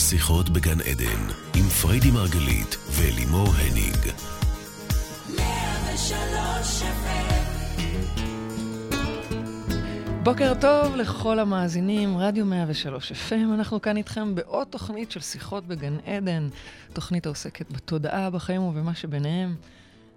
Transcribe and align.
שיחות 0.00 0.50
בגן 0.50 0.80
עדן, 0.80 1.22
עם 1.56 1.68
פריידי 1.68 2.10
מרגלית 2.10 2.76
ולימור 2.90 3.48
הניג. 3.48 3.96
בוקר 10.22 10.52
טוב 10.60 10.96
לכל 10.96 11.38
המאזינים, 11.38 12.18
רדיו 12.18 12.46
103 12.46 13.12
FM, 13.12 13.54
אנחנו 13.54 13.80
כאן 13.80 13.96
איתכם 13.96 14.34
בעוד 14.34 14.66
תוכנית 14.70 15.10
של 15.10 15.20
שיחות 15.20 15.66
בגן 15.66 15.96
עדן, 16.06 16.48
תוכנית 16.92 17.26
העוסקת 17.26 17.72
בתודעה, 17.72 18.30
בחיים 18.30 18.62
ובמה 18.62 18.94
שביניהם. 18.94 19.54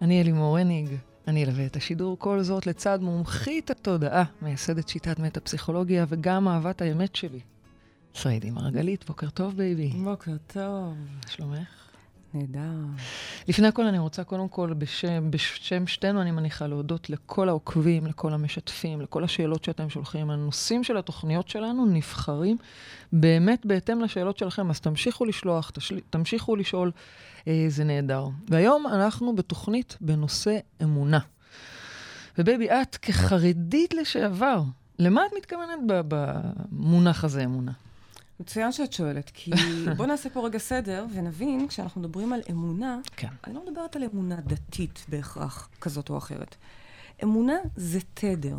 אני 0.01 0.21
אלימור 0.21 0.57
הניג, 0.57 0.87
אני 1.27 1.43
אלווה 1.43 1.65
את 1.65 1.75
השידור, 1.75 2.19
כל 2.19 2.43
זאת 2.43 2.67
לצד 2.67 2.99
מומחית 3.01 3.71
התודעה, 3.71 4.23
מייסדת 4.41 4.89
שיטת 4.89 5.19
מטה-פסיכולוגיה 5.19 6.05
וגם 6.09 6.47
אהבת 6.47 6.81
האמת 6.81 7.15
שלי. 7.15 7.39
פריידי 8.21 8.51
מרגלית, 8.51 9.05
בוקר 9.07 9.29
טוב 9.29 9.57
בייבי. 9.57 9.89
בוקר 9.89 10.35
טוב. 10.47 10.93
מה 11.23 11.29
שלומך? 11.29 11.83
נהדר. 12.33 12.85
לפני 13.47 13.67
הכל 13.67 13.85
אני 13.85 13.99
רוצה 13.99 14.23
קודם 14.23 14.47
כל 14.47 14.73
בשם, 14.77 15.31
בשם 15.31 15.87
שתינו 15.87 16.21
אני 16.21 16.31
מניחה 16.31 16.67
להודות 16.67 17.09
לכל 17.09 17.49
העוקבים, 17.49 18.07
לכל 18.07 18.33
המשתפים, 18.33 19.01
לכל 19.01 19.23
השאלות 19.23 19.63
שאתם 19.63 19.89
שולחים. 19.89 20.29
הנושאים 20.29 20.83
של 20.83 20.97
התוכניות 20.97 21.49
שלנו 21.49 21.85
נבחרים 21.85 22.57
באמת 23.13 23.65
בהתאם 23.65 24.01
לשאלות 24.01 24.37
שלכם, 24.37 24.69
אז 24.69 24.79
תמשיכו 24.79 25.25
לשלוח, 25.25 25.71
תשל... 25.73 25.99
תמשיכו 26.09 26.55
לשאול, 26.55 26.91
אה, 27.47 27.65
זה 27.67 27.83
נהדר. 27.83 28.27
והיום 28.49 28.87
אנחנו 28.87 29.35
בתוכנית 29.35 29.97
בנושא 30.01 30.57
אמונה. 30.83 31.19
ובייבי, 32.37 32.69
את 32.69 32.95
כחרדית 32.95 33.93
לשעבר, 33.93 34.63
למה 34.99 35.25
את 35.25 35.31
מתכוונת 35.37 35.79
במונח 35.87 37.23
הזה, 37.23 37.43
אמונה? 37.43 37.71
מצוין 38.43 38.71
שאת 38.71 38.93
שואלת, 38.93 39.31
כי 39.33 39.51
בוא 39.97 40.05
נעשה 40.05 40.29
פה 40.29 40.45
רגע 40.45 40.57
סדר 40.57 41.05
ונבין, 41.13 41.67
כשאנחנו 41.67 42.01
מדברים 42.01 42.33
על 42.33 42.41
אמונה, 42.51 42.99
כן. 43.17 43.27
אני 43.47 43.53
לא 43.53 43.65
מדברת 43.65 43.95
על 43.95 44.03
אמונה 44.03 44.35
דתית 44.35 45.05
בהכרח, 45.09 45.69
כזאת 45.81 46.09
או 46.09 46.17
אחרת. 46.17 46.55
אמונה 47.23 47.53
זה 47.75 47.99
תדר, 48.13 48.57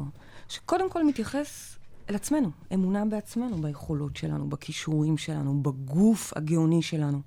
שקודם 0.48 0.90
כל 0.90 1.04
מתייחס 1.04 1.78
אל 2.10 2.14
עצמנו, 2.14 2.50
אמונה 2.74 3.04
בעצמנו, 3.04 3.56
ביכולות 3.56 4.16
שלנו, 4.16 4.48
בכישורים 4.48 5.18
שלנו, 5.18 5.62
בגוף 5.62 6.32
הגאוני 6.36 6.82
שלנו. 6.82 7.20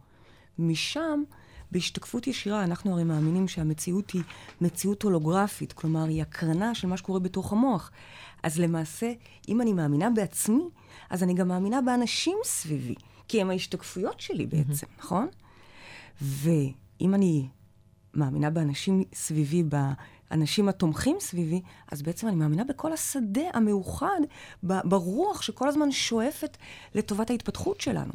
משם, 0.60 1.24
בהשתקפות 1.72 2.28
ישירה, 2.28 2.64
אנחנו 2.64 2.92
הרי 2.92 3.04
מאמינים 3.04 3.48
שהמציאות 3.48 4.12
היא 4.12 4.22
מציאות 4.62 5.04
הולוגרפית, 5.04 5.74
כלומר, 5.74 6.04
היא 6.04 6.22
הקרנה 6.22 6.76
של 6.76 6.88
מה 6.88 6.98
שקורה 6.98 7.20
בתוך 7.20 7.52
המוח. 7.52 7.92
אז 8.44 8.60
למעשה, 8.60 9.12
אם 9.48 9.62
אני 9.62 9.74
מאמינה 9.74 10.10
בעצמי, 10.10 10.70
אז 11.10 11.24
אני 11.24 11.34
גם 11.34 11.48
מאמינה 11.48 11.82
באנשים 11.82 12.38
סביבי, 12.44 12.96
כי 13.28 13.42
הם 13.42 13.50
ההשתקפויות 13.50 14.20
שלי 14.20 14.46
בעצם, 14.46 14.88
mm-hmm. 14.88 15.00
נכון? 15.00 15.28
ואם 16.22 17.14
אני 17.14 17.48
מאמינה 18.14 18.50
באנשים 18.50 19.04
סביבי, 19.14 19.64
באנשים 19.64 20.70
התומכים 20.70 21.18
סביבי, 21.20 21.62
אז 21.92 22.02
בעצם 22.02 22.28
אני 22.28 22.36
מאמינה 22.36 22.64
בכל 22.64 22.94
השדה 22.94 23.42
המאוחד, 23.54 24.20
ברוח 24.64 25.42
שכל 25.42 25.68
הזמן 25.68 25.92
שואפת 25.92 26.58
לטובת 26.96 27.30
ההתפתחות 27.30 27.82
שלנו. 27.82 28.14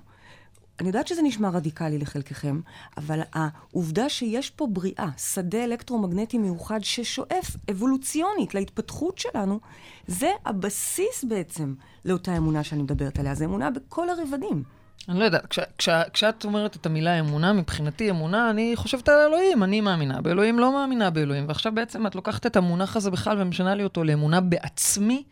אני 0.82 0.88
יודעת 0.88 1.06
שזה 1.06 1.22
נשמע 1.22 1.48
רדיקלי 1.48 1.98
לחלקכם, 1.98 2.60
אבל 2.96 3.20
העובדה 3.32 4.08
שיש 4.08 4.50
פה 4.50 4.66
בריאה, 4.66 5.08
שדה 5.16 5.64
אלקטרומגנטי 5.64 6.38
מיוחד 6.38 6.80
ששואף 6.82 7.56
אבולוציונית 7.70 8.54
להתפתחות 8.54 9.18
שלנו, 9.18 9.60
זה 10.06 10.30
הבסיס 10.46 11.24
בעצם 11.28 11.74
לאותה 12.04 12.36
אמונה 12.36 12.64
שאני 12.64 12.82
מדברת 12.82 13.18
עליה. 13.18 13.34
זו 13.34 13.44
אמונה 13.44 13.70
בכל 13.70 14.08
הרבדים. 14.08 14.62
אני 15.08 15.18
לא 15.18 15.24
יודעת, 15.24 15.46
כש, 15.46 15.58
כש, 15.78 15.88
כשאת 16.12 16.44
אומרת 16.44 16.76
את 16.76 16.86
המילה 16.86 17.20
אמונה, 17.20 17.52
מבחינתי 17.52 18.10
אמונה, 18.10 18.50
אני 18.50 18.72
חושבת 18.76 19.08
על 19.08 19.18
אלוהים, 19.18 19.62
אני 19.62 19.80
מאמינה 19.80 20.20
באלוהים, 20.20 20.58
לא 20.58 20.72
מאמינה 20.72 21.10
באלוהים. 21.10 21.48
ועכשיו 21.48 21.72
בעצם 21.74 22.06
את 22.06 22.14
לוקחת 22.14 22.46
את 22.46 22.56
המונח 22.56 22.96
הזה 22.96 23.10
בכלל 23.10 23.42
ומשנה 23.42 23.74
לי 23.74 23.84
אותו 23.84 24.04
לאמונה 24.04 24.40
בעצמי, 24.40 25.22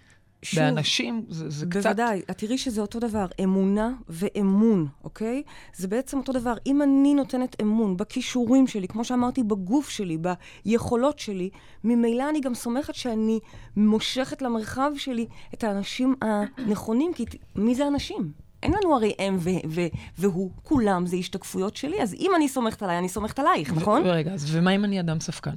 שוב, 0.42 0.60
באנשים, 0.64 1.24
זה, 1.28 1.50
זה 1.50 1.66
בוודאי, 1.66 1.80
קצת... 1.82 1.96
בוודאי, 1.96 2.22
את 2.30 2.38
תראי 2.38 2.58
שזה 2.58 2.80
אותו 2.80 3.00
דבר, 3.00 3.26
אמונה 3.44 3.92
ואמון, 4.08 4.86
אוקיי? 5.04 5.42
זה 5.76 5.88
בעצם 5.88 6.18
אותו 6.18 6.32
דבר. 6.32 6.54
אם 6.66 6.82
אני 6.82 7.14
נותנת 7.14 7.56
אמון 7.62 7.96
בכישורים 7.96 8.66
שלי, 8.66 8.88
כמו 8.88 9.04
שאמרתי, 9.04 9.42
בגוף 9.42 9.88
שלי, 9.88 10.18
ביכולות 10.64 11.18
שלי, 11.18 11.50
ממילא 11.84 12.30
אני 12.30 12.40
גם 12.40 12.54
סומכת 12.54 12.94
שאני 12.94 13.38
מושכת 13.76 14.42
למרחב 14.42 14.90
שלי 14.96 15.26
את 15.54 15.64
האנשים 15.64 16.14
הנכונים, 16.22 17.14
כי 17.14 17.24
מי 17.54 17.74
זה 17.74 17.88
אנשים? 17.88 18.32
אין 18.62 18.72
לנו 18.72 18.94
הרי 18.96 19.12
הם 19.18 19.36
ו- 19.40 19.50
ו- 19.68 19.86
והוא, 20.18 20.50
כולם 20.62 21.06
זה 21.06 21.16
השתקפויות 21.16 21.76
שלי, 21.76 22.02
אז 22.02 22.14
אם 22.14 22.30
אני 22.36 22.48
סומכת 22.48 22.82
עליי, 22.82 22.98
אני 22.98 23.08
סומכת 23.08 23.38
עלייך, 23.38 23.72
נכון? 23.72 24.02
רגע, 24.04 24.32
אז 24.32 24.56
ומה 24.56 24.70
אם 24.70 24.84
אני 24.84 25.00
אדם 25.00 25.20
ספקן? 25.20 25.54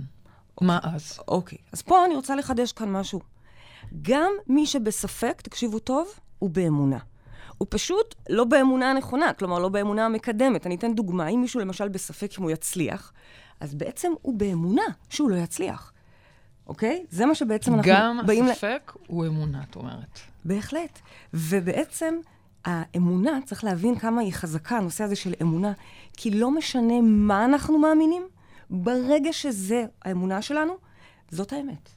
מה 0.62 0.80
אז? 0.84 1.20
אוקיי, 1.28 1.58
אז 1.72 1.82
פה 1.82 2.06
אני 2.06 2.16
רוצה 2.16 2.36
לחדש 2.36 2.72
כאן 2.72 2.92
משהו. 2.92 3.33
גם 4.02 4.32
מי 4.48 4.66
שבספק, 4.66 5.42
תקשיבו 5.42 5.80
טוב, 5.80 6.08
הוא 6.40 6.50
באמונה. 6.50 6.98
הוא 7.58 7.68
פשוט 7.70 8.16
לא 8.30 8.44
באמונה 8.44 8.92
הנכונה, 8.92 9.34
כלומר, 9.34 9.60
לא 9.60 9.70
באמונה 9.70 10.06
המקדמת. 10.06 10.66
אני 10.66 10.76
אתן 10.76 10.96
דוגמה, 10.96 11.28
אם 11.28 11.42
מישהו 11.42 11.60
למשל 11.60 11.88
בספק 11.88 12.32
אם 12.38 12.44
הוא 12.44 12.52
יצליח, 12.52 13.14
אז 13.60 13.76
בעצם 13.76 14.12
הוא 14.22 14.34
באמונה 14.40 14.84
שהוא 15.10 15.30
לא 15.30 15.36
יצליח. 15.36 15.94
אוקיי? 16.68 17.06
זה 17.10 17.26
מה 17.26 17.36
שבעצם 17.36 17.74
אנחנו 17.74 17.92
באים... 18.26 18.46
גם 18.46 18.52
הספק 18.52 18.92
ל... 18.96 19.00
הוא 19.08 19.26
אמונה, 19.26 19.64
את 19.70 19.76
אומרת. 19.76 20.20
בהחלט. 20.46 21.00
ובעצם 21.34 22.16
האמונה, 22.66 23.40
צריך 23.46 23.64
להבין 23.64 24.00
כמה 24.00 24.22
היא 24.22 24.34
חזקה, 24.34 24.78
הנושא 24.78 25.04
הזה 25.04 25.16
של 25.16 25.34
אמונה, 25.42 25.74
כי 26.18 26.32
לא 26.32 26.52
משנה 26.52 27.02
מה 27.02 27.46
אנחנו 27.46 27.78
מאמינים, 27.78 28.28
ברגע 28.70 29.34
שזה 29.34 29.86
האמונה 30.02 30.42
שלנו, 30.42 30.74
זאת 31.32 31.54
האמת. 31.54 31.90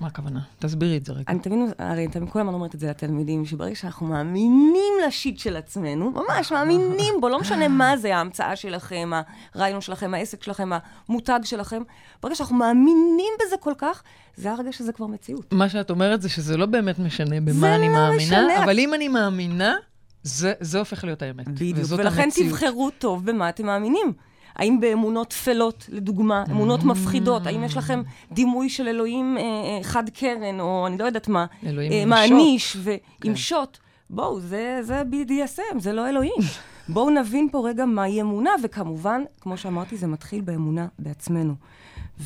מה 0.00 0.06
הכוונה? 0.06 0.40
תסבירי 0.58 0.96
את 0.96 1.04
זה 1.04 1.12
רגע. 1.12 1.24
אני 1.28 1.38
תמיד, 1.38 1.60
הרי 1.78 2.08
תמיד 2.08 2.30
כל 2.30 2.40
הזמן 2.40 2.54
אומרת 2.54 2.74
את 2.74 2.80
זה 2.80 2.90
לתלמידים, 2.90 3.46
שברגע 3.46 3.74
שאנחנו 3.74 4.06
מאמינים 4.06 4.92
לשיט 5.06 5.38
של 5.38 5.56
עצמנו, 5.56 6.10
ממש 6.10 6.52
מאמינים 6.52 7.14
בו, 7.20 7.28
לא 7.28 7.40
משנה 7.40 7.68
מה 7.68 7.96
זה 7.96 8.16
ההמצאה 8.16 8.56
שלכם, 8.56 9.10
הרעיון 9.54 9.80
שלכם, 9.80 10.14
העסק 10.14 10.42
שלכם, 10.42 10.70
המותג 11.08 11.40
שלכם, 11.44 11.82
ברגע 12.22 12.34
שאנחנו 12.34 12.56
מאמינים 12.56 13.32
בזה 13.40 13.56
כל 13.60 13.72
כך, 13.78 14.02
זה 14.36 14.52
הרגע 14.52 14.72
שזה 14.72 14.92
כבר 14.92 15.06
מציאות. 15.06 15.52
מה 15.52 15.68
שאת 15.68 15.90
אומרת 15.90 16.22
זה 16.22 16.28
שזה 16.28 16.56
לא 16.56 16.66
באמת 16.66 16.98
משנה 16.98 17.40
במה 17.40 17.76
אני 17.76 17.86
לא 17.86 17.92
מאמינה, 17.94 18.16
משנה. 18.16 18.64
אבל 18.64 18.78
אם 18.78 18.94
אני 18.94 19.08
מאמינה, 19.08 19.76
זה, 20.22 20.52
זה 20.60 20.78
הופך 20.78 21.04
להיות 21.04 21.22
האמת. 21.22 21.48
בדיוק, 21.48 21.78
ולכן 21.90 22.22
המציאות. 22.22 22.50
תבחרו 22.50 22.90
טוב 22.98 23.26
במה 23.30 23.48
אתם 23.48 23.66
מאמינים. 23.66 24.12
האם 24.58 24.80
באמונות 24.80 25.28
טפלות, 25.28 25.86
לדוגמה, 25.88 26.44
אמונות 26.50 26.84
מפחידות? 26.84 27.46
האם 27.46 27.64
יש 27.64 27.76
לכם 27.76 28.02
דימוי 28.32 28.68
של 28.68 28.88
אלוהים 28.88 29.36
אה, 29.38 29.42
אה, 29.42 29.82
חד 29.82 30.10
קרן, 30.10 30.60
או 30.60 30.86
אני 30.86 30.98
לא 30.98 31.04
יודעת 31.04 31.28
מה, 31.28 31.46
אה, 31.66 32.04
מעניש 32.06 32.76
ועם 32.80 32.98
כן. 33.20 33.36
שוט? 33.36 33.78
בואו, 34.10 34.40
זה, 34.40 34.80
זה 34.82 35.02
BDSM, 35.10 35.78
זה 35.78 35.92
לא 35.92 36.08
אלוהים. 36.08 36.42
בואו 36.88 37.10
נבין 37.10 37.48
פה 37.52 37.68
רגע 37.68 37.84
מהי 37.84 38.20
אמונה, 38.20 38.50
וכמובן, 38.64 39.22
כמו 39.40 39.56
שאמרתי, 39.56 39.96
זה 39.96 40.06
מתחיל 40.06 40.40
באמונה 40.40 40.86
בעצמנו. 40.98 41.54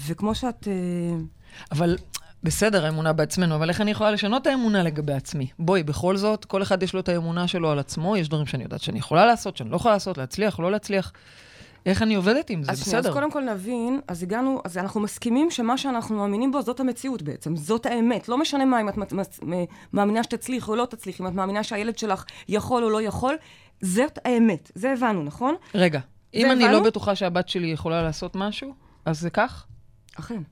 וכמו 0.06 0.34
שאת... 0.34 0.68
אה... 0.68 1.18
אבל 1.72 1.96
בסדר, 2.42 2.84
האמונה 2.84 3.12
בעצמנו, 3.12 3.54
אבל 3.54 3.68
איך 3.68 3.80
אני 3.80 3.90
יכולה 3.90 4.10
לשנות 4.10 4.42
את 4.42 4.46
האמונה 4.46 4.82
לגבי 4.82 5.12
עצמי? 5.12 5.46
בואי, 5.58 5.82
בכל 5.82 6.16
זאת, 6.16 6.44
כל 6.44 6.62
אחד 6.62 6.82
יש 6.82 6.94
לו 6.94 7.00
את 7.00 7.08
האמונה 7.08 7.48
שלו 7.48 7.70
על 7.70 7.78
עצמו, 7.78 8.16
יש 8.16 8.28
דברים 8.28 8.46
שאני 8.46 8.62
יודעת 8.62 8.80
שאני 8.80 8.98
יכולה 8.98 9.26
לעשות, 9.26 9.56
שאני 9.56 9.70
לא 9.70 9.76
יכולה 9.76 9.94
לעשות, 9.94 10.18
להצליח, 10.18 10.60
לא 10.60 10.72
להצליח. 10.72 11.12
איך 11.86 12.02
אני 12.02 12.14
עובדת 12.14 12.50
עם 12.50 12.62
זה? 12.62 12.72
אז 12.72 12.80
בסדר. 12.80 12.98
אז 12.98 13.14
קודם 13.14 13.30
כל 13.30 13.42
נבין, 13.42 14.00
אז 14.08 14.22
הגענו, 14.22 14.60
אז 14.64 14.78
אנחנו 14.78 15.00
מסכימים 15.00 15.50
שמה 15.50 15.78
שאנחנו 15.78 16.16
מאמינים 16.16 16.52
בו 16.52 16.62
זאת 16.62 16.80
המציאות 16.80 17.22
בעצם, 17.22 17.56
זאת 17.56 17.86
האמת. 17.86 18.28
לא 18.28 18.38
משנה 18.38 18.64
מה, 18.64 18.80
אם 18.80 18.88
את 18.88 18.96
מאמינה 19.92 20.22
שתצליחי 20.22 20.70
או 20.70 20.76
לא 20.76 20.86
תצליחי, 20.86 21.22
אם 21.22 21.28
את 21.28 21.32
מאמינה 21.32 21.62
שהילד 21.62 21.98
שלך 21.98 22.24
יכול 22.48 22.84
או 22.84 22.90
לא 22.90 23.02
יכול, 23.02 23.36
זאת 23.80 24.18
האמת. 24.24 24.70
זה 24.74 24.92
הבנו, 24.92 25.22
נכון? 25.22 25.54
רגע, 25.74 26.00
אם 26.34 26.50
אני 26.50 26.64
הבנו? 26.64 26.78
לא 26.78 26.84
בטוחה 26.84 27.14
שהבת 27.14 27.48
שלי 27.48 27.66
יכולה 27.66 28.02
לעשות 28.02 28.36
משהו, 28.36 28.74
אז 29.04 29.20
זה 29.20 29.30
כך? 29.30 29.66
אכן. 30.18 30.42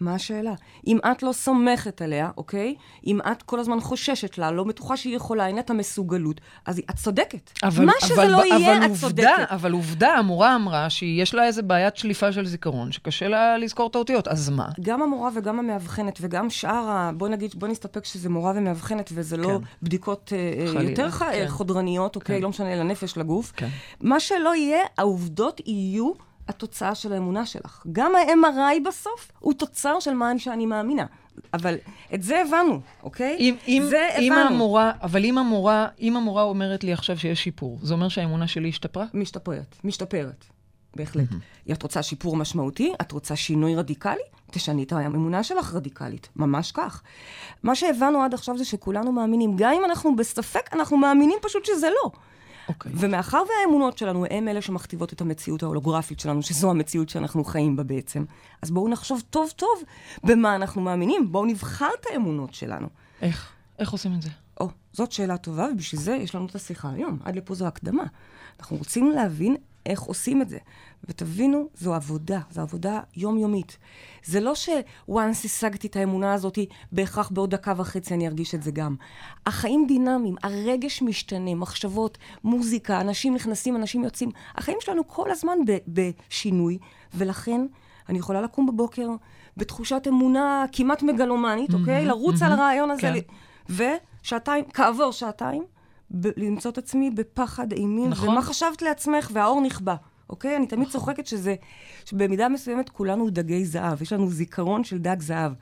מה 0.00 0.14
השאלה? 0.14 0.52
אם 0.86 0.98
את 1.12 1.22
לא 1.22 1.32
סומכת 1.32 2.02
עליה, 2.02 2.30
אוקיי? 2.36 2.74
אם 3.06 3.20
את 3.32 3.42
כל 3.42 3.60
הזמן 3.60 3.80
חוששת 3.80 4.38
לה, 4.38 4.50
לא 4.50 4.64
בטוחה 4.64 4.96
שהיא 4.96 5.16
יכולה, 5.16 5.46
אין 5.46 5.54
לה 5.54 5.60
את 5.60 5.70
המסוגלות, 5.70 6.40
אז 6.64 6.78
את 6.90 6.96
צודקת. 6.96 7.50
אבל, 7.62 7.84
מה 7.84 7.92
שזה 8.00 8.14
אבל, 8.14 8.26
לא 8.30 8.38
אבל 8.38 8.46
יהיה, 8.46 8.72
עובדה, 8.72 8.86
את 8.86 9.00
צודקת. 9.00 9.28
אבל 9.50 9.72
עובדה, 9.72 10.08
המורה 10.14 10.54
אמרה 10.54 10.90
שיש 10.90 11.34
לה 11.34 11.46
איזה 11.46 11.62
בעיית 11.62 11.96
שליפה 11.96 12.32
של 12.32 12.46
זיכרון, 12.46 12.92
שקשה 12.92 13.28
לה 13.28 13.58
לזכור 13.58 13.90
את 13.90 13.94
האותיות, 13.94 14.28
אז 14.28 14.50
מה? 14.50 14.68
גם 14.80 15.02
המורה 15.02 15.30
וגם 15.34 15.58
המאבחנת, 15.58 16.18
וגם 16.20 16.50
שאר 16.50 16.88
ה... 16.88 17.10
בוא 17.16 17.28
נגיד, 17.28 17.54
בוא 17.54 17.68
נסתפק 17.68 18.04
שזה 18.04 18.28
מורה 18.28 18.52
ומאבחנת, 18.56 19.10
וזה 19.14 19.36
לא 19.36 19.46
כן. 19.46 19.52
לא 19.52 19.58
בדיקות 19.82 20.32
uh, 20.32 20.68
חלילה, 20.68 20.90
יותר 20.90 21.10
כן. 21.10 21.44
חודרניות, 21.48 22.16
אוקיי? 22.16 22.36
כן. 22.36 22.42
לא 22.42 22.48
משנה, 22.48 22.76
לנפש, 22.76 23.16
לגוף. 23.16 23.52
כן. 23.56 23.68
מה 24.00 24.20
שלא 24.20 24.54
יהיה, 24.54 24.80
העובדות 24.98 25.60
יהיו... 25.66 26.27
התוצאה 26.48 26.94
של 26.94 27.12
האמונה 27.12 27.46
שלך. 27.46 27.82
גם 27.92 28.12
ה-MRI 28.14 28.88
בסוף 28.88 29.32
הוא 29.38 29.54
תוצר 29.54 30.00
של 30.00 30.14
מה 30.14 30.38
שאני 30.38 30.66
מאמינה. 30.66 31.06
אבל 31.54 31.74
את 32.14 32.22
זה 32.22 32.42
הבנו, 32.42 32.80
אוקיי? 33.02 33.36
אם, 33.40 33.56
אם, 33.68 33.82
זה 33.88 34.08
אם 34.18 34.32
הבנו. 34.32 34.54
המורה, 34.54 34.92
אבל 35.02 35.24
אם 35.24 35.38
המורה, 35.38 35.88
אם 36.00 36.16
המורה 36.16 36.42
אומרת 36.42 36.84
לי 36.84 36.92
עכשיו 36.92 37.18
שיש 37.18 37.44
שיפור, 37.44 37.78
זה 37.82 37.94
אומר 37.94 38.08
שהאמונה 38.08 38.48
שלי 38.48 38.68
השתפרה? 38.68 39.06
משתפרת, 39.14 39.76
משתפרת, 39.84 40.44
בהחלט. 40.96 41.30
Mm-hmm. 41.30 41.72
את 41.72 41.82
רוצה 41.82 42.02
שיפור 42.02 42.36
משמעותי? 42.36 42.92
את 43.00 43.12
רוצה 43.12 43.36
שינוי 43.36 43.76
רדיקלי? 43.76 44.22
תשני 44.50 44.82
את 44.82 44.92
האמונה 44.92 45.42
שלך 45.42 45.74
רדיקלית, 45.74 46.28
ממש 46.36 46.72
כך. 46.72 47.02
מה 47.62 47.74
שהבנו 47.74 48.22
עד 48.22 48.34
עכשיו 48.34 48.58
זה 48.58 48.64
שכולנו 48.64 49.12
מאמינים, 49.12 49.56
גם 49.56 49.72
אם 49.72 49.84
אנחנו 49.84 50.16
בספק, 50.16 50.70
אנחנו 50.72 50.96
מאמינים 50.96 51.38
פשוט 51.42 51.64
שזה 51.64 51.88
לא. 51.90 52.10
אוקיי. 52.68 52.92
ומאחר 52.94 53.42
והאמונות 53.48 53.98
שלנו 53.98 54.24
הן 54.30 54.48
אלה 54.48 54.62
שמכתיבות 54.62 55.12
את 55.12 55.20
המציאות 55.20 55.62
ההולוגרפית 55.62 56.20
שלנו, 56.20 56.42
שזו 56.42 56.70
המציאות 56.70 57.08
שאנחנו 57.08 57.44
חיים 57.44 57.76
בה 57.76 57.82
בעצם, 57.82 58.24
אז 58.62 58.70
בואו 58.70 58.88
נחשוב 58.88 59.22
טוב 59.30 59.50
טוב 59.56 59.82
במה 60.24 60.56
אנחנו 60.56 60.80
מאמינים, 60.82 61.32
בואו 61.32 61.46
נבחר 61.46 61.88
את 62.00 62.06
האמונות 62.12 62.54
שלנו. 62.54 62.88
איך? 63.22 63.52
איך 63.78 63.90
עושים 63.90 64.14
את 64.14 64.22
זה? 64.22 64.28
או, 64.60 64.68
זאת 64.92 65.12
שאלה 65.12 65.36
טובה, 65.36 65.68
ובשביל 65.72 66.00
זה 66.00 66.12
יש 66.12 66.34
לנו 66.34 66.46
את 66.46 66.54
השיחה 66.54 66.90
היום. 66.90 67.18
עד 67.24 67.36
לפה 67.36 67.54
זו 67.54 67.66
הקדמה. 67.66 68.04
אנחנו 68.60 68.76
רוצים 68.76 69.10
להבין 69.10 69.56
איך 69.86 70.00
עושים 70.00 70.42
את 70.42 70.48
זה. 70.48 70.58
ותבינו, 71.08 71.68
זו 71.74 71.94
עבודה, 71.94 72.40
זו 72.50 72.60
עבודה 72.60 73.00
יומיומית. 73.16 73.78
זה 74.24 74.40
לא 74.40 74.54
ש-once 74.54 75.44
השגתי 75.44 75.86
את 75.86 75.96
האמונה 75.96 76.34
הזאת, 76.34 76.58
בהכרח 76.92 77.30
בעוד 77.30 77.50
דקה 77.50 77.72
וחצי 77.76 78.14
אני 78.14 78.28
ארגיש 78.28 78.54
את 78.54 78.62
זה 78.62 78.70
גם. 78.70 78.96
החיים 79.46 79.84
דינמיים, 79.88 80.34
הרגש 80.42 81.02
משתנה, 81.02 81.54
מחשבות, 81.54 82.18
מוזיקה, 82.44 83.00
אנשים 83.00 83.34
נכנסים, 83.34 83.76
אנשים 83.76 84.04
יוצאים. 84.04 84.30
החיים 84.54 84.78
שלנו 84.80 85.08
כל 85.08 85.30
הזמן 85.30 85.58
בשינוי, 85.88 86.78
ולכן 87.14 87.66
אני 88.08 88.18
יכולה 88.18 88.42
לקום 88.42 88.66
בבוקר 88.66 89.08
בתחושת 89.56 90.02
אמונה 90.08 90.64
כמעט 90.72 91.02
מגלומנית, 91.02 91.74
אוקיי? 91.74 92.04
לרוץ 92.04 92.42
על 92.42 92.52
הרעיון 92.52 92.90
הזה. 92.90 93.02
כן. 93.02 93.84
ושעתיים, 94.22 94.64
כעבור 94.72 95.12
שעתיים, 95.12 95.64
ב- 96.10 96.28
למצוא 96.36 96.70
את 96.70 96.78
עצמי 96.78 97.10
בפחד 97.10 97.72
אימים, 97.72 98.10
נכון. 98.10 98.28
ומה 98.28 98.42
חשבת 98.42 98.82
לעצמך, 98.82 99.30
והאור 99.32 99.60
נכבה. 99.60 99.94
אוקיי? 100.30 100.56
אני 100.56 100.66
תמיד 100.66 100.88
צוחקת 100.88 101.26
שזה, 101.26 101.54
שבמידה 102.04 102.48
מסוימת 102.48 102.88
כולנו 102.88 103.30
דגי 103.30 103.64
זהב, 103.64 104.02
יש 104.02 104.12
לנו 104.12 104.30
זיכרון 104.30 104.84
של 104.84 104.98
דג 104.98 105.20
זהב. 105.20 105.52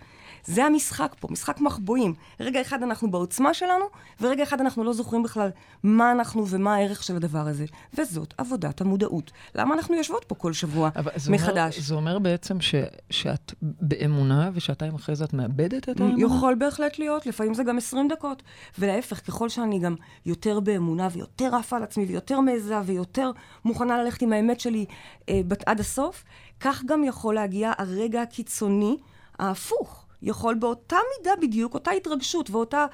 זה 0.46 0.64
המשחק 0.64 1.14
פה, 1.20 1.28
משחק 1.30 1.60
מחבואים. 1.60 2.14
רגע 2.40 2.60
אחד 2.60 2.82
אנחנו 2.82 3.10
בעוצמה 3.10 3.54
שלנו, 3.54 3.84
ורגע 4.20 4.42
אחד 4.42 4.60
אנחנו 4.60 4.84
לא 4.84 4.92
זוכרים 4.92 5.22
בכלל 5.22 5.48
מה 5.82 6.12
אנחנו 6.12 6.44
ומה 6.48 6.74
הערך 6.74 7.02
של 7.02 7.16
הדבר 7.16 7.38
הזה. 7.48 7.64
וזאת 7.98 8.34
עבודת 8.38 8.80
המודעות. 8.80 9.30
למה 9.54 9.74
אנחנו 9.74 9.94
יושבות 9.94 10.24
פה 10.24 10.34
כל 10.34 10.52
שבוע 10.52 10.90
זה 11.16 11.32
מחדש? 11.32 11.74
אומר, 11.74 11.86
זה 11.86 11.94
אומר 11.94 12.18
בעצם 12.18 12.60
ש, 12.60 12.74
שאת 13.10 13.52
באמונה, 13.62 14.50
ושעתיים 14.54 14.94
אחרי 14.94 15.16
זה 15.16 15.24
את 15.24 15.34
מאבדת 15.34 15.88
את 15.88 16.00
האמונה? 16.00 16.24
יכול 16.24 16.54
בהחלט 16.54 16.98
להיות, 16.98 17.26
לפעמים 17.26 17.54
זה 17.54 17.64
גם 17.64 17.78
20 17.78 18.08
דקות. 18.08 18.42
ולהפך, 18.78 19.20
ככל 19.26 19.48
שאני 19.48 19.78
גם 19.78 19.94
יותר 20.26 20.60
באמונה 20.60 21.08
ויותר 21.12 21.54
עפה 21.56 21.76
על 21.76 21.82
עצמי 21.82 22.04
ויותר 22.04 22.40
מעיזה 22.40 22.80
ויותר 22.84 23.30
מוכנה 23.64 24.02
ללכת 24.02 24.22
עם 24.22 24.32
האמת 24.32 24.60
שלי 24.60 24.84
אה, 25.28 25.40
בת- 25.48 25.68
עד 25.68 25.80
הסוף, 25.80 26.24
כך 26.60 26.82
גם 26.86 27.04
יכול 27.04 27.34
להגיע 27.34 27.72
הרגע 27.78 28.22
הקיצוני 28.22 28.96
ההפוך. 29.38 30.05
יכול 30.22 30.54
באותה 30.54 30.96
מידה 31.18 31.30
בדיוק, 31.42 31.74
אותה 31.74 31.90
התרגשות 31.90 32.50
ואותה 32.50 32.86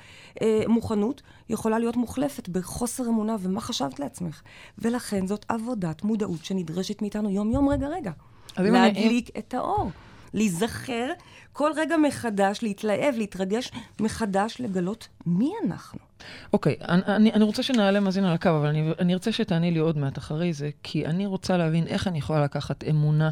אה, 0.42 0.62
מוכנות, 0.68 1.22
יכולה 1.48 1.78
להיות 1.78 1.96
מוחלפת 1.96 2.48
בחוסר 2.48 3.04
אמונה, 3.08 3.36
ומה 3.40 3.60
חשבת 3.60 4.00
לעצמך? 4.00 4.42
ולכן 4.78 5.26
זאת 5.26 5.44
עבודת 5.48 6.04
מודעות 6.04 6.44
שנדרשת 6.44 7.02
מאיתנו 7.02 7.30
יום-יום, 7.30 7.68
רגע-רגע. 7.68 8.10
אם 8.60 8.64
אני- 8.66 8.70
להדליק 8.72 9.30
את 9.38 9.54
האור. 9.54 9.90
להיזכר 10.34 11.10
כל 11.52 11.70
רגע 11.76 11.96
מחדש, 11.96 12.62
להתלהב, 12.62 13.14
להתרגש 13.16 13.70
מחדש, 14.00 14.56
לגלות 14.60 15.08
מי 15.26 15.52
אנחנו. 15.66 15.98
אוקיי, 16.52 16.76
אני, 16.88 17.02
אני, 17.06 17.32
אני 17.32 17.44
רוצה 17.44 17.62
שנעלה 17.62 18.00
מאזין 18.00 18.24
על 18.24 18.32
הקו, 18.34 18.48
אבל 18.48 18.66
אני, 18.66 18.90
אני 18.98 19.12
ארצה 19.14 19.32
שתעני 19.32 19.70
לי 19.70 19.78
עוד 19.78 19.98
מעט 19.98 20.18
אחרי 20.18 20.52
זה, 20.52 20.70
כי 20.82 21.06
אני 21.06 21.26
רוצה 21.26 21.56
להבין 21.56 21.86
איך 21.86 22.08
אני 22.08 22.18
יכולה 22.18 22.44
לקחת 22.44 22.84
אמונה 22.84 23.30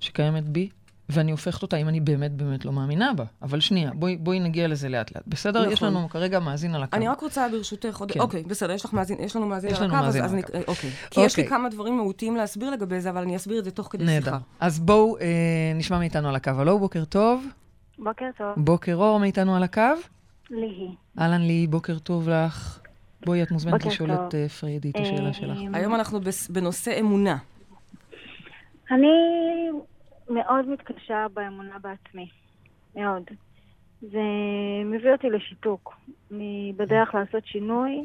שקיימת 0.00 0.44
בי, 0.48 0.68
ואני 1.08 1.30
הופכת 1.30 1.62
אותה 1.62 1.76
אם 1.76 1.88
אני 1.88 2.00
באמת 2.00 2.32
באמת 2.32 2.64
לא 2.64 2.72
מאמינה 2.72 3.12
בה. 3.16 3.24
אבל 3.42 3.60
שנייה, 3.60 3.90
בואי, 3.94 4.16
בואי 4.16 4.40
נגיע 4.40 4.68
לזה 4.68 4.88
לאט 4.88 5.14
לאט. 5.16 5.22
בסדר? 5.26 5.60
נכון. 5.60 5.72
יש 5.72 5.82
לנו 5.82 6.08
כרגע 6.08 6.40
מאזין 6.40 6.74
על 6.74 6.82
הקו. 6.82 6.96
אני 6.96 7.08
רק 7.08 7.20
רוצה 7.20 7.48
ברשותך 7.52 7.96
עוד... 8.00 8.12
כן. 8.12 8.20
אוקיי, 8.20 8.42
בסדר, 8.42 8.72
יש 8.72 8.84
לך 8.84 8.92
מאזין, 8.92 9.16
יש 9.20 9.36
לנו 9.36 9.46
מאזין 9.46 9.70
יש 9.70 9.78
על 9.78 9.84
לנו 9.84 9.94
הקו, 9.96 10.04
אז- 10.04 10.06
מאזין 10.06 10.24
אז 10.24 10.32
על 10.32 10.38
אני... 10.38 10.60
הקו. 10.60 10.70
אוקיי. 10.70 10.90
כי 11.10 11.20
יש 11.20 11.36
לי 11.36 11.42
אוקיי. 11.42 11.58
כמה 11.58 11.68
דברים 11.68 11.96
מהותיים 11.96 12.36
להסביר 12.36 12.70
לגבי 12.70 13.00
זה, 13.00 13.10
אבל 13.10 13.22
אני 13.22 13.36
אסביר 13.36 13.58
את 13.58 13.64
זה 13.64 13.70
תוך 13.70 13.88
כדי 13.90 14.04
נהדר. 14.04 14.24
שיחה. 14.24 14.38
אז 14.60 14.80
בואו 14.80 15.18
אה, 15.18 15.24
נשמע 15.74 15.98
מאיתנו 15.98 16.28
על 16.28 16.36
הקו. 16.36 16.50
הלו, 16.58 16.78
בוקר 16.78 17.04
טוב. 17.04 17.46
בוקר 17.98 18.26
טוב, 18.38 18.48
בוקר 18.56 18.94
אור 18.94 19.20
מאיתנו 19.20 19.56
על 19.56 19.62
הקו. 19.62 19.82
ליהי. 20.50 20.94
אהלן 21.18 21.40
לי, 21.42 21.66
בוקר 21.66 21.98
טוב 21.98 22.28
לך. 22.28 22.78
בואי, 23.26 23.42
את 23.42 23.50
מוזמנת 23.50 23.84
לשאול. 23.84 24.10
את 24.12 24.34
אה, 24.34 24.48
פריידי 24.48 24.90
את 24.90 24.96
השאלה 24.96 25.28
אה, 25.28 25.32
שלך. 25.32 25.58
היום 25.72 25.94
אנחנו 25.94 26.20
בנושא 26.50 27.00
אמונה. 27.00 27.36
אני 28.90 29.06
מאוד 30.30 30.68
מתקשה 30.68 31.26
באמונה 31.34 31.78
בעצמי, 31.78 32.28
מאוד. 32.96 33.22
זה 34.00 34.22
מביא 34.84 35.12
אותי 35.12 35.30
לשיתוק. 35.30 35.96
אני 36.32 36.72
בדרך 36.76 37.14
לעשות 37.14 37.46
שינוי, 37.46 38.04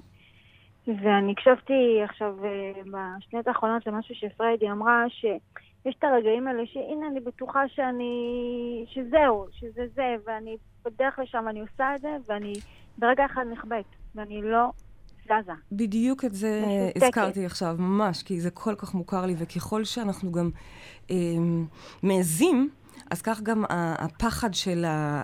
ואני 0.87 1.31
הקשבתי 1.31 2.01
עכשיו 2.03 2.45
אה, 2.45 2.71
בשניות 2.91 3.47
האחרונות 3.47 3.87
למשהו 3.87 4.15
שפריידי 4.15 4.71
אמרה, 4.71 5.05
שיש 5.09 5.95
את 5.99 6.03
הרגעים 6.03 6.47
האלה 6.47 6.65
שהנה 6.65 7.07
אני 7.07 7.19
בטוחה 7.19 7.67
שאני, 7.67 8.85
שזהו, 8.87 9.45
שזה 9.51 9.87
זה, 9.93 10.15
ואני 10.25 10.57
בדרך 10.85 11.19
לשם 11.19 11.47
אני 11.49 11.61
עושה 11.61 11.95
את 11.95 12.01
זה, 12.01 12.17
ואני 12.27 12.53
ברגע 12.97 13.25
אחד 13.25 13.45
נחבאת, 13.51 13.85
ואני 14.15 14.41
לא 14.41 14.69
זזה. 15.25 15.51
בדיוק 15.71 16.25
את 16.25 16.33
זה 16.35 16.63
משותקת. 16.87 17.03
הזכרתי 17.03 17.45
עכשיו, 17.45 17.75
ממש, 17.79 18.23
כי 18.23 18.41
זה 18.41 18.49
כל 18.49 18.75
כך 18.75 18.93
מוכר 18.93 19.25
לי, 19.25 19.35
וככל 19.37 19.83
שאנחנו 19.83 20.31
גם 20.31 20.49
אה, 21.11 21.15
מעזים, 22.03 22.69
אז 23.11 23.21
כך 23.21 23.41
גם 23.41 23.63
הפחד 23.69 24.53
של. 24.53 24.85
ה- 24.87 25.21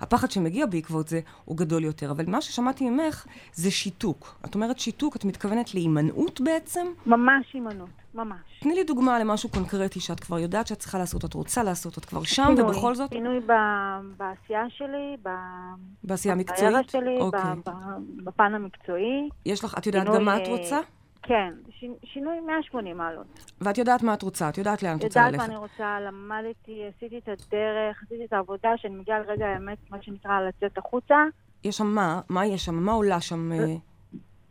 הפחד 0.00 0.30
שמגיע 0.30 0.66
בעקבות 0.66 1.08
זה 1.08 1.20
הוא 1.44 1.56
גדול 1.56 1.84
יותר. 1.84 2.10
אבל 2.10 2.24
מה 2.30 2.40
ששמעתי 2.40 2.90
ממך 2.90 3.26
זה 3.54 3.70
שיתוק. 3.70 4.34
את 4.44 4.54
אומרת 4.54 4.78
שיתוק, 4.78 5.16
את 5.16 5.24
מתכוונת 5.24 5.74
להימנעות 5.74 6.40
בעצם? 6.40 6.86
ממש 7.06 7.46
הימנעות, 7.54 7.88
ממש. 8.18 8.60
תני 8.60 8.74
לי 8.74 8.84
דוגמה 8.84 9.18
למשהו 9.18 9.48
קונקרטי 9.48 10.00
שאת 10.00 10.20
כבר 10.20 10.38
יודעת 10.38 10.66
שאת 10.66 10.78
צריכה 10.78 10.98
לעשות, 10.98 11.24
את 11.24 11.34
רוצה 11.34 11.62
לעשות, 11.62 11.98
את 11.98 12.04
כבר 12.04 12.22
שם, 12.22 12.44
שינוי, 12.46 12.62
ובכל 12.62 12.94
זאת, 12.94 13.10
שינוי 13.12 13.40
ב, 13.40 13.52
בעשייה 14.16 14.64
שלי, 14.68 15.16
ב... 15.22 15.28
בעשייה 16.04 16.36
בקריירה 16.36 16.80
מקצועית? 16.80 16.90
שלי, 16.90 17.20
אוקיי. 17.20 17.40
ב, 17.66 17.70
בפן 18.24 18.54
המקצועי. 18.54 19.28
יש 19.46 19.64
לך, 19.64 19.78
את 19.78 19.86
יודעת 19.86 20.02
שינוי, 20.02 20.18
גם 20.18 20.24
מה 20.24 20.36
את 20.36 20.42
אה, 20.46 20.56
רוצה? 20.56 20.80
כן, 21.22 21.54
ש, 21.70 21.84
שינוי 22.04 22.40
180 22.40 22.96
מעלות. 22.96 23.26
ואת 23.60 23.78
יודעת 23.78 24.02
מה 24.02 24.14
את 24.14 24.22
רוצה, 24.22 24.48
את 24.48 24.58
יודעת 24.58 24.82
לאן 24.82 24.96
את 24.98 25.04
רוצה 25.04 25.20
יודעת 25.20 25.32
ללכת. 25.32 25.48
מה 25.48 25.54
אני 25.54 25.56
רוצה, 25.56 26.00
למדתי, 26.00 26.82
עשיתי 26.96 27.18
את 27.18 27.28
הדרך, 27.28 28.02
עשיתי 28.06 28.24
את 28.24 28.32
העבודה, 28.32 28.70
שאני 28.76 28.94
מגיעה 28.94 29.18
לרגע 29.18 29.46
האמת, 29.46 29.78
מה 29.90 30.02
שנקרא, 30.02 30.40
לצאת 30.40 30.78
החוצה. 30.78 31.16
יש 31.64 31.76
שם 31.76 31.86
מה? 31.86 32.20
מה 32.28 32.46
יש 32.46 32.64
שם? 32.64 32.74
מה 32.74 32.92
עולה 32.92 33.20
שם 33.20 33.52
אה, 33.52 33.58
פחד. 33.58 33.87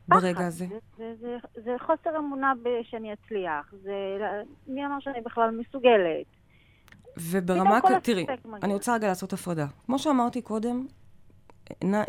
ברגע 0.08 0.48
הזה? 0.48 0.66
זה, 0.70 0.76
זה, 0.98 1.14
זה, 1.22 1.38
זה 1.64 1.72
חוסר 1.80 2.18
אמונה 2.18 2.54
שאני 2.84 3.14
אצליח. 3.14 3.74
זה, 3.84 3.92
מי 4.68 4.86
אמר 4.86 5.00
שאני 5.00 5.22
בכלל 5.22 5.58
מסוגלת? 5.62 6.26
וברמה, 7.18 7.82
כ- 7.82 8.04
תראי. 8.04 8.26
אני 8.64 8.74
רוצה 8.74 8.96
רגע 8.96 9.08
לעשות 9.08 9.34
הפרדה. 9.34 9.66
כמו 9.86 10.00
שאמרתי 10.00 10.42
קודם, 10.42 10.86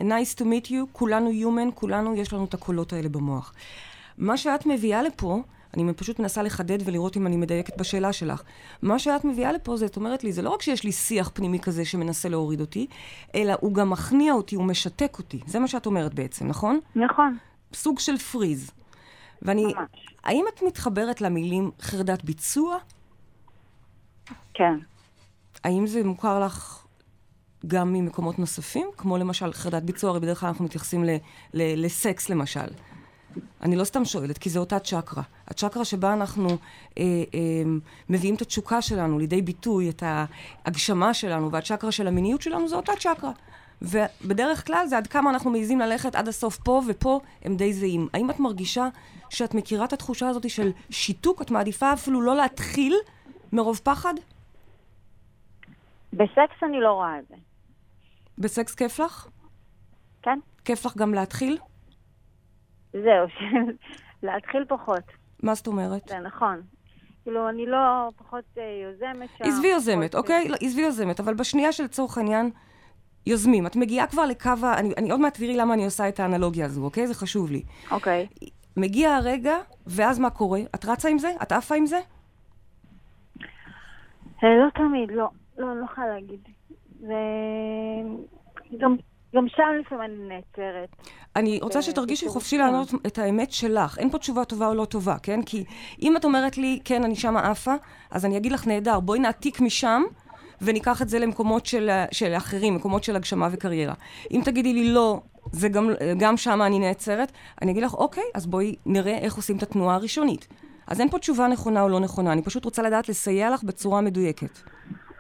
nice 0.01 0.35
to 0.39 0.43
meet 0.43 0.67
you, 0.69 0.75
כולנו 0.93 1.31
human, 1.31 1.73
כולנו 1.75 2.15
יש 2.15 2.33
לנו 2.33 2.45
את 2.45 2.55
הקולות 2.55 2.93
האלה 2.93 3.09
במוח. 3.09 3.55
מה 4.19 4.37
שאת 4.37 4.67
מביאה 4.67 5.03
לפה, 5.03 5.43
אני 5.75 5.95
פשוט 5.95 6.19
מנסה 6.19 6.43
לחדד 6.43 6.79
ולראות 6.85 7.17
אם 7.17 7.27
אני 7.27 7.37
מדייקת 7.37 7.79
בשאלה 7.79 8.13
שלך. 8.13 8.43
מה 8.83 8.99
שאת 8.99 9.25
מביאה 9.25 9.53
לפה, 9.53 9.77
זה, 9.77 9.87
את 9.87 9.97
אומרת 9.97 10.25
לי, 10.25 10.33
זה 10.33 10.43
לא 10.43 10.51
רק 10.51 10.63
שיש 10.63 10.85
לי 10.85 10.93
שיח 10.93 11.31
פנימי 11.35 11.61
כזה 11.61 11.85
שמנסה 11.85 12.29
להוריד 12.29 12.61
אותי, 12.61 12.87
אלא 13.35 13.55
הוא 13.61 13.75
גם 13.75 13.91
מכניע 13.91 14.33
אותי, 14.33 14.57
הוא 14.57 14.65
משתק 14.65 15.19
אותי. 15.19 15.41
זה 15.47 15.59
מה 15.59 15.69
שאת 15.69 15.87
אומרת 15.87 16.15
בעצם, 16.15 16.47
נכון? 16.47 16.81
נכון, 16.97 17.37
סוג 17.75 17.99
של 17.99 18.19
פריז. 18.19 18.71
ואני, 19.43 19.65
ממש. 19.65 19.75
האם 20.25 20.45
את 20.55 20.63
מתחברת 20.63 21.21
למילים 21.21 21.71
חרדת 21.81 22.25
ביצוע? 22.25 22.77
כן. 24.55 24.79
האם 25.65 25.87
זה 25.87 26.05
מוכר 26.05 26.41
לך 26.41 26.87
גם 27.67 27.93
ממקומות 27.93 28.39
נוספים? 28.39 28.89
כמו 28.97 29.19
למשל 29.19 29.53
חרדת 29.53 29.83
ביצוע, 29.83 30.11
הרי 30.11 30.21
בדרך 30.21 30.41
כלל 30.41 30.49
אנחנו 30.49 30.65
מתייחסים 30.65 31.05
ל- 31.05 31.17
ל- 31.55 31.85
לסקס 31.85 32.31
למשל. 32.31 32.67
אני 33.63 33.77
לא 33.77 33.85
סתם 33.85 34.05
שואלת, 34.05 34.39
כי 34.39 34.51
זו 34.51 34.61
אותה 34.61 34.79
צ'קרה. 34.79 35.23
הצ'קרה 35.49 35.85
שבה 35.85 36.13
אנחנו 36.13 36.49
אה, 36.49 36.57
אה, 36.99 37.63
מביאים 38.09 38.35
את 38.35 38.43
התשוקה 38.43 38.83
שלנו 38.83 39.19
לידי 39.19 39.43
ביטוי, 39.43 39.91
את 39.91 40.03
ההגשמה 40.07 41.15
שלנו, 41.15 41.53
והצ'קרה 41.53 41.93
של 41.93 42.07
המיניות 42.09 42.43
שלנו, 42.43 42.69
זו 42.69 42.77
אותה 42.77 42.93
צ'קרה. 42.99 43.33
ובדרך 43.83 44.67
כלל 44.67 44.87
זה 44.87 44.97
עד 44.97 45.07
כמה 45.07 45.31
אנחנו 45.31 45.51
מעיזים 45.51 45.81
ללכת 45.81 46.15
עד 46.15 46.29
הסוף 46.29 46.57
פה, 46.57 46.81
ופה 46.89 47.21
הם 47.43 47.57
די 47.57 47.73
זהים. 47.73 48.09
האם 48.15 48.31
את 48.31 48.41
מרגישה 48.41 48.89
שאת 49.31 49.55
מכירה 49.55 49.85
את 49.85 49.93
התחושה 49.93 50.29
הזאת 50.29 50.51
של 50.51 50.73
שיתוק? 50.91 51.43
את 51.43 51.51
מעדיפה 51.51 51.93
אפילו 51.93 52.23
לא 52.23 52.37
להתחיל 52.37 52.95
מרוב 53.53 53.81
פחד? 53.85 54.15
בסקס 56.13 56.63
אני 56.63 56.81
לא 56.81 56.93
רואה 56.93 57.19
את 57.19 57.29
זה. 57.29 57.35
בסקס 58.39 58.75
כיף 58.75 59.01
לך? 59.01 59.29
כן. 60.23 60.39
כיף 60.65 60.87
לך 60.87 60.97
גם 60.97 61.15
להתחיל? 61.15 61.59
זהו. 62.93 63.27
להתחיל 64.23 64.65
פחות. 64.69 65.05
מה 65.43 65.55
זאת 65.55 65.67
אומרת? 65.67 66.09
זה 66.09 66.19
נכון. 66.19 66.63
כאילו, 67.23 67.49
אני 67.49 67.67
לא 67.67 68.09
פחות 68.17 68.45
אה, 68.59 68.63
יוזמת 68.83 69.29
שם. 69.39 69.45
עזבי 69.45 69.69
יוזמת, 69.69 70.15
אוקיי? 70.15 70.49
לא, 70.49 70.57
עזבי 70.61 70.81
יוזמת, 70.83 71.21
אבל 71.21 71.35
בשנייה 71.35 71.73
שלצורך 71.73 72.19
העניין 72.19 72.51
יוזמים, 73.29 73.67
את 73.67 73.77
מגיעה 73.77 74.07
כבר 74.07 74.27
לקו 74.27 74.51
ה... 74.63 74.79
אני, 74.79 74.95
אני 74.97 75.11
עוד 75.11 75.21
מעט 75.21 75.37
תראי 75.37 75.57
למה 75.57 75.75
אני 75.75 75.85
עושה 75.85 76.09
את 76.09 76.21
האנלוגיה 76.21 76.67
הזו, 76.67 76.85
אוקיי? 76.85 77.07
זה 77.07 77.15
חשוב 77.15 77.51
לי. 77.51 77.63
אוקיי. 77.91 78.27
מגיע 78.77 79.15
הרגע, 79.15 79.55
ואז 79.87 80.19
מה 80.19 80.31
קורה? 80.31 80.61
את 80.75 80.85
רצה 80.85 81.09
עם 81.09 81.19
זה? 81.19 81.31
את 81.43 81.53
עפה 81.53 81.75
עם 81.75 81.87
זה? 81.87 81.99
אה, 84.45 84.49
לא 84.65 84.71
תמיד, 84.75 85.11
לא. 85.11 85.29
לא, 85.59 85.73
אני 85.73 85.81
לא 85.81 85.85
יכולה 85.85 86.07
להגיד. 86.09 86.41
זה... 87.01 87.15
גם, 88.79 88.97
גם 89.35 89.49
שם 89.49 89.63
לפעמים 89.81 90.05
אני 90.05 90.29
נעצרת. 90.29 90.89
אני 91.37 91.59
רוצה 91.63 91.79
אה, 91.79 91.83
שתרגישי 91.83 92.29
חופשי. 92.29 92.59
לענות 92.59 92.89
את 93.07 93.19
האמת 93.19 93.53
שלך. 93.53 93.99
אין 93.99 94.11
פה 94.11 94.19
תשובה 94.19 94.45
טובה 94.45 94.67
או 94.67 94.75
לא 94.75 94.85
טובה, 94.85 95.17
כן? 95.23 95.43
כי 95.43 95.65
אם 96.03 96.17
את 96.17 96.25
אומרת 96.25 96.59
לי, 96.59 96.81
כן, 96.85 97.05
אני 97.05 97.15
שמה 97.15 97.51
עפה, 97.51 97.75
אז 98.11 98.25
אני 98.25 98.37
אגיד 98.37 98.53
לך, 98.53 98.67
נהדר, 98.67 99.01
בואי 99.01 99.19
נעתיק 99.19 99.61
משם. 99.61 100.03
וניקח 100.63 101.03
את 101.03 101.09
זה 101.09 101.19
למקומות 101.19 101.67
של, 101.67 101.91
של 102.11 102.33
אחרים, 102.37 102.75
מקומות 102.75 103.05
של 103.05 103.17
הגשמה 103.17 103.49
וקריירה. 103.53 103.95
אם 104.31 104.41
תגידי 104.45 104.73
לי 104.73 104.93
לא, 104.93 105.21
זה 105.53 105.69
גם, 105.69 105.89
גם 106.19 106.37
שם 106.37 106.63
אני 106.63 106.79
נעצרת, 106.79 107.33
אני 107.63 107.73
אגיד 107.73 107.83
לך, 107.83 107.95
אוקיי, 107.95 108.25
אז 108.35 108.47
בואי 108.47 108.75
נראה 108.87 109.19
איך 109.19 109.35
עושים 109.35 109.57
את 109.57 109.63
התנועה 109.63 109.95
הראשונית. 109.95 110.49
אז 110.87 111.01
אין 111.01 111.11
פה 111.11 111.19
תשובה 111.19 111.47
נכונה 111.47 111.83
או 111.83 111.89
לא 111.89 112.01
נכונה, 112.01 112.33
אני 112.33 112.43
פשוט 112.43 112.65
רוצה 112.65 112.83
לדעת 112.83 113.09
לסייע 113.09 113.51
לך 113.51 113.63
בצורה 113.63 114.01
מדויקת. 114.01 114.59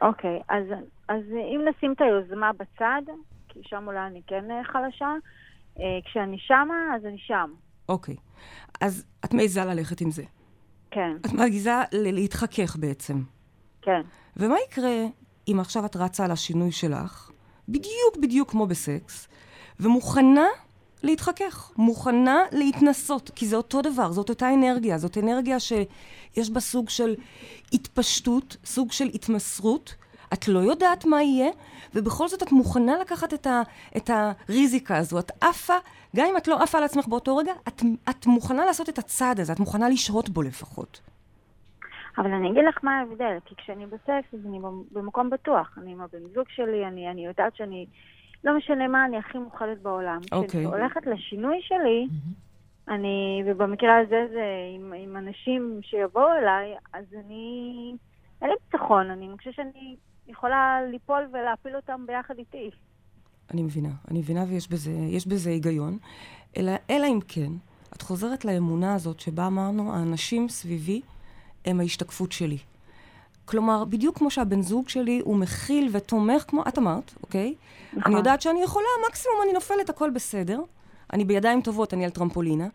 אוקיי, 0.02 0.40
אז, 0.48 0.64
אז 1.08 1.22
אם 1.32 1.60
נשים 1.68 1.92
את 1.92 2.00
היוזמה 2.00 2.50
בצד, 2.52 3.02
כי 3.48 3.60
שם 3.62 3.84
אולי 3.86 4.06
אני 4.06 4.22
כן 4.26 4.50
אה, 4.50 4.64
חלשה, 4.64 5.14
אה, 5.78 5.84
כשאני 6.04 6.36
שמה, 6.38 6.74
אז 6.96 7.04
אני 7.04 7.18
שם. 7.18 7.50
אוקיי. 7.88 8.16
אז 8.80 9.06
את 9.24 9.34
מעיזה 9.34 9.64
ללכת 9.64 10.00
עם 10.00 10.10
זה. 10.10 10.22
כן, 10.90 11.16
את 11.26 11.32
מעיזה 11.32 11.70
להתחכך 11.92 12.76
בעצם. 12.76 13.22
כן. 13.82 14.00
ומה 14.36 14.56
יקרה 14.68 15.06
אם 15.48 15.60
עכשיו 15.60 15.84
את 15.84 15.96
רצה 15.96 16.24
על 16.24 16.30
השינוי 16.30 16.72
שלך, 16.72 17.30
בדיוק 17.68 18.16
בדיוק 18.22 18.50
כמו 18.50 18.66
בסקס, 18.66 19.28
ומוכנה 19.80 20.46
להתחכך, 21.02 21.70
מוכנה 21.76 22.42
להתנסות, 22.52 23.30
כי 23.34 23.46
זה 23.46 23.56
אותו 23.56 23.82
דבר, 23.82 24.12
זאת 24.12 24.28
אותה 24.28 24.54
אנרגיה, 24.54 24.98
זאת 24.98 25.18
אנרגיה 25.18 25.60
שיש 25.60 26.50
בה 26.50 26.60
סוג 26.60 26.88
של 26.88 27.14
התפשטות, 27.72 28.56
סוג 28.64 28.92
של 28.92 29.10
התמסרות, 29.14 29.94
את 30.32 30.48
לא 30.48 30.58
יודעת 30.58 31.04
מה 31.04 31.22
יהיה, 31.22 31.50
ובכל 31.94 32.28
זאת 32.28 32.42
את 32.42 32.52
מוכנה 32.52 32.98
לקחת 32.98 33.34
את, 33.34 33.46
ה, 33.46 33.62
את 33.96 34.10
הריזיקה 34.12 34.96
הזו, 34.96 35.18
את 35.18 35.32
עפה, 35.40 35.74
גם 36.16 36.26
אם 36.30 36.36
את 36.36 36.48
לא 36.48 36.62
עפה 36.62 36.78
על 36.78 36.84
עצמך 36.84 37.06
באותו 37.06 37.36
רגע, 37.36 37.52
את, 37.68 37.82
את 38.10 38.26
מוכנה 38.26 38.64
לעשות 38.64 38.88
את 38.88 38.98
הצעד 38.98 39.40
הזה, 39.40 39.52
את 39.52 39.60
מוכנה 39.60 39.88
לשהות 39.88 40.28
בו 40.28 40.42
לפחות. 40.42 41.00
אבל 42.18 42.32
אני 42.32 42.50
אגיד 42.50 42.64
לך 42.68 42.84
מה 42.84 42.98
ההבדל, 42.98 43.38
כי 43.44 43.54
כשאני 43.54 43.86
בסקס, 43.86 44.34
אז 44.34 44.46
אני 44.46 44.58
במקום 44.92 45.30
בטוח. 45.30 45.78
אני 45.82 45.92
עם 45.92 46.00
הבן 46.00 46.28
זוג 46.34 46.44
שלי, 46.48 46.86
אני, 46.86 47.10
אני 47.10 47.26
יודעת 47.26 47.56
שאני, 47.56 47.86
לא 48.44 48.56
משנה 48.56 48.88
מה, 48.88 49.04
אני 49.04 49.18
הכי 49.18 49.38
מוכנת 49.38 49.82
בעולם. 49.82 50.20
אוקיי. 50.32 50.48
כשאני 50.48 50.64
הולכת 50.64 51.06
לשינוי 51.06 51.58
שלי, 51.62 52.06
אני, 52.88 53.42
ובמקרה 53.46 53.98
הזה 53.98 54.26
זה 54.32 54.44
עם, 54.74 54.92
עם 54.96 55.16
אנשים 55.16 55.80
שיבואו 55.82 56.38
אליי, 56.42 56.74
אז 56.92 57.04
אני, 57.24 57.92
אין 58.42 58.50
לי 58.50 58.56
ביטחון, 58.64 59.10
אני 59.10 59.28
חושבת 59.38 59.54
שאני 59.54 59.96
יכולה 60.28 60.78
ליפול 60.90 61.28
ולהפיל 61.32 61.76
אותם 61.76 62.04
ביחד 62.06 62.38
איתי. 62.38 62.70
אני 63.50 63.62
מבינה, 63.62 63.90
אני 64.10 64.18
מבינה 64.18 64.44
ויש 64.48 64.68
בזה, 64.68 64.90
בזה 65.26 65.50
היגיון. 65.50 65.98
אלא, 66.56 66.72
אלא 66.90 67.06
אם 67.06 67.18
כן, 67.28 67.52
את 67.96 68.02
חוזרת 68.02 68.44
לאמונה 68.44 68.94
הזאת 68.94 69.20
שבה 69.20 69.46
אמרנו, 69.46 69.94
האנשים 69.94 70.48
סביבי 70.48 71.00
הם 71.68 71.80
ההשתקפות 71.80 72.32
שלי. 72.32 72.58
כלומר, 73.44 73.84
בדיוק 73.84 74.18
כמו 74.18 74.30
שהבן 74.30 74.62
זוג 74.62 74.88
שלי 74.88 75.20
הוא 75.24 75.36
מכיל 75.36 75.88
ותומך, 75.92 76.44
כמו 76.48 76.62
את 76.68 76.78
אמרת, 76.78 77.14
אוקיי? 77.22 77.54
נכון. 77.92 78.02
אני 78.12 78.16
יודעת 78.18 78.42
שאני 78.42 78.62
יכולה, 78.62 78.86
מקסימום 79.08 79.38
אני 79.44 79.52
נופלת, 79.52 79.90
הכל 79.90 80.10
בסדר. 80.10 80.60
אני 81.12 81.24
בידיים 81.24 81.62
טובות, 81.62 81.94
אני 81.94 82.04
על 82.04 82.10
טרמפולינה. 82.10 82.66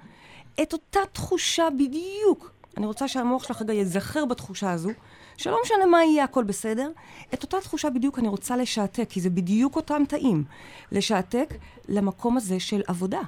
את 0.61 0.73
אותה 0.73 0.99
תחושה 1.13 1.67
בדיוק, 1.77 2.51
אני 2.77 2.85
רוצה 2.85 3.07
שהמוח 3.07 3.43
שלך 3.43 3.61
רגע 3.61 3.73
ייזכר 3.73 4.25
בתחושה 4.25 4.71
הזו, 4.71 4.89
שלא 5.37 5.59
משנה 5.63 5.85
מה 5.85 6.03
יהיה, 6.03 6.23
הכל 6.23 6.43
בסדר. 6.43 6.91
את 7.33 7.43
אותה 7.43 7.61
תחושה 7.61 7.89
בדיוק 7.89 8.19
אני 8.19 8.27
רוצה 8.27 8.57
לשעתק, 8.57 9.05
כי 9.09 9.21
זה 9.21 9.29
בדיוק 9.29 9.75
אותם 9.75 10.03
תאים. 10.07 10.43
לשעתק 10.91 11.53
למקום 11.89 12.37
הזה 12.37 12.59
של 12.59 12.81
עבודה. 12.87 13.21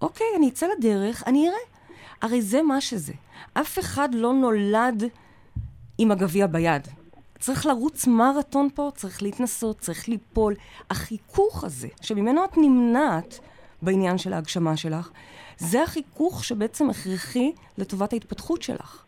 אוקיי, 0.00 0.26
אני 0.36 0.48
אצא 0.48 0.66
לדרך, 0.78 1.22
אני 1.26 1.48
אראה. 1.48 1.75
הרי 2.22 2.42
זה 2.42 2.62
מה 2.62 2.80
שזה. 2.80 3.12
אף 3.54 3.78
אחד 3.78 4.08
לא 4.12 4.32
נולד 4.32 5.02
עם 5.98 6.10
הגביע 6.10 6.46
ביד. 6.46 6.88
צריך 7.38 7.66
לרוץ 7.66 8.06
מרתון 8.06 8.68
פה, 8.74 8.90
צריך 8.94 9.22
להתנסות, 9.22 9.78
צריך 9.78 10.08
ליפול. 10.08 10.54
החיכוך 10.90 11.64
הזה, 11.64 11.88
שממנו 12.00 12.44
את 12.44 12.56
נמנעת 12.56 13.38
בעניין 13.82 14.18
של 14.18 14.32
ההגשמה 14.32 14.76
שלך, 14.76 15.10
זה 15.58 15.82
החיכוך 15.82 16.44
שבעצם 16.44 16.90
הכרחי 16.90 17.52
לטובת 17.78 18.12
ההתפתחות 18.12 18.62
שלך. 18.62 19.04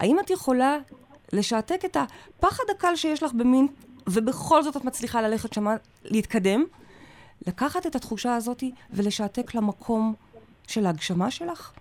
האם 0.00 0.20
את 0.20 0.30
יכולה 0.30 0.76
לשעתק 1.32 1.84
את 1.84 1.96
הפחד 1.96 2.64
הקל 2.70 2.96
שיש 2.96 3.22
לך 3.22 3.32
במין, 3.32 3.66
ובכל 4.06 4.62
זאת 4.62 4.76
את 4.76 4.84
מצליחה 4.84 5.22
ללכת 5.22 5.52
שמה, 5.52 5.76
להתקדם? 6.04 6.64
לקחת 7.46 7.86
את 7.86 7.96
התחושה 7.96 8.36
הזאת 8.36 8.64
ולשעתק 8.90 9.54
למקום 9.54 10.14
של 10.66 10.86
ההגשמה 10.86 11.30
שלך? 11.30 11.72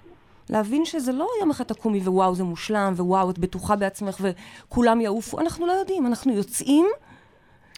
להבין 0.49 0.85
שזה 0.85 1.11
לא 1.11 1.27
יום 1.41 1.49
אחד 1.51 1.63
תקומי 1.63 1.99
ווואו 1.99 2.35
זה 2.35 2.43
מושלם, 2.43 2.93
ווואו 2.97 3.29
את 3.29 3.39
בטוחה 3.39 3.75
בעצמך 3.75 4.21
וכולם 4.21 5.01
יעופו, 5.01 5.39
אנחנו 5.39 5.67
לא 5.67 5.71
יודעים, 5.71 6.05
אנחנו 6.07 6.33
יוצאים. 6.33 6.85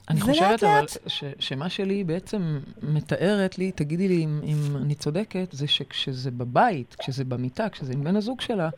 אני 0.10 0.22
חושבת 0.22 0.64
אבל 0.64 0.80
לאט- 0.82 0.98
ש, 1.08 1.24
שמה 1.40 1.70
שלי 1.70 2.04
בעצם 2.04 2.60
מתארת 2.84 3.58
לי, 3.58 3.72
תגידי 3.72 4.08
לי 4.08 4.24
אם, 4.24 4.42
אם 4.44 4.76
אני 4.78 4.96
צודקת, 4.96 5.48
זה 5.52 5.68
שכשזה 5.68 6.32
בבית, 6.32 6.96
כשזה 7.00 7.24
במיטה, 7.24 7.70
כשזה 7.70 7.94
עם 7.94 8.04
בן 8.04 8.16
הזוג 8.16 8.42
שלה, 8.42 8.70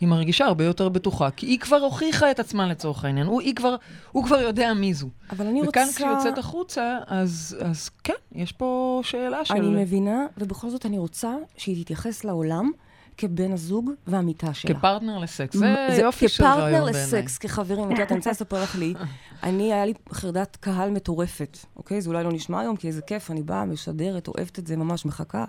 היא 0.00 0.08
מרגישה 0.08 0.44
הרבה 0.44 0.64
יותר 0.64 0.88
בטוחה, 0.88 1.30
כי 1.30 1.46
היא 1.46 1.58
כבר 1.58 1.76
הוכיחה 1.76 2.30
את 2.30 2.40
עצמה 2.40 2.68
לצורך 2.68 3.04
העניין, 3.04 3.26
הוא, 3.26 3.40
היא 3.40 3.54
כבר, 3.54 3.76
הוא 4.12 4.24
כבר 4.24 4.40
יודע 4.40 4.74
מי 4.74 4.94
זו. 4.94 5.08
אבל 5.30 5.46
אני 5.46 5.62
וכאן 5.62 5.82
רוצה... 5.86 5.94
כשהיא 5.96 6.08
יוצאת 6.10 6.38
החוצה, 6.38 6.98
אז, 7.06 7.56
אז 7.60 7.90
כן, 8.04 8.12
יש 8.32 8.52
פה 8.52 9.00
שאלה 9.04 9.44
של... 9.44 9.54
אני 9.54 9.82
מבינה, 9.82 10.26
ובכל 10.38 10.70
זאת 10.70 10.86
אני 10.86 10.98
רוצה 10.98 11.34
שהיא 11.56 11.84
תתייחס 11.84 12.24
לעולם 12.24 12.70
כבן 13.16 13.52
הזוג 13.52 13.90
והמיטה 14.06 14.54
שלה. 14.54 14.74
כפרטנר 14.74 15.18
לסקס, 15.18 15.56
מ- 15.56 15.94
זה 15.94 16.02
יופי 16.02 16.28
של 16.28 16.44
רעיון 16.44 16.60
כפרטנר 16.60 16.84
בעיניי. 16.84 17.02
לסקס, 17.02 17.38
כחברים, 17.38 17.84
את 17.84 17.90
יודעת, 17.90 18.12
אני 18.12 18.18
רוצה 18.18 18.30
לספר 18.30 18.62
לך 18.62 18.76
לי, 18.78 18.94
אני, 19.42 19.72
היה 19.72 19.86
לי 19.86 19.92
חרדת 20.12 20.56
קהל 20.60 20.90
מטורפת, 20.90 21.58
אוקיי? 21.76 22.00
זה 22.00 22.08
אולי 22.08 22.24
לא 22.24 22.32
נשמע 22.32 22.60
היום, 22.60 22.76
כי 22.76 22.88
איזה 22.88 23.02
כיף, 23.02 23.30
אני 23.30 23.42
באה, 23.42 23.64
משדרת, 23.64 24.28
אוהבת 24.28 24.58
את 24.58 24.66
זה, 24.66 24.76
ממש 24.76 25.06
מחכה. 25.06 25.44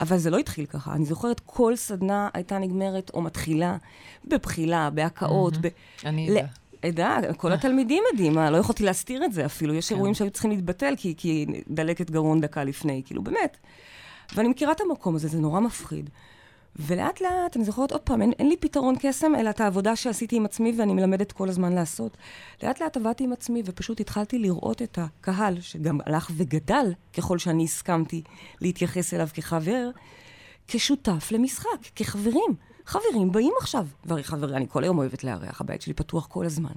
אבל 0.00 0.18
זה 0.18 0.30
לא 0.30 0.38
התחיל 0.38 0.66
ככה. 0.66 0.92
אני 0.92 1.04
זוכרת, 1.04 1.40
כל 1.46 1.76
סדנה 1.76 2.28
הייתה 2.34 2.58
נגמרת 2.58 3.10
או 3.14 3.22
מתחילה 3.22 3.76
בבחילה, 4.24 4.90
בהקאות, 4.90 5.56
ב... 5.60 5.68
אני 6.04 6.30
אדע. 6.30 6.46
עדה, 6.82 7.18
כל 7.36 7.52
התלמידים 7.52 8.02
מה, 8.32 8.50
לא 8.50 8.56
יכולתי 8.56 8.84
להסתיר 8.84 9.24
את 9.24 9.32
זה 9.32 9.46
אפילו. 9.46 9.74
יש 9.74 9.88
כן. 9.88 9.94
אירועים 9.94 10.14
שהיו 10.14 10.30
צריכים 10.30 10.50
להתבטל 10.50 10.94
כי, 10.96 11.14
כי 11.16 11.46
דלקת 11.70 12.10
גרון 12.10 12.40
דקה 12.40 12.64
לפני, 12.64 13.02
כאילו, 13.06 13.22
באמת. 13.22 13.56
ואני 14.34 14.48
מכירה 14.48 14.72
את 14.72 14.80
המקום 14.80 15.14
הזה, 15.14 15.28
זה 15.28 15.38
נורא 15.38 15.60
מפחיד. 15.60 16.10
ולאט 16.76 17.20
לאט, 17.20 17.56
אני 17.56 17.64
זוכרת 17.64 17.92
עוד 17.92 18.00
פעם, 18.00 18.22
אין, 18.22 18.32
אין 18.38 18.48
לי 18.48 18.56
פתרון 18.56 18.94
קסם, 19.00 19.34
אלא 19.34 19.50
את 19.50 19.60
העבודה 19.60 19.96
שעשיתי 19.96 20.36
עם 20.36 20.44
עצמי 20.44 20.74
ואני 20.78 20.94
מלמדת 20.94 21.32
כל 21.32 21.48
הזמן 21.48 21.72
לעשות. 21.72 22.16
לאט 22.62 22.82
לאט 22.82 22.96
עבדתי 22.96 23.24
עם 23.24 23.32
עצמי 23.32 23.62
ופשוט 23.64 24.00
התחלתי 24.00 24.38
לראות 24.38 24.82
את 24.82 24.98
הקהל, 24.98 25.60
שגם 25.60 25.98
הלך 26.06 26.30
וגדל 26.36 26.92
ככל 27.16 27.38
שאני 27.38 27.64
הסכמתי 27.64 28.22
להתייחס 28.60 29.14
אליו 29.14 29.28
כחבר, 29.34 29.90
כשותף 30.68 31.28
למשחק, 31.32 31.68
כחברים. 31.96 32.54
חברים 32.86 33.32
באים 33.32 33.52
עכשיו. 33.60 33.86
והרי 34.04 34.24
חברים, 34.24 34.56
אני 34.56 34.66
כל 34.68 34.82
היום 34.82 34.98
אוהבת 34.98 35.24
לארח, 35.24 35.60
הבית 35.60 35.82
שלי 35.82 35.94
פתוח 35.94 36.26
כל 36.26 36.46
הזמן. 36.46 36.72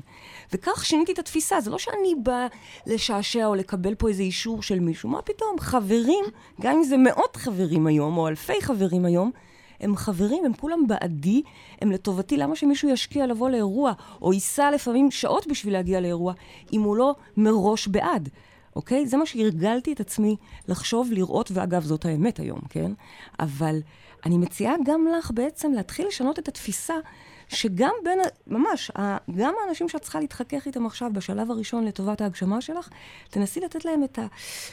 וכך 0.54 0.86
שיניתי 0.86 1.12
את 1.12 1.20
התפיסה, 1.20 1.62
זה 1.62 1.70
לא 1.70 1.78
שאני 1.80 2.16
באה 2.24 2.48
לשעשע 2.86 3.46
או 3.46 3.56
לקבל 3.56 3.96
פה 3.96 4.08
איזה 4.08 4.24
אישור 4.24 4.62
של 4.62 4.80
מישהו, 4.80 5.10
מה 5.10 5.22
פתאום? 5.22 5.60
חברים, 5.60 6.26
גם 6.62 6.76
אם 6.76 6.84
זה 6.84 6.98
מאות 6.98 7.36
חברים 7.36 7.88
היום, 7.88 8.18
או 8.18 8.28
אלפי 8.28 8.62
חברים 8.62 9.06
היום, 9.06 9.32
הם 9.80 9.96
חברים, 9.96 10.46
הם 10.46 10.54
כולם 10.54 10.88
בעדי, 10.88 11.42
הם 11.82 11.92
לטובתי. 11.92 12.38
למה 12.38 12.56
שמישהו 12.56 12.90
ישקיע 12.90 13.28
לבוא 13.28 13.50
לאירוע, 13.50 13.94
או 14.22 14.34
ייסע 14.34 14.72
לפעמים 14.72 15.12
שעות 15.12 15.48
בשביל 15.48 15.74
להגיע 15.74 16.02
לאירוע, 16.02 16.34
אם 16.74 16.82
הוא 16.82 16.96
לא 16.96 17.16
מראש 17.38 17.88
בעד? 17.88 18.30
אוקיי? 18.76 19.08
זה 19.08 19.18
מה 19.18 19.26
שהרגלתי 19.26 19.94
את 19.94 20.00
עצמי 20.00 20.36
לחשוב, 20.68 21.12
לראות, 21.12 21.52
ואגב, 21.54 21.84
זאת 21.84 22.06
האמת 22.06 22.40
היום, 22.40 22.60
כן? 22.70 22.92
אבל 23.40 23.80
אני 24.26 24.38
מציעה 24.38 24.74
גם 24.86 25.08
לך 25.18 25.32
בעצם 25.34 25.72
להתחיל 25.72 26.08
לשנות 26.08 26.40
את 26.40 26.48
התפיסה 26.48 26.94
שגם 27.48 27.92
בין, 28.04 28.20
ממש, 28.48 28.92
גם 29.36 29.54
האנשים 29.66 29.90
שאת 29.90 30.02
צריכה 30.02 30.20
להתחכך 30.20 30.66
איתם 30.66 30.86
עכשיו 30.86 31.10
בשלב 31.14 31.52
הראשון 31.52 31.86
לטובת 31.86 32.22
ההגשמה 32.22 32.62
שלך, 32.62 32.90
תנסי 33.30 33.60
לתת 33.60 33.86
להם 33.86 34.04
את 34.04 34.20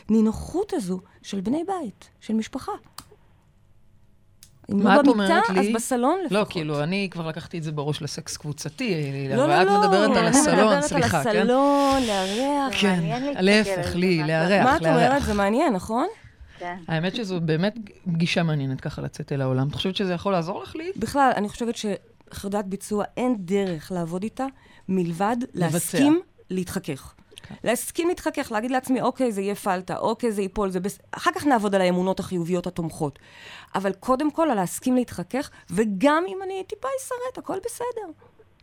הנינוחות 0.09 0.73
הזו 0.73 1.01
של 1.23 1.41
בני 1.41 1.65
בית, 1.65 2.11
של 2.21 2.35
משפחה. 2.35 2.73
אם 4.71 4.87
לא 4.87 5.03
במיטה, 5.03 5.41
אז 5.59 5.67
בסלון 5.75 6.19
לא, 6.19 6.25
לפחות. 6.25 6.39
לא, 6.39 6.47
כאילו, 6.51 6.83
אני 6.83 7.09
כבר 7.11 7.27
לקחתי 7.29 7.59
את 7.59 7.63
זה 7.63 7.73
בראש 7.73 8.03
לסקס 8.03 8.37
קבוצתי, 8.37 9.13
לא, 9.31 9.37
לא, 9.37 9.47
לא. 9.47 9.53
ואת 9.53 9.85
מדברת 9.85 10.17
על 10.17 10.27
הסלון, 10.27 10.83
סליחה, 10.83 11.25
כן? 11.25 11.31
אני 11.31 11.43
מדברת 11.43 11.55
על 11.55 12.01
הסלון, 12.01 12.03
לארח. 12.03 12.75
כן, 12.81 13.23
להפך, 13.41 13.95
לי, 13.95 14.19
לארח, 14.19 14.51
לארח. 14.51 14.65
מה 14.65 14.77
את 14.77 14.81
אומרת? 14.81 15.23
זה 15.23 15.35
מעניין, 15.35 15.73
נכון? 15.73 16.07
כן. 16.59 16.77
האמת 16.89 17.17
שזו 17.17 17.41
באמת 17.41 17.75
פגישה 18.13 18.43
מעניינת 18.43 18.81
ככה 18.81 19.03
לצאת 19.03 19.33
אל 19.33 19.41
העולם. 19.41 19.69
את 19.69 19.75
חושבת 19.75 19.97
שזה 19.97 20.13
יכול 20.13 20.33
לעזור 20.33 20.63
לך, 20.63 20.77
לי? 20.77 20.91
בכלל, 20.97 21.31
אני 21.37 21.49
חושבת 21.49 21.75
שחרדת 21.77 22.65
ביצוע, 22.65 23.05
אין 23.17 23.37
דרך 23.39 23.93
לעבוד 23.93 24.23
איתה 24.23 24.47
מלבד 24.89 25.37
להסכים 25.55 26.21
להתחכך. 26.51 27.15
כן. 27.43 27.55
להסכים 27.65 28.09
להתחכך, 28.09 28.53
להגיד 28.53 28.71
לעצמי, 28.71 29.01
אוקיי, 29.01 29.33
זה 29.33 29.41
יהיה 29.41 29.55
פלטה, 29.55 29.97
אוקיי, 29.97 30.33
זה 30.33 30.43
ייפול, 30.43 30.71
זה 30.71 30.81
בס... 30.81 30.99
אחר 31.13 31.31
כך 31.35 31.47
נעבוד 31.47 31.75
על 31.75 31.81
האמונות 31.81 32.21
החיוביות 32.21 32.67
התומכות. 32.67 33.19
אבל 33.75 33.93
קודם 33.93 34.31
כל, 34.31 34.51
על 34.51 34.57
להסכים 34.57 34.97
להתחכך, 34.97 35.51
וגם 35.71 36.25
אם 36.29 36.39
אני 36.45 36.65
טיפה 36.67 36.89
אסרט, 37.01 37.39
הכל 37.39 37.59
בסדר. 37.65 38.13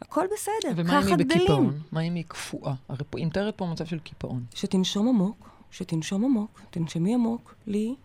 הכל 0.02 0.26
בסדר, 0.34 0.74
ומה 0.76 1.02
אם 1.02 1.08
היא 1.08 1.18
בקיפאון? 1.18 1.80
מה 1.92 2.02
אם 2.02 2.16
היא 2.16 2.24
קפואה? 2.28 2.74
הרי 2.90 3.04
היא 3.16 3.26
מתארת 3.26 3.58
פה 3.58 3.66
מצב 3.66 3.86
של 3.86 4.00
קיפאון. 4.00 4.44
שתנשום 4.56 5.08
עמוק, 5.08 5.50
שתנשום 5.72 6.26
עמוק, 6.26 6.62
תנשמי 6.70 7.14
עמוק, 7.14 7.56
לי, 7.68 7.96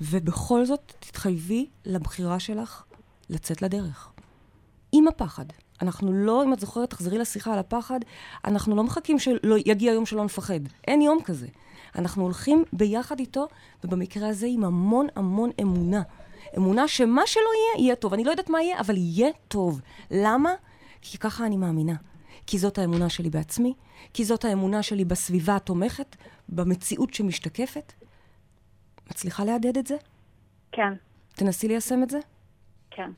ובכל 0.00 0.64
זאת 0.64 0.92
תתחייבי 1.00 1.66
לבחירה 1.84 2.40
שלך 2.40 2.82
לצאת 3.30 3.62
לדרך. 3.62 4.10
עם 4.92 5.08
הפחד. 5.08 5.44
אנחנו 5.82 6.12
לא, 6.12 6.44
אם 6.44 6.52
את 6.52 6.60
זוכרת, 6.60 6.90
תחזרי 6.90 7.18
לשיחה 7.18 7.52
על 7.52 7.58
הפחד, 7.58 8.00
אנחנו 8.44 8.76
לא 8.76 8.84
מחכים 8.84 9.18
שיגיע 9.18 9.92
יום 9.92 10.06
שלא 10.06 10.24
נפחד. 10.24 10.60
אין 10.88 11.02
יום 11.02 11.22
כזה. 11.24 11.46
אנחנו 11.98 12.22
הולכים 12.22 12.64
ביחד 12.72 13.18
איתו, 13.18 13.48
ובמקרה 13.84 14.28
הזה 14.28 14.46
עם 14.50 14.64
המון 14.64 15.06
המון 15.16 15.50
אמונה. 15.62 16.02
אמונה 16.56 16.88
שמה 16.88 17.26
שלא 17.26 17.42
יהיה, 17.42 17.86
יהיה 17.86 17.96
טוב. 17.96 18.14
אני 18.14 18.24
לא 18.24 18.30
יודעת 18.30 18.50
מה 18.50 18.62
יהיה, 18.62 18.80
אבל 18.80 18.96
יהיה 18.96 19.28
טוב. 19.48 19.80
למה? 20.10 20.50
כי 21.02 21.18
ככה 21.18 21.46
אני 21.46 21.56
מאמינה. 21.56 21.94
כי 22.46 22.58
זאת 22.58 22.78
האמונה 22.78 23.08
שלי 23.08 23.30
בעצמי, 23.30 23.74
כי 24.14 24.24
זאת 24.24 24.44
האמונה 24.44 24.82
שלי 24.82 25.04
בסביבה 25.04 25.56
התומכת, 25.56 26.16
במציאות 26.48 27.14
שמשתקפת. 27.14 27.92
מצליחה 29.10 29.44
להדהד 29.44 29.78
את 29.78 29.86
זה? 29.86 29.96
כן. 30.72 30.94
תנסי 31.34 31.68
ליישם 31.68 32.02
את 32.02 32.10
זה? 32.10 32.18
כן. 32.90 33.10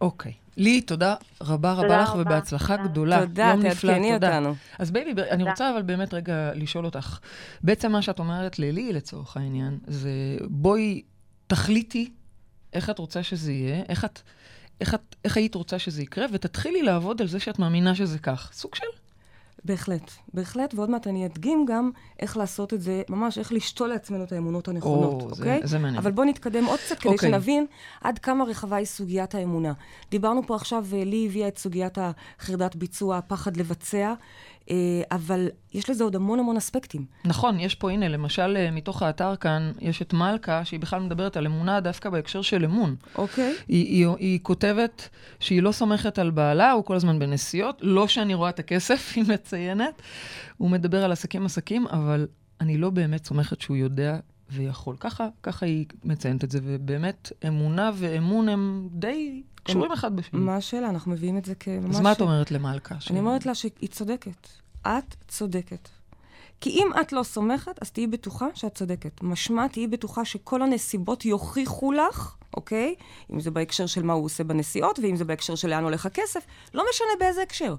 אוקיי. 0.00 0.32
לי, 0.58 0.80
תודה 0.80 1.14
רבה 1.40 1.72
רבה 1.72 2.02
לך, 2.02 2.14
ובהצלחה 2.18 2.76
גדולה. 2.76 3.20
תודה, 3.20 3.54
תעדכני 3.62 4.14
אותנו. 4.14 4.54
אז 4.78 4.90
בייבי, 4.90 5.22
אני 5.30 5.42
רוצה 5.50 5.70
אבל 5.70 5.82
באמת 5.82 6.14
רגע 6.14 6.50
לשאול 6.54 6.84
אותך. 6.84 7.18
בעצם 7.62 7.92
מה 7.92 8.02
שאת 8.02 8.18
אומרת 8.18 8.58
ללי, 8.58 8.92
לצורך 8.92 9.36
העניין, 9.36 9.78
זה 9.86 10.10
בואי 10.48 11.02
תחליטי 11.46 12.10
איך 12.72 12.90
את 12.90 12.98
רוצה 12.98 13.22
שזה 13.22 13.52
יהיה, 13.52 13.82
איך 13.88 14.04
את... 14.04 14.20
איך, 14.80 14.94
את, 14.94 15.16
איך 15.24 15.36
היית 15.36 15.54
רוצה 15.54 15.78
שזה 15.78 16.02
יקרה, 16.02 16.26
ותתחילי 16.32 16.82
לעבוד 16.82 17.20
על 17.22 17.28
זה 17.28 17.40
שאת 17.40 17.58
מאמינה 17.58 17.94
שזה 17.94 18.18
כך. 18.18 18.50
סוג 18.52 18.74
של 18.74 18.86
בהחלט, 19.64 20.10
בהחלט, 20.34 20.74
ועוד 20.74 20.90
מעט 20.90 21.06
אני 21.06 21.26
אדגים 21.26 21.64
גם 21.68 21.90
איך 22.20 22.36
לעשות 22.36 22.74
את 22.74 22.80
זה, 22.80 23.02
ממש 23.08 23.38
איך 23.38 23.52
לשתול 23.52 23.88
לעצמנו 23.88 24.24
את 24.24 24.32
האמונות 24.32 24.68
הנכונות, 24.68 25.22
או, 25.22 25.30
אוקיי? 25.30 25.60
זה, 25.62 25.66
זה 25.66 25.78
מעניין. 25.78 25.96
אבל 25.96 26.10
בואו 26.10 26.26
נתקדם 26.26 26.64
עוד 26.64 26.78
קצת 26.78 26.98
כדי 26.98 27.12
אוקיי. 27.12 27.28
שנבין 27.30 27.66
עד 28.00 28.18
כמה 28.18 28.44
רחבה 28.44 28.76
היא 28.76 28.86
סוגיית 28.86 29.34
האמונה. 29.34 29.72
דיברנו 30.10 30.42
פה 30.46 30.54
עכשיו, 30.54 30.86
לי 30.92 31.26
הביאה 31.26 31.48
את 31.48 31.58
סוגיית 31.58 31.98
החרדת 32.00 32.76
ביצוע, 32.76 33.18
הפחד 33.18 33.56
לבצע. 33.56 34.14
אה, 34.70 35.02
אבל 35.10 35.48
יש 35.72 35.90
לזה 35.90 36.04
עוד 36.04 36.16
המון 36.16 36.38
המון 36.38 36.56
אספקטים. 36.56 37.04
נכון, 37.24 37.60
יש 37.60 37.74
פה, 37.74 37.90
הנה, 37.90 38.08
למשל, 38.08 38.56
אה, 38.56 38.70
מתוך 38.70 39.02
האתר 39.02 39.36
כאן, 39.36 39.72
יש 39.80 40.02
את 40.02 40.12
מלכה, 40.12 40.64
שהיא 40.64 40.80
בכלל 40.80 41.00
מדברת 41.00 41.36
על 41.36 41.46
אמונה 41.46 41.80
דווקא 41.80 42.10
בהקשר 42.10 42.42
של 42.42 42.64
אמון. 42.64 42.96
אוקיי. 43.14 43.54
היא, 43.68 43.84
היא, 43.86 44.06
היא 44.18 44.38
כותבת 44.42 45.08
שהיא 45.40 45.62
לא 45.62 45.72
סומכת 45.72 46.18
על 46.18 46.30
בעלה, 46.30 46.72
הוא 46.72 46.84
כל 46.84 46.96
הזמן 46.96 47.18
בנסיעות, 47.18 47.78
לא 47.80 48.08
שאני 48.08 48.34
רואה 48.34 48.50
את 48.50 48.58
הכסף, 48.58 49.12
היא 49.16 49.24
מציינת. 49.28 50.02
הוא 50.56 50.70
מדבר 50.70 51.04
על 51.04 51.12
עסקים 51.12 51.46
עסקים, 51.46 51.86
אבל 51.86 52.26
אני 52.60 52.78
לא 52.78 52.90
באמת 52.90 53.24
סומכת 53.24 53.60
שהוא 53.60 53.76
יודע 53.76 54.18
ויכול. 54.50 54.96
ככה, 55.00 55.28
ככה 55.42 55.66
היא 55.66 55.86
מציינת 56.04 56.44
את 56.44 56.50
זה, 56.50 56.58
ובאמת, 56.62 57.32
אמונה 57.48 57.90
ואמון 57.94 58.48
הם 58.48 58.88
די 58.92 59.42
קשורים 59.68 59.92
אחד 59.92 60.16
בשני. 60.16 60.40
מה 60.40 60.56
השאלה? 60.56 60.88
אנחנו 60.88 61.12
מביאים 61.12 61.38
את 61.38 61.44
זה 61.44 61.54
כממש... 61.54 61.96
אז 61.96 62.00
מה 62.00 62.12
את 62.12 62.20
אומרת 62.20 62.50
למלכה? 62.50 62.94
אני 63.10 63.18
אומרת 63.18 63.46
לה 63.46 63.54
שהיא 63.54 63.88
צודקת. 63.90 64.48
את 64.82 65.14
צודקת. 65.28 65.88
כי 66.60 66.70
אם 66.70 66.88
את 67.00 67.12
לא 67.12 67.22
סומכת, 67.22 67.82
אז 67.82 67.90
תהיי 67.90 68.06
בטוחה 68.06 68.46
שאת 68.54 68.74
צודקת. 68.74 69.22
משמע, 69.22 69.68
תהיי 69.68 69.86
בטוחה 69.86 70.24
שכל 70.24 70.62
הנסיבות 70.62 71.24
יוכיחו 71.24 71.92
לך, 71.92 72.34
אוקיי? 72.56 72.94
אם 73.32 73.40
זה 73.40 73.50
בהקשר 73.50 73.86
של 73.86 74.02
מה 74.02 74.12
הוא 74.12 74.24
עושה 74.24 74.44
בנסיעות, 74.44 74.98
ואם 74.98 75.16
זה 75.16 75.24
בהקשר 75.24 75.54
של 75.54 75.68
לאן 75.68 75.84
הולך 75.84 76.06
הכסף, 76.06 76.46
לא 76.74 76.84
משנה 76.90 77.08
באיזה 77.18 77.42
הקשר. 77.42 77.74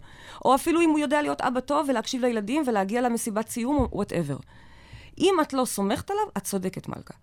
או 0.45 0.55
אפילו 0.55 0.81
אם 0.81 0.89
הוא 0.89 0.99
יודע 0.99 1.21
להיות 1.21 1.41
אבא 1.41 1.59
טוב 1.59 1.89
ולהקשיב 1.89 2.21
לילדים 2.21 2.63
ולהגיע 2.67 3.01
למסיבת 3.01 3.49
סיום, 3.49 3.87
וואטאבר. 3.91 4.37
אם 5.17 5.35
את 5.41 5.53
לא 5.53 5.65
סומכת 5.65 6.11
עליו, 6.11 6.23
את 6.37 6.43
צודקת, 6.43 6.87
מלכה. 6.87 7.13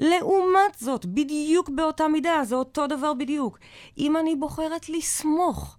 לעומת 0.00 0.74
זאת, 0.78 1.06
בדיוק 1.06 1.68
באותה 1.68 2.08
מידה, 2.08 2.40
זה 2.44 2.54
אותו 2.54 2.86
דבר 2.86 3.14
בדיוק. 3.14 3.58
אם 3.98 4.16
אני 4.16 4.36
בוחרת 4.36 4.88
לסמוך, 4.88 5.76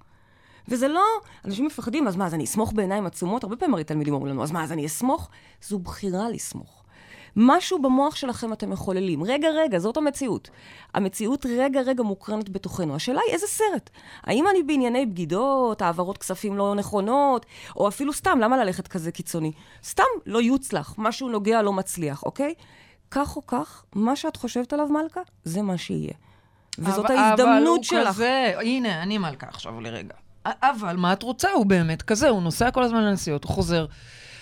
וזה 0.67 0.87
לא, 0.87 1.05
אנשים 1.45 1.65
מפחדים, 1.65 2.07
אז 2.07 2.15
מה, 2.15 2.25
אז 2.25 2.33
אני 2.33 2.43
אסמוך 2.43 2.73
בעיניים 2.73 3.05
עצומות? 3.05 3.43
הרבה 3.43 3.55
פעמים 3.55 3.73
הרי 3.73 3.83
תלמידים 3.83 4.13
אומרים 4.13 4.33
לנו, 4.33 4.43
אז 4.43 4.51
מה, 4.51 4.63
אז 4.63 4.71
אני 4.71 4.85
אסמוך? 4.85 5.29
זו 5.61 5.79
בחירה 5.79 6.29
לסמוך. 6.29 6.83
משהו 7.35 7.81
במוח 7.81 8.15
שלכם 8.15 8.53
אתם 8.53 8.69
מחוללים. 8.69 9.23
רגע, 9.23 9.49
רגע, 9.49 9.79
זאת 9.79 9.97
המציאות. 9.97 10.49
המציאות 10.93 11.45
רגע, 11.45 11.81
רגע 11.81 12.03
מוקרנת 12.03 12.49
בתוכנו. 12.49 12.95
השאלה 12.95 13.21
היא 13.25 13.33
איזה 13.33 13.47
סרט? 13.47 13.89
האם 14.23 14.45
אני 14.47 14.63
בענייני 14.63 15.05
בגידות, 15.05 15.81
העברות 15.81 16.17
כספים 16.17 16.57
לא 16.57 16.75
נכונות, 16.75 17.45
או 17.75 17.87
אפילו 17.87 18.13
סתם, 18.13 18.39
למה 18.41 18.57
ללכת 18.57 18.87
כזה 18.87 19.11
קיצוני? 19.11 19.51
סתם 19.83 20.03
לא 20.25 20.41
יוצלח, 20.41 20.95
משהו 20.97 21.29
נוגע 21.29 21.61
לא 21.61 21.73
מצליח, 21.73 22.23
אוקיי? 22.23 22.53
כך 23.11 23.35
או 23.35 23.47
כך, 23.47 23.83
מה 23.95 24.15
שאת 24.15 24.35
חושבת 24.35 24.73
עליו, 24.73 24.87
מלכה, 24.87 25.21
זה 25.43 25.61
מה 25.61 25.77
שיהיה. 25.77 26.13
וזאת 26.79 27.05
אבל, 27.05 27.15
ההזדמנות 27.15 27.83
שלך. 27.83 27.99
אבל 27.99 28.07
הוא 28.07 28.13
כזה, 28.13 28.53
הנה, 28.61 29.03
אני 29.03 29.17
מלכה 29.17 29.47
עכשיו 29.47 29.81
לרגע. 29.81 30.13
אבל 30.45 30.95
מה 30.95 31.13
את 31.13 31.23
רוצה? 31.23 31.51
הוא 31.51 31.65
באמת 31.65 32.01
כזה, 32.01 32.29
הוא 32.29 32.41
נוסע 32.41 32.71
כל 32.71 32.83
הזמן 32.83 33.03
לנסיעות, 33.03 33.43
הוא 33.43 33.51
חוזר. 33.51 33.85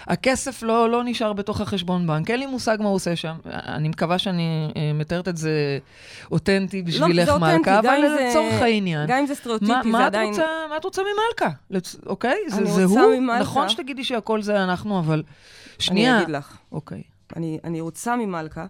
הכסף 0.08 0.64
לא, 0.64 0.90
לא 0.90 1.04
נשאר 1.04 1.34
בתוך 1.34 1.62
החשבון 1.62 2.08
בנק, 2.08 2.32
אין 2.32 2.40
לי 2.40 2.46
מושג 2.46 2.78
מה 2.80 2.86
הוא 2.86 2.96
עושה 2.96 3.16
שם. 3.16 3.36
אני 3.46 3.90
מקווה 3.90 4.18
שאני 4.18 4.72
אה, 4.78 4.92
מתארת 4.94 5.28
את 5.28 5.38
זה 5.38 5.80
אותנטי 6.32 6.82
בשבילך, 6.82 7.28
לא, 7.28 7.38
מלכה, 7.38 7.80
אבל 7.80 7.98
לצורך 7.98 8.62
העניין. 8.62 9.08
גם 9.08 9.18
אם 9.18 9.26
זה 9.26 9.36
סטריאוטיפי, 9.36 9.72
מה, 9.72 9.84
זה 9.84 9.90
מה 9.90 10.06
עדיין... 10.06 10.30
רוצה, 10.30 10.46
מה 10.70 10.78
את 10.78 10.84
רוצה 10.84 11.02
ממלכה? 11.02 11.56
לצ... 11.70 11.96
אוקיי? 12.06 12.38
זה, 12.48 12.66
זה 12.66 12.84
הוא? 12.84 13.16
ממלכה. 13.16 13.40
נכון 13.40 13.70
שתגידי 13.70 14.04
שהכל 14.04 14.42
זה 14.42 14.64
אנחנו, 14.64 15.00
אבל... 15.00 15.24
שנייה. 15.80 16.16
אני 16.16 16.24
אגיד 16.24 16.36
לך. 16.36 16.58
אוקיי. 16.72 17.02
אני, 17.36 17.60
אני 17.64 17.82
רוצה 17.82 18.16
ממלכה 18.16 18.66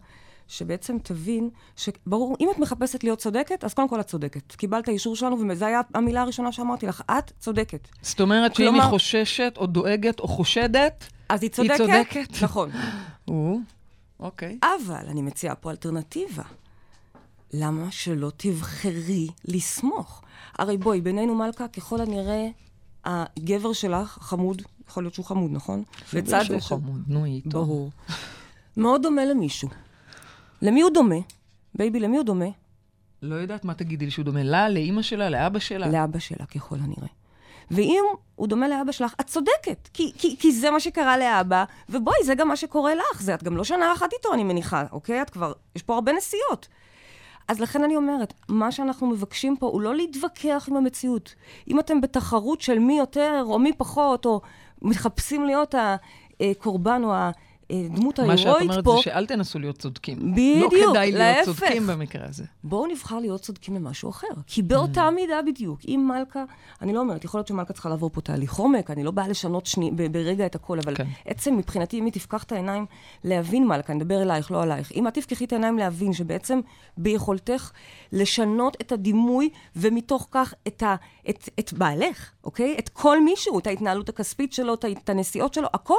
שבעצם 0.48 0.98
תבין, 1.04 1.50
שברור, 1.76 2.36
אם 2.40 2.50
את 2.52 2.60
מחפשת 2.60 3.04
להיות 3.04 3.20
צודקת, 3.20 3.64
אז 3.64 3.74
קודם 3.74 3.90
כל 3.90 4.00
את 4.00 4.08
צודקת. 4.08 4.56
קיבלת 4.56 4.90
אישור 4.90 5.16
שלנו, 5.16 5.38
וזו 5.50 5.66
הייתה 5.66 5.82
המילה 5.94 6.22
הראשונה 6.22 6.52
שאמרתי 6.52 6.88
לך, 6.88 7.02
את 7.12 7.32
צודקת. 7.40 7.88
זאת 8.02 8.22
אומרת 8.22 8.56
שאם 8.56 8.76
היא 8.76 8.82
חוששת, 8.82 9.54
או 9.58 9.66
דואגת, 9.66 10.20
או 10.20 10.28
חושדת, 10.28 11.06
אז 11.30 11.44
היא 11.44 11.50
צודקת. 11.52 11.80
היא 11.80 11.88
צודקת. 11.88 12.30
נכון. 12.44 12.70
אוקיי. 14.20 14.60
אבל 14.62 15.06
אני 15.08 15.22
מציעה 15.22 15.56
פה 15.56 15.72
אלטרנטיבה. 15.72 16.44
למה 17.54 17.92
שלא 17.92 18.32
תבחרי 18.38 19.28
לסמוך? 19.46 20.22
הרי 20.58 20.78
בואי, 20.78 21.02
בינינו 21.02 21.36
מלכה, 21.36 21.68
ככל 21.68 22.02
הנראה, 22.02 22.48
הגבר 23.06 23.74
שלך 23.74 24.18
חמוד, 24.22 24.62
יכול 24.90 25.04
להיות 25.04 25.14
שהוא 25.14 25.26
חמוד, 25.26 25.52
נכון? 25.52 25.84
לצד 26.14 26.40
זה 26.40 26.46
שהוא 26.46 26.62
חמוד, 26.62 27.04
נו, 27.08 27.26
איתו. 27.26 27.50
ברור. 27.50 27.92
מאוד 28.78 29.02
דומה 29.02 29.26
למישהו. 29.26 29.70
למי 30.62 30.82
הוא 30.82 30.92
דומה? 30.94 31.16
בייבי, 31.76 32.00
למי 32.00 32.18
הוא 32.18 32.26
דומה? 32.26 32.46
לא 33.22 33.36
יודעת 33.36 33.66
מה 33.66 33.74
תגידי 33.74 34.06
לי 34.06 34.12
שהוא 34.12 34.26
דומה 34.26 34.44
לה, 34.44 34.70
לאימא 34.70 35.02
שלה, 35.02 35.30
לאבא 35.30 35.60
שלה. 35.60 35.88
לאבא 35.88 36.20
שלה, 36.20 36.46
ככל 36.46 36.76
הנראה. 36.80 37.08
ואם 37.72 38.04
הוא 38.36 38.48
דומה 38.48 38.68
לאבא 38.68 38.92
שלך, 38.92 39.14
את 39.22 39.28
צודקת, 39.28 39.90
כי, 39.94 40.12
כי, 40.18 40.36
כי 40.40 40.52
זה 40.52 40.72
מה 40.72 40.80
שקרה 40.80 41.18
לאבא, 41.18 41.64
ובואי, 41.90 42.18
זה 42.24 42.36
גם 42.36 42.48
מה 42.48 42.56
שקורה 42.56 42.96
לך, 42.96 43.22
זה 43.22 43.34
את 43.34 43.44
גם 43.44 43.58
לא 43.58 43.64
שנה 43.64 43.94
אחת 43.94 44.14
איתו, 44.14 44.34
אני 44.34 44.44
מניחה, 44.44 44.84
אוקיי? 44.92 45.22
את 45.22 45.30
כבר, 45.30 45.54
יש 45.76 45.84
פה 45.84 45.96
הרבה 45.96 46.12
נסיעות. 46.14 46.68
אז 47.48 47.60
לכן 47.60 47.84
אני 47.84 47.96
אומרת, 47.96 48.34
מה 48.50 48.72
שאנחנו 48.72 49.08
מבקשים 49.08 49.58
פה 49.58 49.68
הוא 49.68 49.82
לא 49.82 49.96
להתווכח 49.96 50.68
עם 50.72 50.78
המציאות. 50.78 51.36
אם 51.68 51.80
אתם 51.80 52.02
בתחרות 52.02 52.62
של 52.62 52.80
מי 52.80 52.98
יותר 52.98 53.44
או 53.46 53.60
מי 53.60 53.74
פחות, 53.74 54.26
או 54.26 54.42
מחפשים 54.82 55.46
להיות 55.46 55.76
הקורבן 56.40 57.02
או 57.04 57.14
הדמות 57.72 58.20
מה 58.20 58.38
שאת 58.38 58.46
ההירואית 58.46 58.70
אומרת 58.70 58.84
פה... 58.84 58.94
זה 58.98 59.02
שאל 59.02 59.26
תנסו 59.26 59.60
להיות 59.60 59.78
צודקים. 59.78 60.32
בדיוק, 60.32 60.74
לא 60.74 60.92
כדאי 60.92 61.12
להיות 61.12 61.38
להפך. 61.38 61.60
צודקים 61.60 61.88
במקרה 61.88 62.26
הזה. 62.28 62.44
בואו 62.64 62.88
נבחר 62.88 63.20
להיות 63.20 63.42
צודקים 63.42 63.76
למשהו 63.76 64.10
אחר. 64.10 64.28
כי 64.48 64.62
באותה 64.62 65.08
Mm. 65.08 65.12
מידה 65.12 65.40
בדיוק, 65.46 65.80
אם 65.88 66.10
מלכה, 66.12 66.44
אני 66.82 66.94
לא 66.94 67.00
אומרת, 67.00 67.24
יכול 67.24 67.38
להיות 67.40 67.48
שמלכה 67.48 67.74
צריכה 67.74 67.90
לעבור 67.90 68.10
פה 68.10 68.22
תהליך 68.22 68.54
עומק, 68.56 68.92
אני 68.92 69.04
לא 69.04 69.12
באה 69.12 69.28
לשנות 69.28 69.66
שני, 69.66 69.92
ב- 69.96 70.12
ברגע 70.14 70.46
את 70.46 70.56
הכל, 70.56 70.80
אבל 70.80 70.96
כן. 70.96 71.08
עצם 71.26 71.58
מבחינתי, 71.58 72.00
אם 72.00 72.06
היא 72.06 72.14
תפקח 72.14 72.44
את 72.44 72.52
העיניים 72.52 72.86
להבין 73.24 73.68
מלכה, 73.68 73.94
אני 73.94 74.02
אדבר 74.02 74.22
אלייך, 74.22 74.52
לא 74.52 74.64
עלייך, 74.64 74.92
אם 74.92 75.08
את 75.08 75.14
תפקחי 75.14 75.46
את 75.46 75.52
העיניים 75.54 75.78
להבין 75.78 76.14
שבעצם 76.14 76.60
ביכולתך 76.98 77.72
לשנות 78.12 78.78
את 78.82 78.92
הדימוי, 78.92 79.50
ומתוך 79.76 80.28
כך 80.32 80.54
את, 80.68 80.84
ה, 80.84 80.96
את, 81.30 81.50
את 81.60 81.74
בעלך, 81.74 82.32
אוקיי? 82.44 82.76
את 82.80 82.90
כל 82.90 83.24
מישהו, 83.24 83.60
את 83.60 83.68
ההתנהלות 83.68 84.10
הכספית 84.10 84.54
שלו, 84.54 84.74
את 84.74 85.10
הנסיעות 85.10 85.54
שלו, 85.54 85.68
הכל. 85.74 85.96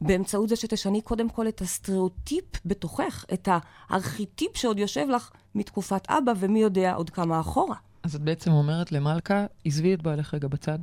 באמצעות 0.00 0.48
זה 0.48 0.56
שתשני 0.56 1.00
קודם 1.00 1.28
כל 1.28 1.48
את 1.48 1.60
הסטריאוטיפ 1.60 2.44
בתוכך, 2.64 3.24
את 3.32 3.48
הארכיטיפ 3.90 4.56
שעוד 4.56 4.78
יושב 4.78 5.06
לך 5.10 5.30
מתקופת 5.54 6.10
אבא, 6.10 6.32
ומי 6.36 6.60
יודע 6.60 6.94
עוד 6.94 7.10
כמה 7.10 7.40
אחורה. 7.40 7.76
אז 8.02 8.14
את 8.14 8.20
בעצם 8.20 8.52
אומרת 8.52 8.92
למלכה, 8.92 9.46
עזבי 9.64 9.94
את 9.94 10.02
בעלך 10.02 10.34
רגע 10.34 10.48
בצד, 10.48 10.78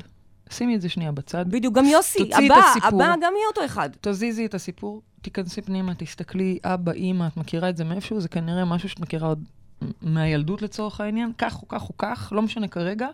שימי 0.49 0.75
את 0.75 0.81
זה 0.81 0.89
שנייה 0.89 1.11
בצד, 1.11 1.45
בדיוק, 1.49 1.75
גם 1.75 1.85
יוסי, 1.85 2.29
הבא. 2.33 2.61
הבא 2.83 3.15
גם 3.21 3.33
יהיה 3.37 3.47
אותו 3.47 3.65
אחד. 3.65 3.89
תזיזי 4.01 4.45
את 4.45 4.53
הסיפור, 4.53 5.01
תיכנסי 5.21 5.61
פנימה, 5.61 5.95
תסתכלי, 5.95 6.59
אבא, 6.63 6.91
אימא, 6.91 7.27
את 7.27 7.37
מכירה 7.37 7.69
את 7.69 7.77
זה 7.77 7.83
מאיפשהו? 7.83 8.19
זה 8.19 8.27
כנראה 8.27 8.65
משהו 8.65 8.89
שאת 8.89 8.99
מכירה 8.99 9.27
עוד 9.27 9.43
מהילדות 10.01 10.61
לצורך 10.61 11.01
העניין, 11.01 11.31
כך 11.37 11.61
או 11.61 11.67
כך 11.67 11.89
או 11.89 11.97
כך, 11.97 12.33
לא 12.35 12.41
משנה 12.41 12.67
כרגע. 12.67 13.07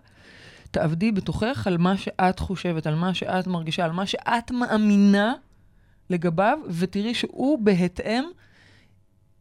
תעבדי 0.71 1.11
בתוכך 1.11 1.67
על 1.67 1.77
מה 1.77 1.97
שאת 1.97 2.39
חושבת, 2.39 2.87
על 2.87 2.95
מה 2.95 3.13
שאת 3.13 3.47
מרגישה, 3.47 3.85
על 3.85 3.91
מה 3.91 4.05
שאת 4.05 4.51
מאמינה 4.51 5.33
לגביו, 6.09 6.57
ותראי 6.69 7.13
שהוא 7.13 7.59
בהתאם 7.59 8.23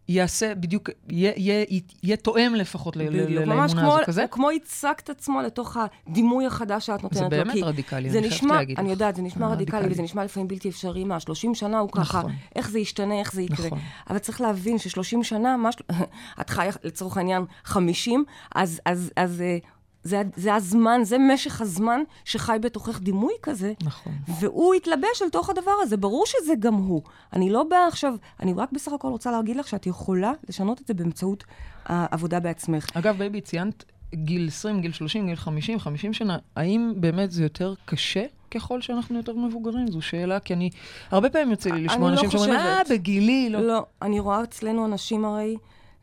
יעשה 0.09 0.55
בדיוק, 0.55 0.91
יהיה, 1.11 1.33
יהיה, 1.37 1.65
יהיה 2.03 2.17
תואם 2.17 2.55
לפחות 2.55 2.97
ל- 2.97 3.03
ל- 3.03 3.25
בדיוק, 3.25 3.45
ממש 3.45 3.71
לאמונה 3.71 3.83
כמו, 3.83 3.95
הזו 3.95 4.07
כזה. 4.07 4.23
הוא 4.23 4.31
כמו 4.31 4.51
הצקת 4.51 5.11
עצמו 5.11 5.41
לתוך 5.43 5.77
הדימוי 6.07 6.47
החדש 6.47 6.87
שאת 6.87 7.03
נותנת 7.03 7.23
לו. 7.23 7.29
באמת 7.29 7.53
כי 7.53 7.63
רדיקלי, 7.63 8.11
זה 8.11 8.19
אני 8.19 8.31
חייבת 8.31 8.51
להגיד 8.55 8.79
אני 8.79 8.87
לך. 8.87 8.93
יודעת, 8.93 9.17
זה 9.17 9.23
נשמע 9.23 9.49
רדיקלי. 9.49 9.91
וזה 9.91 10.03
נשמע 10.03 10.25
לפעמים 10.25 10.49
בלתי 10.49 10.69
אפשרי. 10.69 11.05
מה, 11.05 11.21
30 11.21 11.55
שנה 11.55 11.79
הוא 11.79 11.91
ככה, 11.93 12.19
נכון. 12.19 12.33
איך 12.57 12.71
זה 12.71 12.79
ישתנה, 12.79 13.19
איך 13.19 13.33
זה 13.33 13.43
יקרה. 13.43 13.67
נכון. 13.67 13.79
אבל 14.11 14.19
צריך 14.19 14.41
להבין 14.41 14.79
ש-30 14.79 15.23
שנה, 15.23 15.57
מה, 15.57 15.71
את 16.41 16.51
חיה 16.51 16.73
לצורך 16.85 17.17
העניין 17.17 17.45
50, 17.65 18.25
אז, 18.55 18.81
אז, 18.85 19.11
אז 19.17 19.41
אה, 19.41 19.59
זה, 20.07 20.23
זה 20.37 20.55
הזמן, 20.55 21.01
זה 21.05 21.17
משך 21.19 21.61
הזמן 21.61 22.01
שחי 22.25 22.57
בתוכך 22.61 23.01
דימוי 23.01 23.33
כזה. 23.43 23.73
נכון. 23.85 24.13
והוא 24.41 24.75
התלבש 24.75 25.23
על 25.23 25.29
תוך 25.29 25.51
הדבר 25.51 25.75
הזה, 25.83 25.97
ברור 25.97 26.25
שזה 26.27 26.55
גם 26.59 26.75
הוא. 26.75 27.03
אני 27.33 27.51
לא 27.51 27.63
באה 27.63 27.89
עכשיו, 27.89 28.15
אני 28.41 28.55
רק 28.57 28.73
בסך 28.73 28.93
הכל 28.93 29.09
רוצה 29.09 29.31
להגיד 29.31 29.57
לך 29.57 29.69
שאת 29.69 29.87
יכולה 29.87 30.33
לשנות 30.49 30.81
את 30.81 30.87
זה 30.87 30.95
באמצעות 30.95 31.45
העבודה 31.85 32.41
בעצמך. 32.41 32.87
אגב, 32.95 33.19
בייבי, 33.19 33.41
ציינת 33.41 33.85
גיל 34.15 34.49
20, 34.49 34.81
גיל 34.81 34.93
30, 34.93 35.27
גיל 35.27 35.37
50, 35.37 35.79
50 35.79 36.13
שנה. 36.13 36.39
האם 36.57 36.93
באמת 36.97 37.31
זה 37.33 37.43
יותר 37.43 37.75
קשה 37.85 38.25
ככל 38.51 38.81
שאנחנו 38.81 39.17
יותר 39.17 39.33
מבוגרים? 39.33 39.91
זו 39.91 40.03
שאלה, 40.03 40.41
כי 40.41 40.55
אני... 40.55 40.71
הרבה 41.11 41.31
פעמים 41.31 41.51
יוצא 41.51 41.71
לי 41.71 41.85
לשמוע 41.85 42.09
לא 42.11 42.13
אנשים 42.13 42.31
שאומרים, 42.31 42.55
אה. 42.55 42.83
בגילי, 42.91 43.51
לא. 43.51 43.61
לא, 43.61 43.87
אני 44.03 44.21
רואה 44.21 44.43
אצלנו 44.43 44.85
אנשים 44.85 45.25
הרי, 45.25 45.57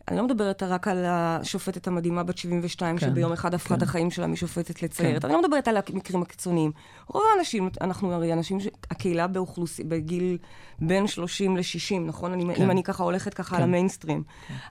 אני 0.07 0.17
לא 0.17 0.23
מדברת 0.23 0.63
רק 0.63 0.87
על 0.87 1.05
השופטת 1.07 1.87
המדהימה 1.87 2.23
בת 2.23 2.37
72, 2.37 2.97
כן, 2.97 3.07
שביום 3.07 3.31
אחד 3.31 3.53
הפכה 3.53 3.75
את 3.75 3.79
כן. 3.79 3.85
החיים 3.85 4.11
שלה 4.11 4.27
משופטת 4.27 4.83
לציירת. 4.83 5.25
אני 5.25 5.33
לא 5.33 5.41
מדברת 5.41 5.67
על 5.67 5.77
המקרים 5.77 6.21
הקיצוניים. 6.21 6.71
רוב 7.07 7.23
האנשים, 7.35 7.69
אנחנו 7.81 8.13
הרי 8.13 8.33
אנשים, 8.33 8.59
ש- 8.59 8.67
הקהילה 8.91 9.27
באוכלוסי, 9.27 9.83
בגיל 9.83 10.37
בין 10.79 11.07
30 11.07 11.57
ל-60, 11.57 11.99
נכון? 12.05 12.33
אני, 12.33 12.55
כן. 12.55 12.63
אם 12.63 12.71
אני 12.71 12.83
ככה 12.83 13.03
הולכת 13.03 13.33
ככה 13.33 13.55
על 13.55 13.61
כן. 13.61 13.67
המיינסטרים. 13.69 14.23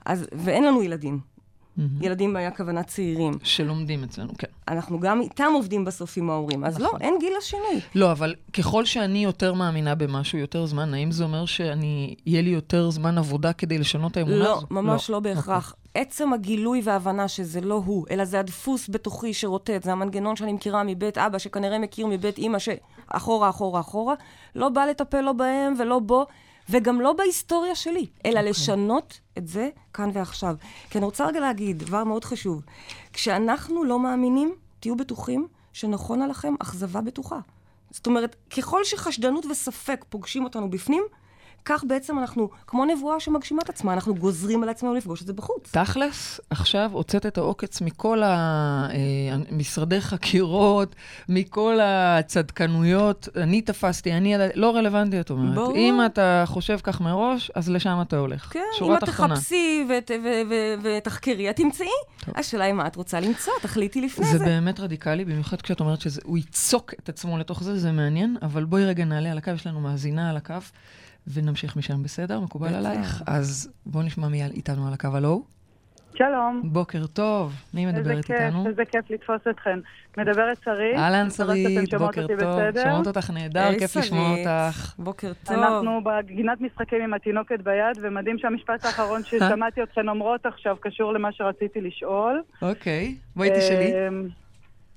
אז, 0.06 0.26
ואין 0.32 0.64
לנו 0.64 0.82
ילדים. 0.82 1.31
מהמם. 1.76 2.02
ילדים 2.02 2.36
היה 2.36 2.50
כוונה 2.50 2.82
צעירים. 2.82 3.32
שלומדים 3.42 4.04
אצלנו, 4.04 4.32
כן. 4.38 4.46
אנחנו 4.68 5.00
גם 5.00 5.20
איתם 5.20 5.52
עובדים 5.54 5.84
בסוף 5.84 6.14
עם 6.16 6.30
ההורים. 6.30 6.64
אז 6.64 6.78
לא, 6.78 6.86
נכון. 6.86 7.02
אין 7.02 7.14
גיל 7.20 7.32
לשינוי. 7.38 7.80
לא, 7.94 8.12
אבל 8.12 8.34
ככל 8.52 8.84
שאני 8.84 9.24
יותר 9.24 9.54
מאמינה 9.54 9.94
במשהו 9.94 10.38
יותר 10.38 10.66
זמן, 10.66 10.94
האם 10.94 11.10
זה 11.10 11.24
אומר 11.24 11.46
שאני, 11.46 12.14
יהיה 12.26 12.42
לי 12.42 12.50
יותר 12.50 12.90
זמן 12.90 13.18
עבודה 13.18 13.52
כדי 13.52 13.78
לשנות 13.78 14.12
את 14.12 14.16
האמונה 14.16 14.38
לא, 14.38 14.56
הזו? 14.56 14.66
ממש 14.70 15.10
לא 15.10 15.20
בהכרח. 15.20 15.74
עצם 15.94 16.32
הגילוי 16.32 16.80
וההבנה 16.84 17.28
שזה 17.28 17.60
לא 17.60 17.82
הוא, 17.84 18.06
אלא 18.10 18.24
זה 18.24 18.40
הדפוס 18.40 18.90
בתוכי 18.90 19.34
שרוטט, 19.34 19.82
זה 19.82 19.92
המנגנון 19.92 20.36
שאני 20.36 20.52
מכירה 20.52 20.82
מבית 20.82 21.18
אבא, 21.18 21.38
שכנראה 21.38 21.78
מכיר 21.78 22.06
מבית 22.06 22.38
אימא, 22.38 22.58
שאחורה, 22.58 23.48
אחורה, 23.48 23.80
אחורה, 23.80 24.14
לא 24.54 24.68
בא 24.68 24.84
לטפל 24.84 25.20
לא 25.20 25.32
בהם 25.32 25.74
ולא 25.78 25.98
בו, 25.98 26.26
וגם 26.70 27.00
לא 27.00 27.12
בהיסטוריה 27.12 27.74
שלי, 27.74 28.06
אלא 28.26 28.40
okay. 28.40 28.42
לשנות 28.42 29.20
את 29.38 29.48
זה 29.48 29.68
כאן 29.92 30.10
ועכשיו. 30.12 30.56
כי 30.90 30.98
אני 30.98 31.04
רוצה 31.04 31.26
רגע 31.26 31.40
להגיד 31.40 31.78
דבר 31.78 32.04
מאוד 32.04 32.24
חשוב. 32.24 32.62
כשאנחנו 33.12 33.84
לא 33.84 33.98
מאמינים, 33.98 34.54
תהיו 34.80 34.96
בטוחים 34.96 35.48
שנכונה 35.72 36.26
לכם 36.26 36.54
אכזבה 36.62 37.00
בטוחה. 37.00 37.38
זאת 37.90 38.06
אומרת, 38.06 38.36
ככל 38.56 38.84
שחשדנות 38.84 39.46
וספק 39.46 40.04
פוגשים 40.08 40.44
אותנו 40.44 40.70
בפנים, 40.70 41.02
כך 41.64 41.84
בעצם 41.84 42.18
אנחנו, 42.18 42.50
כמו 42.66 42.84
נבואה 42.84 43.20
שמגשימה 43.20 43.62
את 43.64 43.68
עצמה, 43.68 43.92
אנחנו 43.92 44.14
גוזרים 44.14 44.62
על 44.62 44.68
עצמנו 44.68 44.94
לפגוש 44.94 45.22
את 45.22 45.26
זה 45.26 45.32
בחוץ. 45.32 45.70
תכלס, 45.72 46.40
עכשיו 46.50 46.90
הוצאת 46.92 47.26
את 47.26 47.38
העוקץ 47.38 47.80
מכל 47.80 48.22
המשרדי 48.24 50.00
חקירות, 50.00 50.94
מכל 51.28 51.78
הצדקנויות. 51.82 53.28
אני 53.36 53.62
תפסתי, 53.62 54.12
אני 54.12 54.34
לא 54.54 54.76
רלוונטי, 54.76 55.20
את 55.20 55.30
אומרת. 55.30 55.54
ברור. 55.54 55.76
אם 55.76 56.00
אתה 56.06 56.44
חושב 56.46 56.78
כך 56.82 57.00
מראש, 57.00 57.50
אז 57.54 57.70
לשם 57.70 57.98
אתה 58.02 58.16
הולך. 58.16 58.52
כן, 58.52 58.60
שורה 58.78 58.92
אם 58.92 58.96
את. 58.96 59.04
תחפשי 59.04 59.86
ותחקרי, 60.82 61.50
את 61.50 61.56
תמצאי. 61.56 61.86
השאלה 62.34 62.64
היא 62.64 62.72
מה 62.72 62.86
את 62.86 62.96
רוצה 62.96 63.20
למצוא, 63.20 63.52
תחליטי 63.62 64.00
לפני 64.00 64.26
זה 64.26 64.38
זה. 64.38 64.44
באמת 64.44 64.80
רדיקלי, 64.80 65.24
במיוחד 65.24 65.62
כשאת 65.62 65.80
אומרת 65.80 66.00
שהוא 66.00 66.38
ייצוק 66.38 66.94
את 67.02 67.08
עצמו 67.08 67.38
לתוך 67.38 67.62
זה, 67.62 67.78
זה 67.78 67.92
מעניין, 67.92 68.36
אבל 68.42 68.64
בואי 68.64 68.84
רגע 68.84 69.04
נעלה 69.04 69.30
על 69.30 69.38
הקו, 69.38 69.50
יש 69.50 69.66
לנו 69.66 69.80
מאזינה 69.80 70.30
על 70.30 70.36
הקו, 70.36 70.54
ונמשיך 71.26 71.76
משם, 71.76 72.02
בסדר? 72.02 72.40
מקובל 72.40 72.68
בטח. 72.68 72.76
עלייך? 72.76 73.22
אז 73.26 73.72
בואו 73.86 74.04
נשמע 74.04 74.28
מי 74.28 74.44
איתנו 74.44 74.86
על 74.86 74.92
הקו, 74.92 75.08
הלו? 75.14 75.42
שלום. 76.14 76.60
בוקר 76.64 77.06
טוב, 77.06 77.52
מי 77.74 77.86
איזה 77.86 77.98
מדברת 77.98 78.24
כיף, 78.24 78.36
איתנו? 78.40 78.66
איזה 78.66 78.84
כיף 78.84 79.10
לתפוס 79.10 79.40
אתכן. 79.50 79.78
מדברת 80.18 80.58
שרית. 80.64 80.96
אהלן 80.96 81.30
שרית, 81.30 81.94
בוקר 81.98 82.22
אותי 82.22 82.34
טוב, 82.38 82.60
בסדר. 82.60 82.82
שומעות 82.84 83.06
אותך 83.06 83.30
נהדר, 83.30 83.78
כיף 83.78 83.96
לשמוע. 83.96 84.38
אותך. 84.38 84.94
בוקר 84.98 85.32
טוב. 85.44 85.56
אנחנו 85.56 86.00
בגינת 86.04 86.60
משחקים 86.60 87.02
עם 87.02 87.14
התינוקת 87.14 87.60
ביד, 87.60 87.96
ומדהים 88.02 88.38
שהמשפט 88.38 88.84
האחרון 88.84 89.22
ששמעתי 89.28 89.82
אתכן 89.82 90.08
אומרות 90.08 90.46
עכשיו 90.46 90.76
קשור 90.80 91.12
למה 91.12 91.32
שרציתי 91.32 91.80
לשאול. 91.80 92.42
אוקיי, 92.62 93.14
בואי 93.36 93.50
תשאלי. 93.58 93.92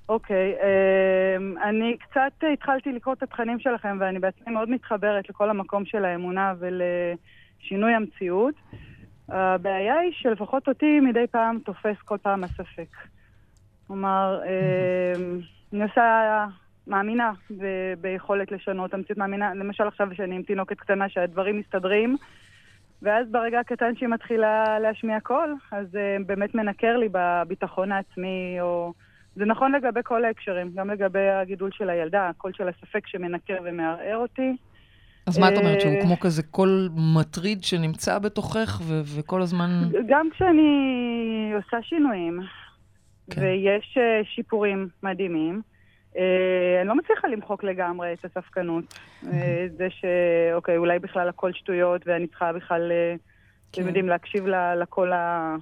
אמ, 0.10 0.14
אוקיי, 0.14 0.54
אמ, 0.54 1.56
אני 1.58 1.98
קצת 1.98 2.44
התחלתי 2.54 2.92
לקרוא 2.92 3.14
את 3.14 3.24
התכנים 3.24 3.60
שלכם, 3.60 3.98
ואני 4.00 4.20
בעצמי 4.20 4.54
מאוד 4.54 4.70
מתחברת 4.70 5.30
לכל 5.30 5.50
המקום 5.50 5.86
של 5.86 6.06
האמונה 6.06 6.54
ולשינוי 6.60 7.94
המציאות. 7.94 8.56
הבעיה 9.30 9.96
היא 9.96 10.12
שלפחות 10.14 10.68
אותי 10.68 11.00
מדי 11.00 11.28
פעם 11.32 11.60
תופס 11.66 11.98
כל 12.06 12.18
פעם 12.22 12.44
הספק. 12.44 12.90
כלומר, 13.88 14.42
אמ, 14.46 15.40
אני 15.74 15.84
עושה, 15.84 16.46
מאמינה 16.88 17.32
ב- 17.58 17.94
ביכולת 18.02 18.52
לשנות 18.52 18.94
המציאות, 18.94 19.18
מאמינה, 19.18 19.54
למשל 19.54 19.88
עכשיו 19.88 20.08
שאני 20.14 20.36
עם 20.36 20.44
תינוקת 20.44 20.80
קטנה 20.80 21.10
שהדברים 21.10 21.60
מסתדרים, 21.60 22.18
ואז 23.02 23.28
ברגע 23.32 23.60
הקטן 23.60 23.96
שהיא 23.96 24.10
מתחילה 24.10 24.80
להשמיע 24.80 25.20
קול, 25.20 25.56
אז 25.72 25.88
זה 25.92 26.18
באמת 26.26 26.56
מנקר 26.56 26.98
לי 26.98 27.10
בביטחון 27.12 27.92
העצמי, 27.92 28.58
או... 28.62 28.94
זה 29.36 29.46
נכון 29.46 29.72
לגבי 29.72 30.00
כל 30.04 30.26
ההקשרים, 30.26 30.72
גם 30.76 30.90
לגבי 30.90 31.30
הגידול 31.30 31.70
של 31.74 31.90
הילדה, 31.90 32.30
הקול 32.30 32.52
של 32.54 32.68
הספק 32.68 33.08
שמנקר 33.08 33.58
ומערער 33.64 34.18
אותי. 34.18 34.56
אז 35.28 35.40
מה 35.40 35.50
את 35.50 35.58
אומרת, 35.58 35.82
שהוא 35.82 35.94
אה, 35.94 36.02
כמו 36.02 36.20
כזה 36.20 36.44
קול 36.44 36.90
מטריד 37.16 37.64
שנמצא 37.64 38.20
בתוכך, 38.20 38.82
ו- 38.84 39.02
וכל 39.20 39.42
הזמן... 39.42 39.70
גם 40.08 40.30
כשאני 40.32 40.72
עושה 41.56 41.78
שינויים, 41.82 42.40
כן. 43.32 43.42
ויש 43.42 43.98
אה, 43.98 44.22
שיפורים 44.24 44.88
מדהימים, 45.04 45.62
אה, 46.18 46.82
אני 46.82 46.88
לא 46.88 46.96
מצליחה 46.96 47.28
למחוק 47.28 47.64
לגמרי 47.64 48.14
את 48.14 48.26
הספקנות. 48.26 49.00
אה, 49.34 49.66
זה 49.78 49.88
שאוקיי, 49.90 50.78
אולי 50.78 51.00
בכלל 51.00 51.30
הכל 51.30 51.54
שטויות, 51.54 52.02
ואני 52.06 52.28
צריכה 52.28 52.54
בכלל, 52.54 52.92
אה, 52.92 53.16
אתם 53.72 53.82
כן. 53.82 53.88
יודעים, 53.88 54.10
להקשיב 54.10 54.46
לקול 54.82 55.14
ה... 55.14 55.56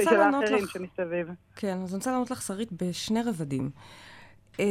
ש- 0.00 0.04
של 0.04 0.20
האחרים 0.44 0.64
לך. 0.64 0.70
שמסביב. 0.70 1.26
כן, 1.56 1.78
אז 1.82 1.90
אני 1.90 1.98
רוצה 1.98 2.10
לענות 2.12 2.30
לך, 2.30 2.42
שרית, 2.42 2.68
בשני 2.82 3.22
רבדים. 3.22 3.70
אה, 4.60 4.64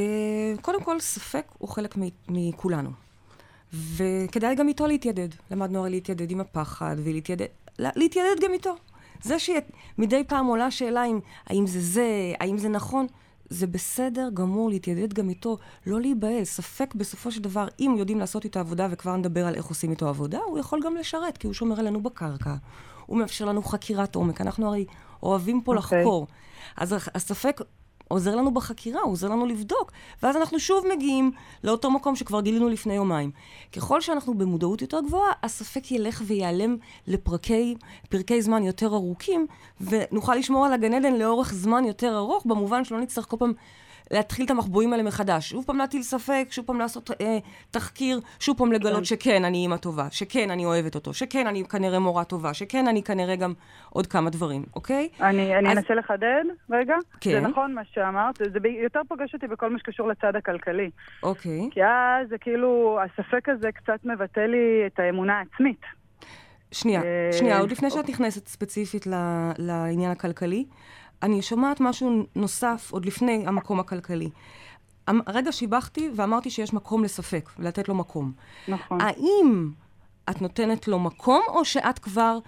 קודם 0.62 0.84
כל, 0.84 1.00
ספק 1.00 1.46
הוא 1.58 1.70
חלק 1.70 1.96
מכולנו. 2.30 2.90
וכדאי 3.74 4.56
גם 4.56 4.68
איתו 4.68 4.88
להתיידד. 4.88 5.28
למדנו 5.52 5.80
הרי 5.80 5.90
להתיידד 5.90 6.32
עם 6.32 6.42
הפחד, 6.42 6.96
ולהתיידד 7.04 7.46
לה- 7.80 7.90
להתיידד 7.96 8.42
גם 8.44 8.54
איתו. 8.54 8.76
זה 9.22 9.36
שמדי 9.40 10.24
פעם 10.28 10.46
עולה 10.46 10.72
שאלה 10.72 11.06
אם, 11.06 11.20
האם 11.48 11.68
זה 11.68 11.82
זה, 11.82 12.08
האם 12.40 12.58
זה 12.58 12.70
נכון, 12.70 13.08
זה 13.50 13.68
בסדר 13.68 14.30
גמור 14.34 14.70
להתיידד 14.70 15.14
גם 15.14 15.30
איתו, 15.30 15.58
לא 15.88 16.02
להיבהל. 16.02 16.44
ספק 16.44 16.96
בסופו 16.96 17.32
של 17.32 17.42
דבר, 17.42 17.68
אם 17.80 17.96
יודעים 17.98 18.20
לעשות 18.20 18.44
איתו 18.46 18.60
עבודה, 18.60 18.88
וכבר 18.92 19.16
נדבר 19.18 19.46
על 19.48 19.56
איך 19.56 19.66
עושים 19.66 19.92
איתו 19.92 20.08
עבודה, 20.10 20.40
הוא 20.46 20.60
יכול 20.60 20.80
גם 20.86 20.96
לשרת, 20.96 21.38
כי 21.38 21.48
הוא 21.48 21.54
שומר 21.54 21.80
עלינו 21.80 22.04
בקרקע. 22.04 22.56
הוא 23.06 23.18
מאפשר 23.18 23.46
לנו 23.46 23.64
חקירת 23.64 24.16
עומק. 24.16 24.42
אנחנו 24.42 24.68
הרי 24.68 24.86
אוהבים 25.24 25.62
פה 25.62 25.74
okay. 25.74 25.78
אוקיי. 25.78 26.00
לחקור. 26.00 26.28
אז 26.78 26.96
הספק 27.16 27.62
עוזר 28.08 28.36
לנו 28.36 28.54
בחקירה, 28.54 29.02
הוא 29.02 29.12
עוזר 29.12 29.30
לנו 29.30 29.46
לבדוק. 29.46 29.92
ואז 30.24 30.38
אנחנו 30.38 30.60
שוב 30.60 30.86
מגיעים 30.96 31.32
לאותו 31.64 31.92
מקום 31.92 32.16
שכבר 32.16 32.42
גילינו 32.42 32.70
לפני 32.70 32.94
יומיים. 32.94 33.32
ככל 33.76 34.02
שאנחנו 34.02 34.34
במודעות 34.34 34.82
יותר 34.82 35.00
גבוהה, 35.08 35.32
הספק 35.44 35.92
ילך 35.92 36.22
וייעלם 36.26 36.78
לפרקי 37.08 37.76
פרקי 38.10 38.42
זמן 38.42 38.64
יותר 38.64 38.88
ארוכים, 38.88 39.48
ונוכל 39.82 40.36
לשמור 40.36 40.66
על 40.66 40.74
הגן 40.74 40.94
עדן 40.94 41.14
לאורך 41.14 41.54
זמן 41.54 41.86
יותר 41.86 42.18
ארוך, 42.18 42.46
במובן 42.46 42.86
שלא 42.86 43.00
נצטרך 43.00 43.30
כל 43.30 43.38
פעם 43.40 43.54
להתחיל 44.12 44.46
את 44.46 44.52
המחבואים 44.52 44.94
האלה 44.94 45.04
מחדש. 45.04 45.50
שוב 45.50 45.66
פעם 45.66 45.78
להטיל 45.78 46.02
ספק, 46.02 46.48
שוב 46.50 46.66
פעם 46.66 46.80
לעשות 46.80 47.12
אה, 47.22 47.38
תחקיר, 47.72 48.20
שוב 48.40 48.58
פעם 48.58 48.72
לגלות 48.72 48.98
כן. 48.98 49.04
שכן, 49.04 49.46
אני 49.46 49.58
אימא 49.58 49.78
טובה, 49.78 50.08
שכן, 50.12 50.52
אני 50.52 50.66
אוהבת 50.66 50.96
אותו, 50.96 51.14
שכן, 51.14 51.48
אני 51.48 51.64
כנראה 51.64 52.00
מורה 52.00 52.24
טובה, 52.24 52.54
שכן, 52.54 52.88
אני 52.88 53.04
כנראה 53.04 53.36
גם 53.36 53.54
עוד 53.90 54.08
כמה 54.08 54.30
דברים, 54.30 54.64
אוקיי? 54.76 55.10
אני, 55.22 55.58
אני 55.58 55.72
אז... 55.72 55.78
אנסה 55.78 55.94
לחדד 55.94 56.44
רגע. 56.70 56.96
כן. 57.22 57.32
זה 57.32 57.40
נכון 57.40 57.74
מה 57.74 57.82
שאמרת, 57.94 58.36
זה 58.54 58.60
ב... 58.60 58.66
יותר 58.66 59.02
פוגש 59.08 59.34
אותי 59.34 59.48
בכל 59.48 59.70
מה 59.70 59.80
שקשור 59.80 60.08
לצד 60.08 60.36
הכלכלי. 60.36 60.90
אוקיי. 61.24 61.70
כי 61.72 61.84
אז 61.84 62.30
זה 62.30 62.38
כאילו, 62.38 63.00
הספק 63.04 63.50
הזה 63.50 63.72
קצת 63.72 64.06
מבטא 64.06 64.40
לי 64.40 64.84
את 64.88 65.00
האמונה 65.00 65.40
העצמית. 65.40 65.82
שנייה, 66.72 67.02
אה, 67.04 67.30
שנייה, 67.32 67.60
עוד 67.60 67.72
לפני 67.72 67.90
שאת 67.90 68.10
נכנסת 68.10 68.48
ספציפית 68.48 69.08
לעניין 69.58 70.12
הכלכלי, 70.12 70.66
אני 71.24 71.42
שומעת 71.42 71.80
משהו 71.80 72.26
נוסף 72.36 72.90
עוד 72.92 73.06
לפני 73.06 73.44
המקום 73.48 73.80
הכלכלי. 73.80 74.30
הרגע 75.08 75.52
שיבחתי 75.52 76.10
ואמרתי 76.16 76.50
שיש 76.50 76.74
מקום 76.74 77.04
לספק, 77.04 77.50
ולתת 77.60 77.90
לו 77.90 77.96
מקום. 77.96 78.32
נכון. 78.68 79.02
האם 79.02 79.72
את 80.30 80.42
נותנת 80.42 80.88
לו 80.88 81.00
מקום, 81.00 81.42
או 81.48 81.66
שאת 81.66 82.00
כבר 82.00 82.40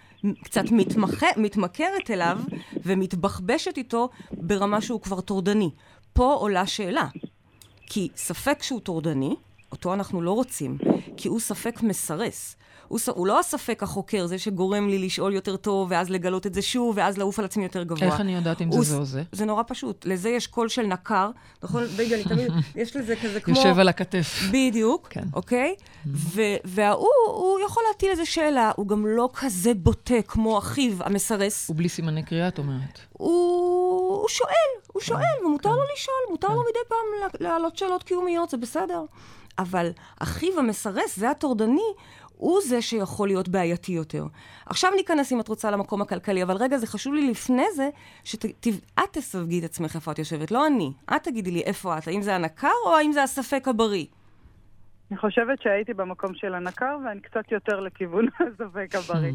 קצת 0.43 0.63
מתמח... 0.71 1.23
מתמכרת 1.37 2.11
אליו 2.11 2.39
ומתבחבשת 2.75 3.77
איתו 3.77 4.09
ברמה 4.31 4.81
שהוא 4.81 5.01
כבר 5.01 5.21
טורדני? 5.21 5.69
פה 6.13 6.33
עולה 6.33 6.65
שאלה. 6.67 7.07
כי 7.87 8.09
ספק 8.15 8.63
שהוא 8.63 8.79
טורדני, 8.79 9.35
אותו 9.71 9.93
אנחנו 9.93 10.21
לא 10.21 10.31
רוצים, 10.31 10.77
כי 11.17 11.27
הוא 11.27 11.39
ספק 11.39 11.83
מסרס. 11.83 12.55
הוא, 12.87 12.99
הוא 13.07 13.27
לא 13.27 13.39
הספק 13.39 13.83
החוקר, 13.83 14.25
זה 14.25 14.39
שגורם 14.39 14.89
לי 14.89 14.99
לשאול 14.99 15.33
יותר 15.33 15.55
טוב, 15.55 15.87
ואז 15.91 16.09
לגלות 16.09 16.47
את 16.47 16.53
זה 16.53 16.61
שוב, 16.61 16.97
ואז 16.97 17.17
לעוף 17.17 17.39
על 17.39 17.45
עצמי 17.45 17.63
יותר 17.63 17.83
גבוה. 17.83 18.07
איך 18.07 18.21
אני 18.21 18.35
יודעת 18.35 18.61
אם 18.61 18.71
זה 18.71 18.81
זה 18.81 18.97
או 18.97 19.05
זה? 19.05 19.23
זה 19.31 19.45
נורא 19.45 19.63
פשוט. 19.67 20.05
לזה 20.05 20.29
יש 20.29 20.47
קול 20.47 20.69
של 20.69 20.81
נקר, 20.81 21.29
נכון? 21.63 21.85
בייגה, 21.97 22.15
אני 22.15 22.23
תמיד, 22.23 22.51
יש 22.75 22.95
לזה 22.95 23.15
כזה 23.15 23.39
כמו... 23.39 23.55
יושב 23.55 23.79
על 23.79 23.87
הכתף. 23.87 24.43
בדיוק, 24.51 25.07
כן. 25.09 25.23
אוקיי? 25.33 25.75
וההוא, 26.65 27.07
הוא 27.25 27.59
יכול 27.65 27.83
להטיל 27.87 28.09
איזו 28.11 28.25
שאלה, 28.25 28.71
הוא 28.75 28.87
גם 28.87 29.07
לא 29.07 29.29
כזה 29.33 29.73
בוטה 29.73 30.21
כמו 30.27 30.57
אחיו 30.57 30.93
המסרס. 30.99 31.67
הוא 31.67 31.77
בלי 31.77 31.89
סימני 31.89 32.23
קריאה, 32.23 32.47
את 32.47 32.57
אומרת. 32.57 32.99
הוא, 33.11 33.29
הוא 34.21 34.29
שואל, 34.29 34.49
הוא 34.93 35.01
כן, 35.01 35.07
שואל, 35.07 35.45
ומותר 35.45 35.69
כן. 35.69 35.75
לו 35.75 35.81
לשאול, 35.93 36.15
מותר 36.29 36.49
לו 36.49 36.61
מדי 36.61 36.79
פעם 36.87 37.29
להעלות 37.39 37.77
שאלות 37.77 38.03
קיומיות, 38.03 38.49
זה 38.49 38.57
בסדר. 38.57 39.01
אבל 39.59 39.89
אחיו 40.19 40.59
המסרס, 40.59 41.19
זה 41.19 41.29
הטורדני, 41.29 41.93
הוא 42.37 42.59
זה 42.61 42.81
שיכול 42.81 43.27
להיות 43.27 43.49
בעייתי 43.49 43.91
יותר. 43.91 44.25
עכשיו 44.65 44.91
ניכנס, 44.95 45.31
אם 45.31 45.39
את 45.39 45.47
רוצה, 45.47 45.71
למקום 45.71 46.01
הכלכלי, 46.01 46.43
אבל 46.43 46.55
רגע, 46.55 46.77
זה 46.77 46.87
חשוב 46.87 47.13
לי 47.13 47.29
לפני 47.29 47.65
זה, 47.75 47.89
שאת 48.23 48.45
תסווגי 49.11 49.59
את 49.59 49.63
עצמך 49.63 49.95
איפה 49.95 50.11
את 50.11 50.19
יושבת, 50.19 50.51
לא 50.51 50.67
אני. 50.67 50.91
את 51.15 51.23
תגידי 51.23 51.51
לי 51.51 51.61
איפה 51.61 51.97
את, 51.97 52.07
האם 52.07 52.21
זה 52.21 52.35
הנקר 52.35 52.67
או 52.85 52.95
האם 52.95 53.11
זה 53.11 53.23
הספק 53.23 53.67
הבריא? 53.67 54.05
אני 55.11 55.17
חושבת 55.17 55.61
שהייתי 55.61 55.93
במקום 55.93 56.33
של 56.33 56.53
הנקר, 56.53 56.97
ואני 57.05 57.21
קצת 57.21 57.51
יותר 57.51 57.79
לכיוון 57.79 58.27
הספק 58.39 58.95
הבריא. 58.95 59.33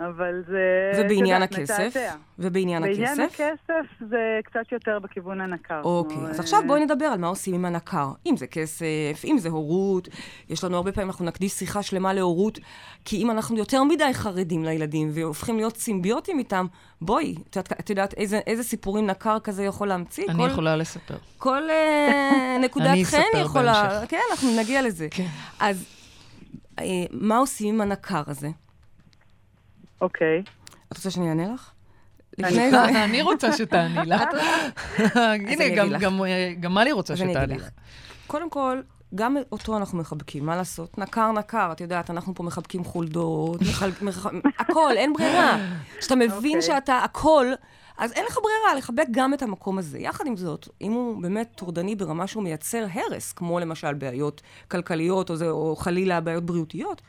אבל 0.00 0.42
זה... 0.46 0.92
ובעניין 1.04 1.42
הכסף? 1.42 1.78
מתעתע. 1.78 2.14
ובעניין 2.38 2.84
הכסף? 2.84 2.98
בעניין 2.98 3.20
הכסף 3.20 4.08
זה 4.10 4.40
קצת 4.44 4.72
יותר 4.72 4.98
בכיוון 4.98 5.40
הנקר. 5.40 5.80
אוקיי, 5.84 6.16
אז 6.16 6.40
עכשיו 6.40 6.60
בואי 6.66 6.84
נדבר 6.84 7.04
על 7.04 7.18
מה 7.18 7.26
עושים 7.26 7.54
עם 7.54 7.64
הנקר. 7.64 8.08
אם 8.26 8.36
זה 8.36 8.46
כסף, 8.46 9.22
אם 9.24 9.38
זה 9.38 9.48
הורות, 9.48 10.08
יש 10.48 10.64
לנו 10.64 10.76
הרבה 10.76 10.92
פעמים, 10.92 11.10
אנחנו 11.10 11.24
נקדיש 11.24 11.52
שיחה 11.52 11.82
שלמה 11.82 12.12
להורות, 12.12 12.58
כי 13.04 13.22
אם 13.22 13.30
אנחנו 13.30 13.56
יותר 13.56 13.84
מדי 13.84 14.10
חרדים 14.12 14.64
לילדים 14.64 15.10
והופכים 15.14 15.56
להיות 15.56 15.76
סימביוטים 15.76 16.38
איתם, 16.38 16.66
בואי, 17.00 17.34
את, 17.50 17.72
את 17.80 17.90
יודעת 17.90 18.14
איזה, 18.14 18.40
איזה 18.46 18.62
סיפורים 18.62 19.06
נקר 19.06 19.38
כזה 19.38 19.64
יכול 19.64 19.88
להמציא? 19.88 20.24
אני 20.28 20.38
כל, 20.38 20.48
יכולה 20.50 20.76
לספר. 20.76 21.16
כל 21.38 21.62
uh, 21.70 22.64
נקודת 22.64 22.96
חן 23.04 23.20
יכולה... 23.40 23.88
בהמשך. 23.88 24.10
כן, 24.10 24.20
אנחנו 24.30 24.48
נגיע 24.58 24.82
לזה. 24.82 25.08
כן. 25.10 25.26
אז 25.60 25.84
uh, 26.80 26.82
מה 27.10 27.36
עושים 27.36 27.74
עם 27.74 27.80
הנקר 27.80 28.22
הזה? 28.26 28.48
אוקיי. 30.04 30.42
את 30.92 30.96
רוצה 30.96 31.10
שאני 31.10 31.28
אענה 31.28 31.54
לך? 31.54 31.70
אני 33.04 33.22
רוצה 33.22 33.52
שתעני 33.52 34.06
לך. 34.06 34.22
הנה, 35.50 35.86
גם 36.60 36.74
מלי 36.74 36.92
רוצה 36.92 37.16
שתעני 37.16 37.54
לך. 37.54 37.68
קודם 38.26 38.50
כל, 38.50 38.80
גם 39.14 39.36
אותו 39.52 39.76
אנחנו 39.76 39.98
מחבקים, 39.98 40.46
מה 40.46 40.56
לעשות? 40.56 40.98
נקר 40.98 41.32
נקר, 41.32 41.72
את 41.72 41.80
יודעת, 41.80 42.10
אנחנו 42.10 42.34
פה 42.34 42.42
מחבקים 42.42 42.84
חולדות, 42.84 43.60
הכל, 44.58 44.92
אין 44.96 45.12
ברירה. 45.12 45.58
כשאתה 45.98 46.14
מבין 46.14 46.30
אוקיי. 46.32 46.62
שאתה 46.62 46.98
הכל, 46.98 47.46
אז 47.98 48.12
אין 48.12 48.24
לך 48.24 48.38
ברירה 48.42 48.78
לחבק 48.78 49.06
גם 49.10 49.34
את 49.34 49.42
המקום 49.42 49.78
הזה. 49.78 49.98
יחד 49.98 50.26
עם 50.26 50.36
זאת, 50.36 50.68
אם 50.80 50.92
הוא 50.92 51.22
באמת 51.22 51.52
טורדני 51.54 51.96
ברמה 51.96 52.26
שהוא 52.26 52.42
מייצר 52.42 52.86
הרס, 52.92 53.32
כמו 53.32 53.60
למשל 53.60 53.94
בעיות 53.94 54.42
כלכליות, 54.70 55.30
או 55.30 55.76
חלילה 55.76 56.20
בעיות 56.20 56.44
בריאותיות, 56.44 57.02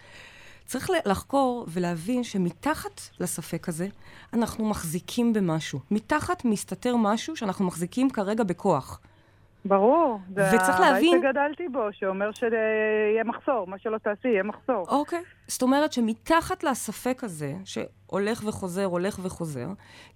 צריך 0.66 0.90
לחקור 1.06 1.66
ולהבין 1.68 2.24
שמתחת 2.24 3.02
לספק 3.20 3.70
הזה, 3.70 3.88
אנחנו 4.34 4.70
מחזיקים 4.70 5.34
במשהו. 5.34 5.80
מתחת 5.92 6.46
מסתתר 6.46 6.96
משהו 6.96 7.36
שאנחנו 7.36 7.66
מחזיקים 7.66 8.10
כרגע 8.10 8.44
בכוח. 8.44 9.00
ברור. 9.66 10.20
וצריך 10.32 10.80
להבין... 10.80 11.22
זה 11.22 11.30
הבית 11.30 11.34
שגדלתי 11.34 11.68
בו, 11.68 11.80
שאומר 11.92 12.32
שיהיה 12.32 13.24
מחסור. 13.24 13.68
מה 13.68 13.80
שלא 13.80 13.98
תעשי, 13.98 14.28
יהיה 14.28 14.44
מחסור. 14.44 14.86
אוקיי. 14.88 15.24
זאת 15.48 15.62
אומרת 15.62 15.94
שמתחת 15.94 16.64
לספק 16.64 17.24
הזה, 17.24 17.54
שהולך 17.66 18.44
וחוזר, 18.46 18.86
הולך 18.86 19.20
וחוזר, 19.24 19.68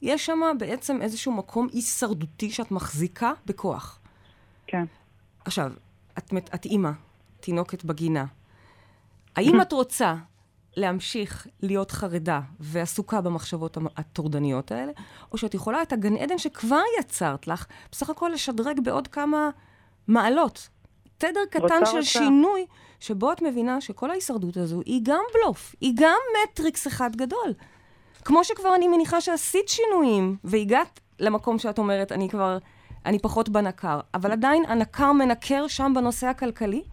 יש 0.02 0.26
שם 0.26 0.40
בעצם 0.60 1.02
איזשהו 1.02 1.32
מקום 1.32 1.68
הישרדותי 1.74 2.50
שאת 2.50 2.72
מחזיקה 2.72 3.32
בכוח. 3.46 4.00
כן. 4.68 4.84
עכשיו, 5.46 5.72
את, 6.18 6.34
את 6.56 6.66
אימא, 6.66 6.92
תינוקת 7.40 7.84
בגינה. 7.84 8.26
האם 9.36 9.62
את 9.62 9.72
רוצה 9.72 10.16
להמשיך 10.78 11.48
להיות 11.62 11.92
חרדה 11.92 12.42
ועסוקה 12.60 13.22
במחשבות 13.22 13.78
הטורדניות 13.98 14.72
האלה, 14.72 14.92
או 15.32 15.38
שאת 15.38 15.54
יכולה 15.54 15.82
את 15.82 15.94
הגן 15.94 16.16
עדן 16.16 16.38
שכבר 16.38 16.82
יצרת 17.00 17.48
לך, 17.48 17.66
בסך 17.92 18.10
הכל 18.10 18.32
לשדרג 18.34 18.80
בעוד 18.84 19.08
כמה 19.08 19.50
מעלות. 20.08 20.70
תדר 21.18 21.46
קטן 21.50 21.86
של 21.86 21.98
רוצה. 21.98 22.02
שינוי, 22.02 22.66
שבו 23.00 23.32
את 23.32 23.42
מבינה 23.42 23.82
שכל 23.82 24.12
ההישרדות 24.12 24.58
הזו 24.58 24.82
היא 24.86 25.02
גם 25.04 25.22
בלוף, 25.34 25.76
היא 25.82 25.94
גם 25.96 26.18
מטריקס 26.44 26.88
אחד 26.88 27.16
גדול. 27.16 27.54
כמו 28.26 28.44
שכבר 28.44 28.76
אני 28.76 28.88
מניחה 28.88 29.22
שעשית 29.22 29.70
שינויים, 29.70 30.38
והגעת 30.44 31.00
למקום 31.20 31.60
שאת 31.60 31.78
אומרת, 31.78 32.12
אני 32.12 32.30
כבר, 32.30 32.58
אני 33.06 33.20
פחות 33.20 33.50
בנקר, 33.50 34.00
אבל 34.14 34.32
עדיין 34.32 34.64
הנקר 34.68 35.12
מנקר 35.12 35.68
שם 35.68 35.92
בנושא 35.96 36.28
הכלכלי, 36.28 36.84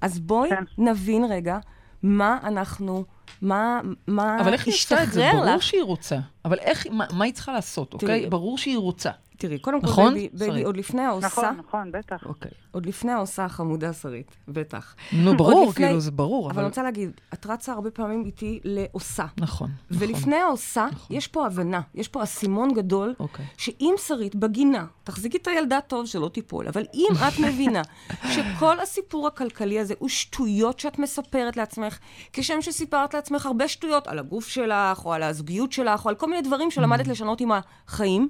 אז 0.00 0.18
בואי 0.18 0.50
כן. 0.50 0.64
נבין 0.78 1.24
רגע 1.24 1.58
מה 2.02 2.38
אנחנו 2.42 3.04
מה, 3.42 3.80
מה 4.06 4.40
אבל 4.40 4.52
איך 4.52 4.66
היא 4.66 4.74
את 5.02 5.12
זה? 5.12 5.30
ברור 5.32 5.60
שהיא 5.60 5.82
רוצה. 5.82 6.18
אבל 6.44 6.58
איך, 6.58 6.86
מה, 6.90 7.04
מה 7.12 7.24
היא 7.24 7.34
צריכה 7.34 7.52
לעשות, 7.52 7.94
אוקיי? 7.94 8.26
ברור 8.26 8.58
שהיא 8.58 8.78
רוצה. 8.78 9.10
תראי, 9.36 9.58
קודם 9.58 9.80
כל, 9.80 9.86
נכון? 9.86 10.14
בייבי, 10.14 10.38
בייבי 10.38 10.62
עוד 10.62 10.76
לפני 10.76 11.02
העושה... 11.02 11.26
נכון, 11.26 11.56
נכון, 11.68 11.92
בטח. 11.92 12.26
אוקיי. 12.26 12.50
עוד 12.70 12.86
לפני 12.86 13.12
העושה 13.12 13.44
החמודה 13.44 13.92
שרית, 13.92 14.36
בטח. 14.48 14.94
נו, 15.12 15.36
ברור, 15.36 15.70
לפני, 15.70 15.86
כאילו, 15.86 16.00
זה 16.00 16.10
ברור, 16.10 16.46
אבל... 16.46 16.52
אבל 16.52 16.62
אני 16.62 16.68
רוצה 16.68 16.82
להגיד, 16.82 17.10
את 17.34 17.46
רצה 17.46 17.72
הרבה 17.72 17.90
פעמים 17.90 18.24
איתי 18.24 18.60
לעושה. 18.64 19.24
נכון, 19.36 19.70
נכון. 19.88 19.98
ולפני 20.06 20.36
העושה, 20.36 20.86
נכון. 20.92 21.16
יש 21.16 21.28
פה 21.28 21.46
הבנה, 21.46 21.80
יש 21.94 22.08
פה 22.08 22.22
אסימון 22.22 22.74
גדול, 22.74 23.14
אוקיי. 23.20 23.44
שאם 23.56 23.94
שרית 24.06 24.34
בגינה, 24.34 24.86
תחזיקי 25.04 25.36
את 25.36 25.46
הילדה 25.46 25.80
טוב 25.80 26.06
שלא 26.06 26.28
תיפול, 26.28 26.68
אבל 26.68 26.84
אם 26.94 27.08
את 27.28 27.38
מבינה 27.38 27.82
שכל 28.34 28.80
הסיפור 28.80 29.26
הכלכלי 29.26 29.80
הזה 29.80 29.94
הוא 29.98 30.08
שטויות 30.08 30.80
שאת 30.80 30.98
מספרת 30.98 31.56
לעצמך, 31.56 31.98
כשם 32.32 32.62
שסיפרת 32.62 33.14
לעצמך 33.14 33.46
הרבה 33.46 33.68
שטויות 33.68 34.08
על 34.08 34.18
הגוף 34.18 34.48
שלך, 34.48 35.04
או 35.04 35.12
על 35.12 35.22
הזוגיות 35.22 35.72
שלך, 35.72 36.04
או 36.04 36.10
על 36.10 36.14
כל 36.14 36.30
מיני 36.30 36.42
דברים 36.42 36.70
שלמדת 36.70 37.06
לשנות 37.06 37.40
עם 37.40 37.50
החיים, 37.52 38.28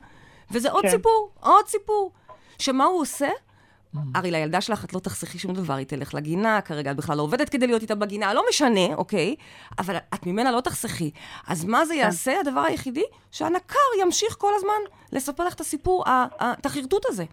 וזה 0.55 0.71
עוד 0.71 0.83
כן. 0.83 0.91
סיפור, 0.91 1.31
עוד 1.41 1.67
סיפור. 1.67 2.13
שמה 2.59 2.85
הוא 2.85 3.01
עושה? 3.01 3.29
Mm. 3.29 3.99
הרי 4.15 4.31
לילדה 4.31 4.61
שלך 4.61 4.85
את 4.85 4.93
לא 4.95 4.99
תחסכי 4.99 5.39
שום 5.39 5.53
דבר, 5.53 5.75
היא 5.75 5.87
תלך 5.87 6.15
לגינה, 6.15 6.61
כרגע 6.61 6.91
את 6.91 6.97
בכלל 6.97 7.17
לא 7.17 7.23
עובדת 7.23 7.49
כדי 7.49 7.67
להיות 7.67 7.83
איתה 7.83 7.95
בגינה, 7.95 8.35
לא 8.35 8.45
משנה, 8.49 8.95
אוקיי? 8.95 9.35
אבל 9.79 9.97
את 9.97 10.27
ממנה 10.27 10.51
לא 10.51 10.61
תחסכי. 10.61 11.11
אז 11.49 11.65
מה 11.65 11.85
זה 11.85 11.95
כן. 11.95 12.01
יעשה? 12.01 12.41
הדבר 12.41 12.61
היחידי? 12.61 13.05
שהנקר 13.31 13.79
ימשיך 14.01 14.37
כל 14.39 14.53
הזמן 14.57 14.93
לספר 15.13 15.45
לך 15.45 15.55
את 15.55 15.61
הסיפור, 15.61 16.05
את 16.41 16.67
החרטוט 16.67 17.07
הזה. 17.09 17.25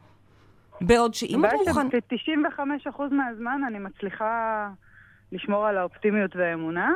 בעוד 0.81 1.13
שאם 1.13 1.45
אתה 1.45 1.55
מוכן... 1.67 1.87
ש-95% 1.89 3.01
מהזמן 3.11 3.61
אני 3.67 3.79
מצליחה 3.79 4.67
לשמור 5.31 5.65
על 5.65 5.77
האופטימיות 5.77 6.35
והאמונה, 6.35 6.91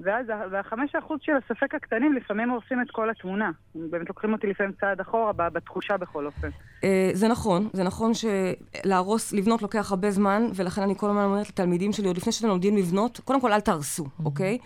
ואז 0.00 0.26
והחמש 0.50 0.94
אחוז 0.94 1.18
של 1.22 1.32
הספק 1.32 1.74
הקטנים 1.74 2.12
לפעמים 2.12 2.50
הורסים 2.50 2.82
את 2.82 2.90
כל 2.90 3.10
התמונה. 3.10 3.50
הם 3.74 3.90
באמת 3.90 4.08
לוקחים 4.08 4.32
אותי 4.32 4.46
לפעמים 4.46 4.72
צעד 4.80 5.00
אחורה, 5.00 5.32
בתחושה 5.32 5.96
בכל 5.96 6.26
אופן. 6.26 6.48
אה, 6.84 7.10
זה 7.12 7.28
נכון, 7.28 7.68
זה 7.72 7.84
נכון 7.84 8.12
שלהרוס, 8.14 9.32
לבנות 9.32 9.62
לוקח 9.62 9.90
הרבה 9.90 10.10
זמן, 10.10 10.42
ולכן 10.54 10.82
אני 10.82 10.94
כל 10.96 11.10
הזמן 11.10 11.24
אומרת 11.24 11.48
לתלמידים 11.48 11.92
שלי, 11.92 12.06
עוד 12.06 12.16
לפני 12.16 12.32
שאתם 12.32 12.48
לומדים 12.48 12.76
לבנות, 12.76 13.20
קודם 13.24 13.40
כל 13.40 13.52
אל 13.52 13.60
תהרסו, 13.60 14.04
mm-hmm. 14.04 14.24
אוקיי? 14.24 14.58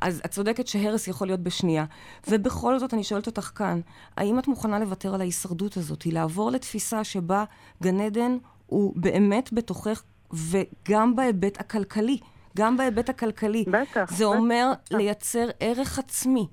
אז 0.00 0.22
את 0.24 0.30
צודקת 0.30 0.66
שהרס 0.66 1.08
יכול 1.08 1.26
להיות 1.26 1.40
בשנייה. 1.40 1.84
ובכל 2.30 2.78
זאת, 2.78 2.94
אני 2.94 3.04
שואלת 3.04 3.26
אותך 3.26 3.50
כאן, 3.54 3.80
האם 4.16 4.38
את 4.38 4.48
מוכנה 4.48 4.78
לוותר 4.78 5.14
על 5.14 5.20
ההישרדות 5.20 5.76
הזאת? 5.76 6.02
היא 6.02 6.12
לעבור 6.12 6.50
לתפיסה 6.50 7.04
שבה 7.04 7.44
גן 7.82 8.00
עדן 8.00 8.36
הוא 8.66 8.92
באמת 8.96 9.52
בתוכך, 9.52 10.02
וגם 10.32 11.16
בהיבט 11.16 11.60
הכלכלי. 11.60 12.18
גם 12.56 12.76
בהיבט 12.76 13.08
הכלכלי. 13.08 13.64
בטח. 13.68 14.12
זה 14.12 14.24
אומר 14.24 14.72
בטח. 14.84 14.96
לייצר 14.96 15.48
ערך 15.60 15.98
עצמי, 15.98 16.46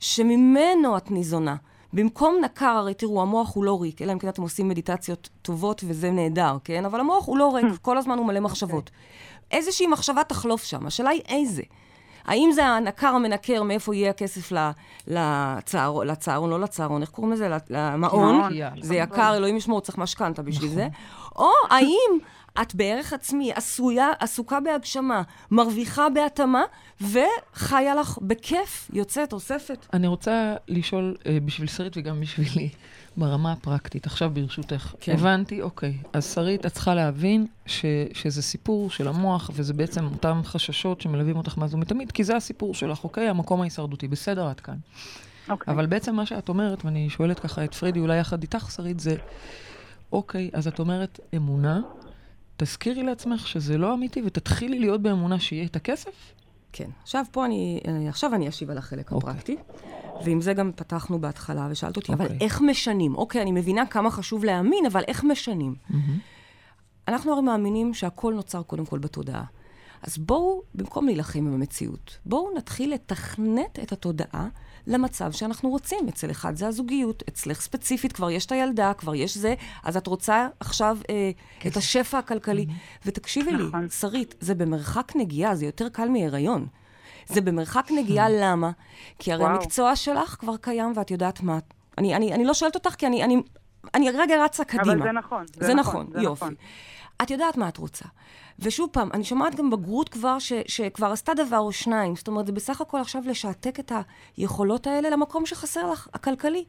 שממנו 0.00 0.96
את 0.96 1.10
ניזונה. 1.10 1.56
במקום 1.92 2.36
נקר, 2.44 2.66
הרי 2.66 2.94
תראו, 2.94 3.22
המוח 3.22 3.54
הוא 3.54 3.64
לא 3.64 3.82
ריק, 3.82 4.02
אלא 4.02 4.12
אם 4.12 4.18
כן 4.18 4.28
אתם 4.28 4.42
עושים 4.42 4.68
מדיטציות 4.68 5.28
טובות 5.42 5.84
וזה 5.86 6.10
נהדר, 6.10 6.56
כן? 6.64 6.84
אבל 6.84 7.00
המוח 7.00 7.26
הוא 7.26 7.38
לא 7.38 7.54
ריק, 7.54 7.64
hmm. 7.64 7.78
כל 7.82 7.98
הזמן 7.98 8.18
הוא 8.18 8.26
מלא 8.26 8.40
מחשבות. 8.40 8.88
Okay. 8.90 9.46
איזושהי 9.50 9.86
מחשבה 9.86 10.24
תחלוף 10.24 10.64
שם, 10.64 10.86
השאלה 10.86 11.10
היא 11.10 11.22
איזה. 11.28 11.62
האם 12.24 12.50
זה 12.52 12.66
הנקר 12.66 13.06
המנקר, 13.06 13.62
מאיפה 13.62 13.94
יהיה 13.94 14.10
הכסף 14.10 14.52
לצהרון, 15.06 16.06
לצהרון, 16.06 16.50
לא 16.50 16.60
לצהרון, 16.60 17.02
איך 17.02 17.10
קוראים 17.10 17.32
לזה? 17.32 17.56
למעון. 17.70 18.42
זה 18.82 18.94
יקר, 18.94 19.36
אלוהים 19.36 19.56
ישמור, 19.56 19.80
צריך 19.80 19.98
משכנתה 19.98 20.42
בשביל 20.42 20.70
זה. 20.70 20.86
נכון. 20.86 21.46
או 21.46 21.50
האם 21.70 22.18
את 22.62 22.74
בערך 22.74 23.12
עצמי, 23.12 23.52
עשויה, 23.52 24.08
עסוקה 24.18 24.60
בהגשמה, 24.60 25.22
מרוויחה 25.50 26.08
בהתאמה, 26.08 26.62
וחיה 27.00 27.94
לך 27.94 28.18
בכיף, 28.22 28.90
יוצאת, 28.92 29.32
אוספת. 29.32 29.86
אני 29.92 30.06
רוצה 30.06 30.54
לשאול 30.68 31.16
uh, 31.18 31.26
בשביל 31.44 31.68
שרית 31.68 31.96
וגם 31.96 32.20
בשבילי, 32.20 32.68
ברמה 33.16 33.52
הפרקטית, 33.52 34.06
עכשיו 34.06 34.30
ברשותך. 34.30 34.94
כן. 35.00 35.12
הבנתי, 35.12 35.62
אוקיי, 35.62 35.98
אז 36.12 36.34
שרית, 36.34 36.66
את 36.66 36.72
צריכה 36.72 36.94
להבין 36.94 37.46
ש, 37.66 37.84
שזה 38.12 38.42
סיפור 38.42 38.90
של 38.90 39.08
המוח, 39.08 39.50
וזה 39.54 39.72
בעצם 39.74 40.04
אותם 40.04 40.40
חששות 40.44 41.00
שמלווים 41.00 41.36
אותך 41.36 41.58
מאז 41.58 41.74
ומתמיד, 41.74 42.12
כי 42.12 42.24
זה 42.24 42.36
הסיפור 42.36 42.74
שלך, 42.74 43.04
אוקיי? 43.04 43.28
המקום 43.28 43.60
ההישרדותי. 43.60 44.08
בסדר, 44.08 44.46
עד 44.46 44.60
כאן. 44.60 44.76
אוקיי. 45.48 45.74
אבל 45.74 45.86
בעצם 45.86 46.14
מה 46.14 46.26
שאת 46.26 46.48
אומרת, 46.48 46.84
ואני 46.84 47.10
שואלת 47.10 47.40
ככה 47.40 47.64
את 47.64 47.74
פרידי, 47.74 48.00
אולי 48.00 48.18
יחד 48.18 48.42
איתך, 48.42 48.70
שרית, 48.70 49.00
זה, 49.00 49.16
אוקיי, 50.12 50.50
אז 50.52 50.68
את 50.68 50.78
אומרת 50.78 51.20
אמונה, 51.36 51.80
תזכירי 52.56 53.02
לעצמך 53.02 53.46
שזה 53.48 53.78
לא 53.78 53.94
אמיתי 53.94 54.22
ותתחילי 54.26 54.78
להיות 54.78 55.02
באמונה 55.02 55.40
שיהיה 55.40 55.64
את 55.64 55.76
הכסף? 55.76 56.34
כן. 56.72 56.90
עכשיו 57.02 57.24
פה 57.30 57.44
אני, 57.44 57.80
אה, 57.88 58.08
עכשיו 58.08 58.34
אני 58.34 58.48
אשיב 58.48 58.70
על 58.70 58.78
החלק 58.78 59.10
okay. 59.10 59.14
אוקיי. 59.14 59.30
הפרקטי, 59.30 59.56
ועם 60.24 60.40
זה 60.40 60.52
גם 60.52 60.70
פתחנו 60.76 61.20
בהתחלה, 61.20 61.68
ושאלת 61.70 61.96
אותי, 61.96 62.12
okay. 62.12 62.14
אבל 62.14 62.24
אוקיי. 62.24 62.38
איך 62.40 62.60
משנים? 62.60 63.14
אוקיי, 63.14 63.42
אני 63.42 63.52
מבינה 63.52 63.86
כמה 63.86 64.10
חשוב 64.10 64.44
להאמין, 64.44 64.86
אבל 64.86 65.02
איך 65.08 65.24
משנים? 65.24 65.74
Mm-hmm. 65.90 65.94
אנחנו 67.08 67.32
הרי 67.32 67.42
מאמינים 67.42 67.94
שהכל 67.94 68.34
נוצר 68.34 68.62
קודם 68.62 68.86
כל 68.86 68.98
בתודעה. 68.98 69.44
אז 70.02 70.18
בואו, 70.18 70.62
במקום 70.74 71.06
להילחם 71.06 71.38
עם 71.38 71.54
המציאות, 71.54 72.18
בואו 72.26 72.54
נתחיל 72.56 72.94
לתכנת 72.94 73.78
את 73.82 73.92
התודעה 73.92 74.48
למצב 74.86 75.32
שאנחנו 75.32 75.68
רוצים. 75.70 76.08
אצל 76.08 76.30
אחד 76.30 76.56
זה 76.56 76.66
הזוגיות, 76.66 77.22
אצלך 77.28 77.60
ספציפית 77.60 78.12
כבר 78.12 78.30
יש 78.30 78.46
את 78.46 78.52
הילדה, 78.52 78.92
כבר 78.94 79.14
יש 79.14 79.36
זה, 79.36 79.54
אז 79.82 79.96
את 79.96 80.06
רוצה 80.06 80.48
עכשיו 80.60 80.98
אה, 81.10 81.30
את 81.66 81.76
השפע 81.76 82.18
הכלכלי. 82.18 82.66
Mm-hmm. 82.68 83.02
ותקשיבי 83.06 83.52
נכון. 83.52 83.82
לי, 83.82 83.90
שרית, 83.90 84.34
זה 84.40 84.54
במרחק 84.54 85.12
נגיעה, 85.16 85.54
זה 85.54 85.66
יותר 85.66 85.88
קל 85.88 86.08
מהיריון. 86.08 86.66
זה 87.26 87.40
במרחק 87.40 87.88
נגיעה, 87.96 88.26
למה? 88.30 88.70
כי 89.18 89.32
הרי 89.32 89.44
וואו. 89.44 89.54
המקצוע 89.54 89.96
שלך 89.96 90.36
כבר 90.38 90.56
קיים 90.56 90.92
ואת 90.96 91.10
יודעת 91.10 91.42
מה. 91.42 91.58
אני, 91.98 92.16
אני, 92.16 92.32
אני 92.34 92.44
לא 92.44 92.54
שואלת 92.54 92.74
אותך, 92.74 92.94
כי 92.94 93.06
אני, 93.06 93.24
אני, 93.24 93.42
אני 93.94 94.10
רגע 94.10 94.44
רצה 94.44 94.64
קדימה. 94.64 94.92
אבל 94.92 95.02
זה 95.02 95.12
נכון. 95.12 95.46
זה, 95.46 95.66
זה 95.66 95.74
נכון, 95.74 96.06
נכון, 96.10 96.22
יופי. 96.22 96.44
נכון. 96.44 96.54
את 97.22 97.30
יודעת 97.30 97.56
מה 97.56 97.68
את 97.68 97.76
רוצה. 97.76 98.04
ושוב 98.58 98.88
פעם, 98.92 99.08
אני 99.14 99.24
שומעת 99.24 99.54
גם 99.54 99.70
בגרות 99.70 100.08
כבר, 100.08 100.38
ש, 100.38 100.52
שכבר 100.66 101.12
עשתה 101.12 101.32
דבר 101.34 101.58
או 101.58 101.72
שניים. 101.72 102.16
זאת 102.16 102.28
אומרת, 102.28 102.46
זה 102.46 102.52
בסך 102.52 102.80
הכל 102.80 103.00
עכשיו 103.00 103.22
לשעתק 103.26 103.80
את 103.80 103.92
היכולות 104.36 104.86
האלה 104.86 105.10
למקום 105.10 105.46
שחסר 105.46 105.90
לך, 105.90 106.08
הכלכלי. 106.14 106.64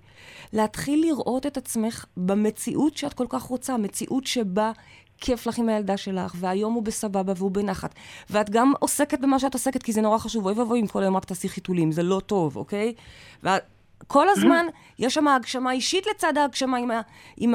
להתחיל 0.54 1.02
לראות 1.02 1.46
את 1.46 1.58
עצמך 1.58 2.06
במציאות 2.18 2.98
שאת 2.98 3.14
כל 3.14 3.26
כך 3.30 3.42
רוצה, 3.42 3.78
מציאות 3.78 4.28
שבה 4.28 4.72
כיף 5.18 5.48
לך 5.48 5.58
עם 5.58 5.70
הילדה 5.70 5.98
שלך, 5.98 6.36
והיום 6.36 6.74
הוא 6.74 6.84
בסבבה 6.84 7.34
והוא 7.36 7.52
בנחת. 7.52 7.96
ואת 8.30 8.50
גם 8.50 8.74
עוסקת 8.80 9.20
במה 9.20 9.40
שאת 9.40 9.54
עוסקת, 9.54 9.84
כי 9.84 9.92
זה 9.92 10.02
נורא 10.02 10.18
חשוב. 10.18 10.46
אוי 10.46 10.54
ואבוי 10.54 10.82
אם 10.82 10.88
כל 10.88 11.02
היום 11.02 11.18
רק 11.18 11.26
תעשי 11.26 11.50
חיתולים, 11.50 11.92
זה 11.92 12.04
לא 12.04 12.22
טוב, 12.26 12.58
אוקיי? 12.58 12.94
כל 14.08 14.30
הזמן 14.30 14.66
יש 15.00 15.14
שם 15.14 15.28
הגשמה 15.28 15.72
אישית 15.72 16.08
לצד 16.08 16.38
ההגשמה 16.38 16.78
עם, 16.78 16.92
ה, 16.92 17.02
עם 17.38 17.54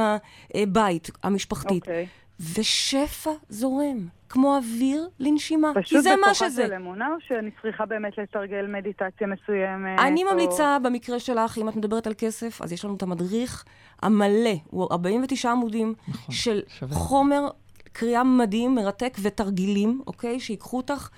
הבית 0.54 1.10
המשפחתית. 1.22 1.84
Okay. 1.84 2.19
ושפע 2.40 3.30
זורם, 3.48 4.06
כמו 4.28 4.56
אוויר 4.56 5.08
לנשימה, 5.18 5.72
כי 5.84 6.00
זה 6.00 6.10
מה 6.16 6.34
שזה. 6.34 6.46
פשוט 6.46 6.56
בכוחה 6.56 6.66
של 6.66 6.74
אמונה, 6.74 7.08
או 7.08 7.20
שאני 7.28 7.50
צריכה 7.62 7.86
באמת 7.86 8.18
לתרגל 8.18 8.66
מדיטציה 8.66 9.26
מסוימת? 9.26 9.98
אני 9.98 10.24
או... 10.24 10.32
ממליצה, 10.32 10.78
במקרה 10.82 11.18
שלך, 11.18 11.58
אם 11.58 11.68
את 11.68 11.76
מדברת 11.76 12.06
על 12.06 12.14
כסף, 12.18 12.62
אז 12.62 12.72
יש 12.72 12.84
לנו 12.84 12.96
את 12.96 13.02
המדריך 13.02 13.64
המלא, 14.02 14.54
הוא 14.70 14.88
49 14.92 15.50
עמודים 15.50 15.94
נכון, 16.08 16.34
של 16.34 16.60
שווה. 16.68 16.94
חומר 16.96 17.48
קריאה 17.92 18.24
מדהים, 18.24 18.74
מרתק 18.74 19.16
ותרגילים, 19.22 20.02
אוקיי? 20.06 20.40
שיקחו 20.40 20.76
אותך 20.76 21.08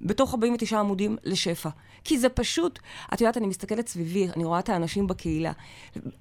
בתוך 0.00 0.30
49 0.30 0.78
עמודים 0.78 1.16
לשפע. 1.24 1.68
כי 2.04 2.18
זה 2.18 2.28
פשוט, 2.28 2.78
את 3.14 3.20
יודעת, 3.20 3.36
אני 3.36 3.46
מסתכלת 3.46 3.88
סביבי, 3.88 4.28
אני 4.36 4.44
רואה 4.44 4.58
את 4.58 4.68
האנשים 4.68 5.06
בקהילה. 5.06 5.52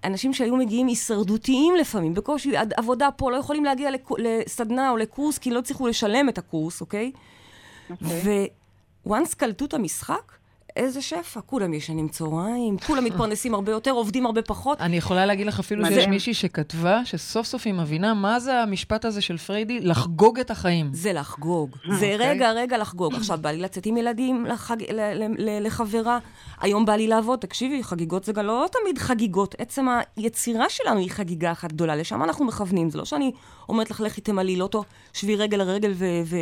אנשים 0.04 0.34
שהיו 0.34 0.56
מגיעים 0.56 0.88
הישרדותיים 0.88 1.76
לפעמים, 1.76 2.14
בקושי, 2.14 2.52
עבודה 2.78 3.10
פה, 3.12 3.32
לא 3.32 3.38
יכולים 3.38 3.66
להגיע 3.66 3.90
לסדנה 4.18 4.90
או 4.90 4.98
לקורס, 4.98 5.38
כי 5.38 5.52
לא 5.52 5.60
הצליחו 5.60 5.88
לשלם 5.88 6.30
את 6.30 6.38
הקורס, 6.38 6.82
אוקיי? 6.82 7.12
אוקיי. 7.92 8.48
וואנס 9.06 9.34
קלטו 9.34 9.66
את 9.66 9.74
המשחק, 9.74 10.32
איזה 10.76 11.02
שפע, 11.02 11.42
כולם 11.42 11.74
ישנים 11.74 12.08
צהריים, 12.08 12.78
כולם 12.88 13.04
מתפרנסים 13.04 13.54
הרבה 13.54 13.72
יותר, 13.72 13.92
עובדים 13.92 14.26
הרבה 14.26 14.42
פחות. 14.42 14.82
אני 14.82 14.98
יכולה 14.98 15.26
להגיד 15.26 15.48
לך 15.48 15.60
אפילו 15.60 15.86
שיש 15.86 16.08
מישהי 16.08 16.34
שכתבה, 16.34 17.02
שסוף 17.06 17.48
סוף 17.48 17.62
היא 17.66 17.74
מבינה 17.74 18.14
מה 18.14 18.40
זה 18.40 18.60
המשפט 18.60 19.06
הזה 19.06 19.22
של 19.22 19.38
פריידי, 19.38 19.80
לחגוג 19.80 20.40
את 20.40 20.52
החיים. 20.52 20.90
זה 20.94 21.14
לחגוג. 21.14 21.70
זה 21.88 21.94
אוקיי. 21.94 22.18
רגע, 22.18 22.52
רגע 22.52 22.78
לחגוג. 22.78 23.14
עכשיו, 23.14 23.40
בא 23.42 23.52
לי 23.52 23.58
לצאת 23.58 23.86
עם 23.86 23.98
ילדים 23.98 24.46
לחברה, 25.38 26.20
היום 26.62 26.86
בא 26.86 26.94
לי 26.94 27.08
לעבוד, 27.08 27.40
תקשיבי, 27.40 27.84
חגיגות 27.84 28.24
זה 28.24 28.34
גם 28.34 28.46
לא 28.46 28.66
תמיד 28.72 28.98
חגיגות. 28.98 29.56
עצם 29.58 29.86
היצירה 30.16 30.70
שלנו 30.70 31.00
היא 31.00 31.12
חגיגה 31.12 31.52
אחת 31.52 31.72
גדולה, 31.72 31.96
לשם 31.96 32.24
אנחנו 32.24 32.46
מכוונים. 32.46 32.90
זה 32.90 32.98
לא 32.98 33.06
שאני 33.06 33.32
אומרת 33.70 33.92
לך, 33.92 34.02
לכי 34.02 34.22
תמלאי 34.22 34.56
לוטו, 34.56 34.84
שבי 35.14 35.36
רגל 35.36 35.58
לרגל 35.58 35.94
ו... 35.96 36.36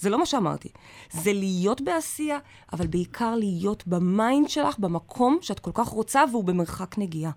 זה 0.00 0.10
לא 0.10 0.18
מה 0.18 0.26
שאמרתי. 0.26 0.68
זה 1.10 1.32
להיות 1.32 1.80
בעשייה, 1.80 2.38
אבל 2.72 2.86
בעיקר 2.86 3.34
להיות 3.34 3.86
ב 3.86 3.98
mind 3.98 4.48
שלך, 4.48 4.78
במקום 4.78 5.38
שאת 5.40 5.60
כל 5.60 5.70
כך 5.74 5.88
רוצה, 5.88 6.24
והוא 6.30 6.44
במרחק 6.44 6.98
נגיעה. 6.98 7.30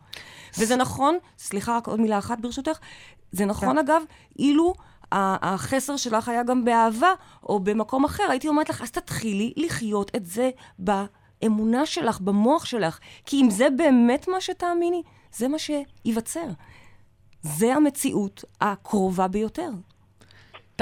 וזה 0.57 0.75
נכון, 0.75 1.17
סליחה, 1.37 1.77
רק 1.77 1.87
עוד 1.87 1.99
מילה 1.99 2.17
אחת 2.17 2.39
ברשותך, 2.39 2.77
זה 3.31 3.45
נכון, 3.45 3.69
כן. 3.69 3.77
אגב, 3.77 4.01
אילו... 4.39 4.73
החסר 5.13 5.97
שלך 5.97 6.29
היה 6.29 6.43
גם 6.43 6.65
באהבה, 6.65 7.13
או 7.43 7.59
במקום 7.59 8.05
אחר, 8.05 8.23
הייתי 8.29 8.47
אומרת 8.47 8.69
לך, 8.69 8.81
אז 8.81 8.91
תתחילי 8.91 9.53
לחיות 9.57 10.11
את 10.15 10.25
זה 10.25 10.49
באמונה 10.79 11.85
שלך, 11.85 12.19
במוח 12.19 12.65
שלך. 12.65 12.99
כי 13.25 13.41
אם 13.41 13.49
זה 13.49 13.67
באמת 13.77 14.27
מה 14.27 14.41
שתאמיני, 14.41 15.03
זה 15.33 15.47
מה 15.47 15.57
שייווצר. 15.59 16.47
זה 17.41 17.75
המציאות 17.75 18.43
הקרובה 18.61 19.27
ביותר. 19.27 19.69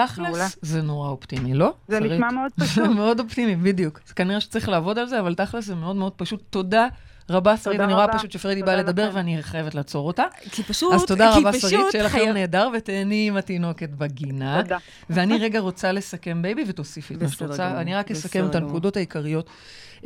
תכלס, 0.08 0.58
זה 0.62 0.82
נורא 0.82 1.10
אופטימי, 1.10 1.54
לא? 1.54 1.74
זה 1.88 1.98
שרית? 2.00 2.12
נשמע 2.12 2.32
מאוד 2.32 2.52
פשוט. 2.60 2.84
זה 2.84 2.90
מאוד 2.90 3.20
אופטימי, 3.20 3.56
בדיוק. 3.56 4.00
אז 4.08 4.12
כנראה 4.12 4.42
שצריך 4.42 4.70
לעבוד 4.70 5.00
על 5.00 5.08
זה, 5.08 5.20
אבל 5.20 5.36
תכלס 5.36 5.66
זה 5.66 5.76
מאוד 5.76 5.96
מאוד 5.96 6.14
פשוט. 6.14 6.44
תודה. 6.50 6.88
רבה, 7.30 7.58
שרית, 7.58 7.80
אני 7.80 7.94
רואה 7.94 8.18
פשוט 8.18 8.32
שפרדי 8.32 8.64
באה 8.64 8.76
לדבר 8.76 9.10
ואני 9.14 9.44
חייבת 9.44 9.76
לעצור 9.76 10.08
אותה. 10.08 10.24
כי 10.52 10.64
פשוט, 10.64 10.94
אז 10.94 11.06
תודה 11.06 11.38
רבה, 11.38 11.54
שרית, 11.54 11.86
שיהיה 11.92 12.04
לך 12.04 12.16
יום 12.16 12.30
נהדר, 12.30 12.70
ותהני 12.78 13.28
עם 13.28 13.38
התינוקת 13.38 13.90
בגינה. 13.90 14.62
תודה. 14.62 14.78
ואני 15.10 15.38
רגע 15.38 15.60
רוצה 15.60 15.92
לסכם, 15.92 16.42
בייבי, 16.42 16.64
ותוסיפי 16.68 17.14
את 17.14 17.22
מה 17.22 17.30
שאת 17.30 17.42
רוצה. 17.42 17.82
אני 17.82 17.96
רק 17.96 18.12
אסכם 18.12 18.46
את 18.46 18.56
הנקודות 18.56 18.98
העיקריות. 18.98 19.50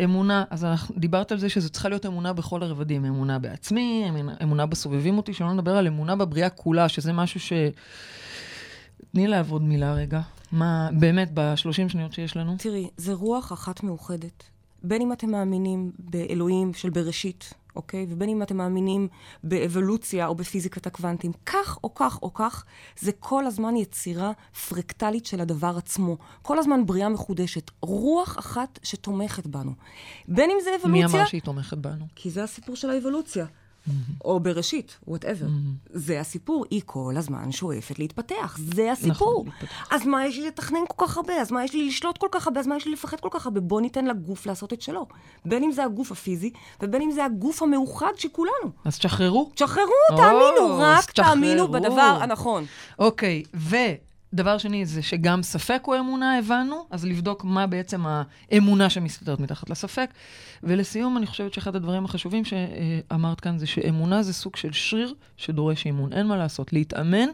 אמונה, 0.04 0.44
אז 0.50 0.66
אנחנו, 0.66 0.96
דיברת 0.98 1.32
על 1.32 1.38
זה 1.38 1.50
שזה 1.50 1.70
צריכה 1.70 1.90
להיות 1.90 2.06
אמונה 2.06 2.34
בכל 2.34 2.64
הרבדים, 2.64 3.06
אמונה 3.06 3.40
בעצמי, 3.40 4.12
אמונה 4.44 4.66
בסובבים 4.66 5.18
אותי, 5.18 5.34
שלא 5.34 5.54
נדבר 5.54 5.78
על 5.78 5.88
אמונה 5.88 6.16
בבריאה 6.16 6.50
כולה, 6.50 6.90
שזה 6.90 7.14
משהו 7.14 7.40
ש... 7.40 7.54
תני 9.12 9.28
לעבוד 9.28 9.62
מילה 9.62 9.94
רגע. 9.94 10.22
מה, 10.52 10.90
באמת, 11.00 11.30
בשלושים 11.34 11.90
שניות 11.90 12.14
שיש 12.14 12.38
לנו? 12.38 12.56
תראי, 12.58 12.90
זה 12.98 13.14
רוח 13.14 13.54
אחת 13.54 13.84
מאוחדת. 13.84 14.44
בין 14.84 15.02
אם 15.02 15.14
אתם 15.14 15.32
מאמינים 15.32 15.92
באלוהים 16.00 16.74
של 16.74 16.90
בראשית, 16.90 17.54
אוקיי? 17.76 18.06
ובין 18.10 18.30
אם 18.30 18.44
אתם 18.44 18.58
מאמינים 18.58 19.08
באבולוציה 19.44 20.28
או 20.28 20.36
בפיזיקת 20.36 20.88
הקוונטים, 20.88 21.32
כך 21.46 21.78
או 21.84 21.96
כך 21.96 22.20
או 22.22 22.34
כך, 22.34 22.66
זה 23.00 23.12
כל 23.20 23.46
הזמן 23.46 23.76
יצירה 23.76 24.32
פרקטלית 24.70 25.26
של 25.26 25.42
הדבר 25.42 25.78
עצמו. 25.78 26.18
כל 26.42 26.60
הזמן 26.60 26.86
בריאה 26.86 27.10
מחודשת. 27.10 27.72
רוח 27.82 28.40
אחת 28.40 28.80
שתומכת 28.84 29.48
בנו. 29.48 29.72
בין 30.28 30.50
אם 30.50 30.58
זה 30.64 30.70
אבולוציה... 30.82 31.08
מי 31.08 31.18
אמר 31.18 31.26
שהיא 31.26 31.42
תומכת 31.42 31.78
בנו? 31.78 32.06
כי 32.16 32.30
זה 32.30 32.44
הסיפור 32.44 32.76
של 32.76 32.90
האבולוציה. 32.90 33.46
או 34.26 34.40
בראשית, 34.40 34.98
whatever. 35.08 35.46
זה 35.90 36.20
הסיפור, 36.20 36.66
היא 36.72 36.82
כל 36.86 37.14
הזמן 37.18 37.52
שואפת 37.52 38.00
להתפתח. 38.00 38.58
זה 38.76 38.92
הסיפור. 38.92 39.46
נכון. 39.48 39.68
אז 39.92 40.06
מה 40.08 40.28
יש 40.28 40.38
לי 40.38 40.48
לתכנן 40.48 40.80
כל 40.88 41.06
כך 41.08 41.18
הרבה? 41.18 41.34
אז 41.34 41.52
מה 41.52 41.64
יש 41.64 41.74
לי 41.74 41.88
לשלוט 41.88 42.18
כל 42.18 42.28
כך 42.32 42.48
הרבה? 42.48 42.60
אז 42.60 42.68
מה 42.68 42.78
יש 42.78 42.86
לי 42.86 42.92
לפחד 42.92 43.20
כל 43.20 43.30
כך 43.32 43.46
הרבה? 43.46 43.62
בוא 43.62 43.82
ניתן 43.82 44.06
לגוף 44.06 44.46
לעשות 44.46 44.74
את 44.74 44.82
שלו. 44.82 45.08
בין 45.46 45.64
אם 45.64 45.72
זה 45.72 45.84
הגוף 45.84 46.12
הפיזי, 46.12 46.52
ובין 46.82 47.02
אם 47.02 47.12
זה 47.12 47.26
הגוף 47.26 47.64
המאוחד 47.64 48.12
שכולנו. 48.18 48.72
אז 48.86 48.98
תשחררו. 48.98 49.52
תשחררו, 49.56 49.86
או, 50.12 50.18
תאמינו, 50.18 50.78
רק 50.80 50.98
אז 50.98 51.06
תשחררו. 51.06 51.30
תאמינו 51.30 51.68
בדבר 51.68 52.18
הנכון. 52.22 52.66
אוקיי, 53.00 53.44
ודבר 54.34 54.58
שני 54.58 54.86
זה 54.86 55.02
שגם 55.02 55.44
ספק 55.44 55.82
הוא 55.86 55.96
אמונה, 55.96 56.38
הבנו, 56.38 56.86
אז 56.90 57.06
לבדוק 57.06 57.44
מה 57.44 57.68
בעצם 57.68 58.04
האמונה 58.52 58.90
שמסתתרת 58.90 59.40
מתחת 59.40 59.70
לספק. 59.70 60.10
ולסיום, 60.64 61.18
אני 61.18 61.28
חושבת 61.28 61.54
שאחד 61.54 61.76
הדברים 61.76 62.06
החשובים 62.06 62.44
שאמרת 62.46 63.40
כאן 63.40 63.58
זה 63.58 63.68
שאמונה 63.68 64.24
זה 64.24 64.34
סוג 64.34 64.56
של 64.56 64.72
שריר 64.72 65.14
שדורש 65.38 65.86
אימון. 65.86 66.14
אין 66.14 66.28
מה 66.28 66.38
לעשות, 66.38 66.74
להתאמן 66.74 67.28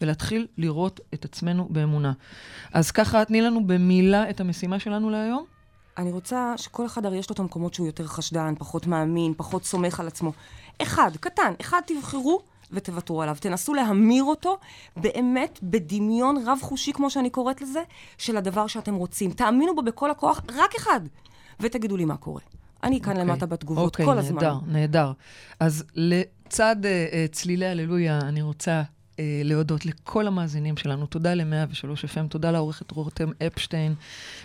ולהתחיל 0.00 0.46
לראות 0.58 1.00
את 1.14 1.24
עצמנו 1.24 1.68
באמונה. 1.70 2.12
אז 2.72 2.90
ככה, 2.90 3.24
תני 3.24 3.40
לנו 3.40 3.66
במילה 3.66 4.30
את 4.30 4.40
המשימה 4.40 4.78
שלנו 4.78 5.10
להיום. 5.10 5.44
אני 5.98 6.12
רוצה 6.12 6.54
שכל 6.56 6.86
אחד 6.86 7.06
הרי 7.06 7.18
יש 7.18 7.30
לו 7.30 7.34
את 7.34 7.38
המקומות 7.38 7.74
שהוא 7.74 7.86
יותר 7.86 8.06
חשדן, 8.06 8.54
פחות 8.58 8.86
מאמין, 8.86 9.34
פחות 9.36 9.64
סומך 9.64 10.00
על 10.00 10.06
עצמו. 10.06 10.32
אחד, 10.82 11.10
קטן, 11.20 11.52
אחד 11.60 11.80
תבחרו 11.86 12.42
ותוותרו 12.72 13.22
עליו. 13.22 13.36
תנסו 13.40 13.74
להמיר 13.74 14.24
אותו 14.24 14.58
באמת 14.96 15.58
בדמיון 15.62 16.36
רב-חושי, 16.46 16.92
כמו 16.92 17.10
שאני 17.10 17.30
קוראת 17.30 17.62
לזה, 17.62 17.82
של 18.18 18.36
הדבר 18.36 18.66
שאתם 18.66 18.94
רוצים. 18.94 19.30
תאמינו 19.30 19.74
בו 19.74 19.82
בכל 19.82 20.10
הכוח, 20.10 20.40
רק 20.54 20.74
אחד, 20.74 21.00
ותגידו 21.60 21.96
לי 21.96 22.04
מה 22.04 22.16
קורה. 22.16 22.40
אני 22.82 23.00
כאן 23.00 23.12
אוקיי. 23.12 23.24
למטה 23.24 23.46
בתגובות 23.46 23.84
אוקיי, 23.84 24.06
כל 24.06 24.18
הזמן. 24.18 24.42
נהדר, 24.42 24.56
נהדר. 24.66 25.12
אז 25.60 25.84
לצד 25.94 26.76
uh, 26.82 27.32
צלילי 27.32 27.66
הללויה, 27.66 28.18
אני 28.18 28.42
רוצה 28.42 28.82
להודות 29.44 29.86
לכל 29.86 30.26
המאזינים 30.26 30.76
שלנו. 30.76 31.06
תודה 31.06 31.34
ל-103 31.34 32.14
FM, 32.14 32.28
תודה 32.28 32.50
לעורכת 32.50 32.90
רותם 32.90 33.30
אפשטיין, 33.46 33.94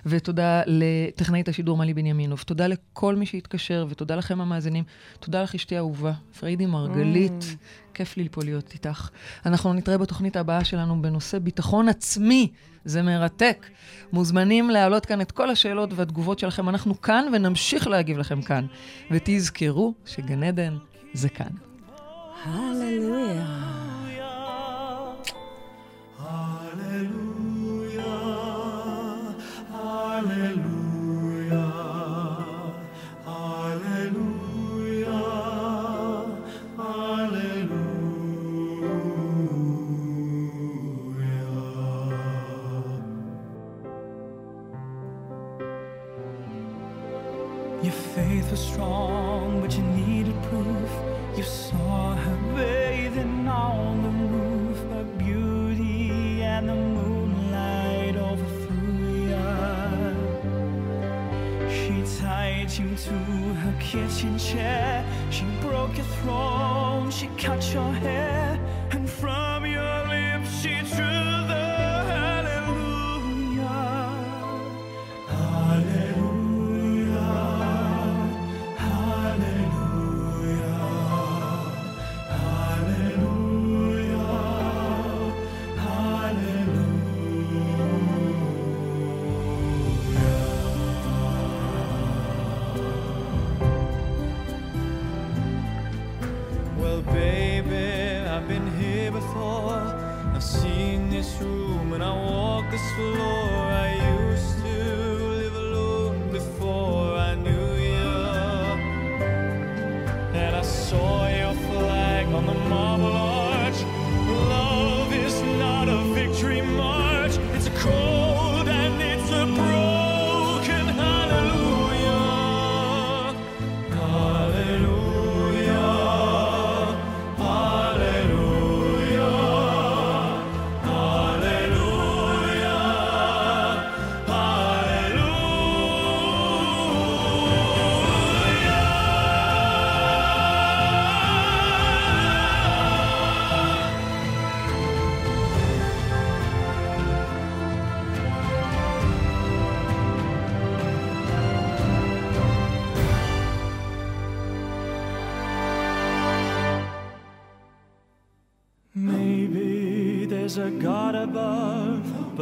ותודה 0.05 0.61
לטכנאית 0.65 1.49
השידור 1.49 1.77
מלי 1.77 1.93
בנימינוב. 1.93 2.43
תודה 2.45 2.67
לכל 2.67 3.15
מי 3.15 3.25
שהתקשר, 3.25 3.85
ותודה 3.89 4.15
לכם 4.15 4.41
המאזינים. 4.41 4.83
תודה 5.19 5.43
לך, 5.43 5.55
אשתי 5.55 5.75
האהובה, 5.75 6.11
פריידי 6.39 6.65
מרגלית. 6.65 7.41
Mm. 7.41 7.87
כיף 7.93 8.17
לי 8.17 8.27
פה 8.31 8.41
להיות 8.43 8.73
איתך. 8.73 9.09
אנחנו 9.45 9.73
נתראה 9.73 9.97
בתוכנית 9.97 10.37
הבאה 10.37 10.63
שלנו 10.63 11.01
בנושא 11.01 11.39
ביטחון 11.39 11.89
עצמי. 11.89 12.51
זה 12.85 13.01
מרתק. 13.01 13.65
מוזמנים 14.13 14.69
להעלות 14.69 15.05
כאן 15.05 15.21
את 15.21 15.31
כל 15.31 15.49
השאלות 15.49 15.93
והתגובות 15.93 16.39
שלכם. 16.39 16.69
אנחנו 16.69 17.01
כאן 17.01 17.25
ונמשיך 17.33 17.87
להגיב 17.87 18.17
לכם 18.17 18.41
כאן. 18.41 18.65
ותזכרו 19.11 19.93
שגן 20.05 20.43
עדן 20.43 20.77
זה 21.13 21.29
כאן. 21.29 21.51
הללויה. 22.43 23.96
Your 47.83 47.93
faith 47.93 48.49
was 48.49 48.59
strong, 48.59 49.61
but 49.61 49.71
you 49.77 49.83
needed 49.83 50.35
proof. 50.43 50.91
You 51.37 51.43
saw 51.43 52.15
her 52.15 52.37
bathing 52.55 53.47
on 53.47 54.01
the 54.01 54.09
roof, 54.09 54.79
her 54.91 55.03
beauty 55.19 56.41
and 56.41 56.67
the 56.69 56.75
moonlight 56.75 58.15
overthrew 58.15 59.29
you. 59.29 59.37
She 61.69 62.19
tied 62.19 62.71
you 62.71 62.95
to 62.95 63.13
her 63.61 63.75
kitchen 63.79 64.39
chair. 64.39 65.05
She 65.29 65.45
broke 65.61 65.95
your 65.97 66.07
throne, 66.21 67.11
she 67.11 67.27
cut 67.37 67.63
your 67.73 67.93
hair, 67.93 68.56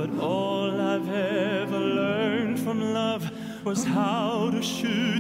but 0.07 0.23
all 0.23 0.79
I've 0.79 1.09
ever 1.09 1.79
learned 1.79 2.59
from 2.59 2.93
love 2.93 3.31
was 3.63 3.83
how 3.83 4.51
to 4.51 4.61
shoot 4.61 5.14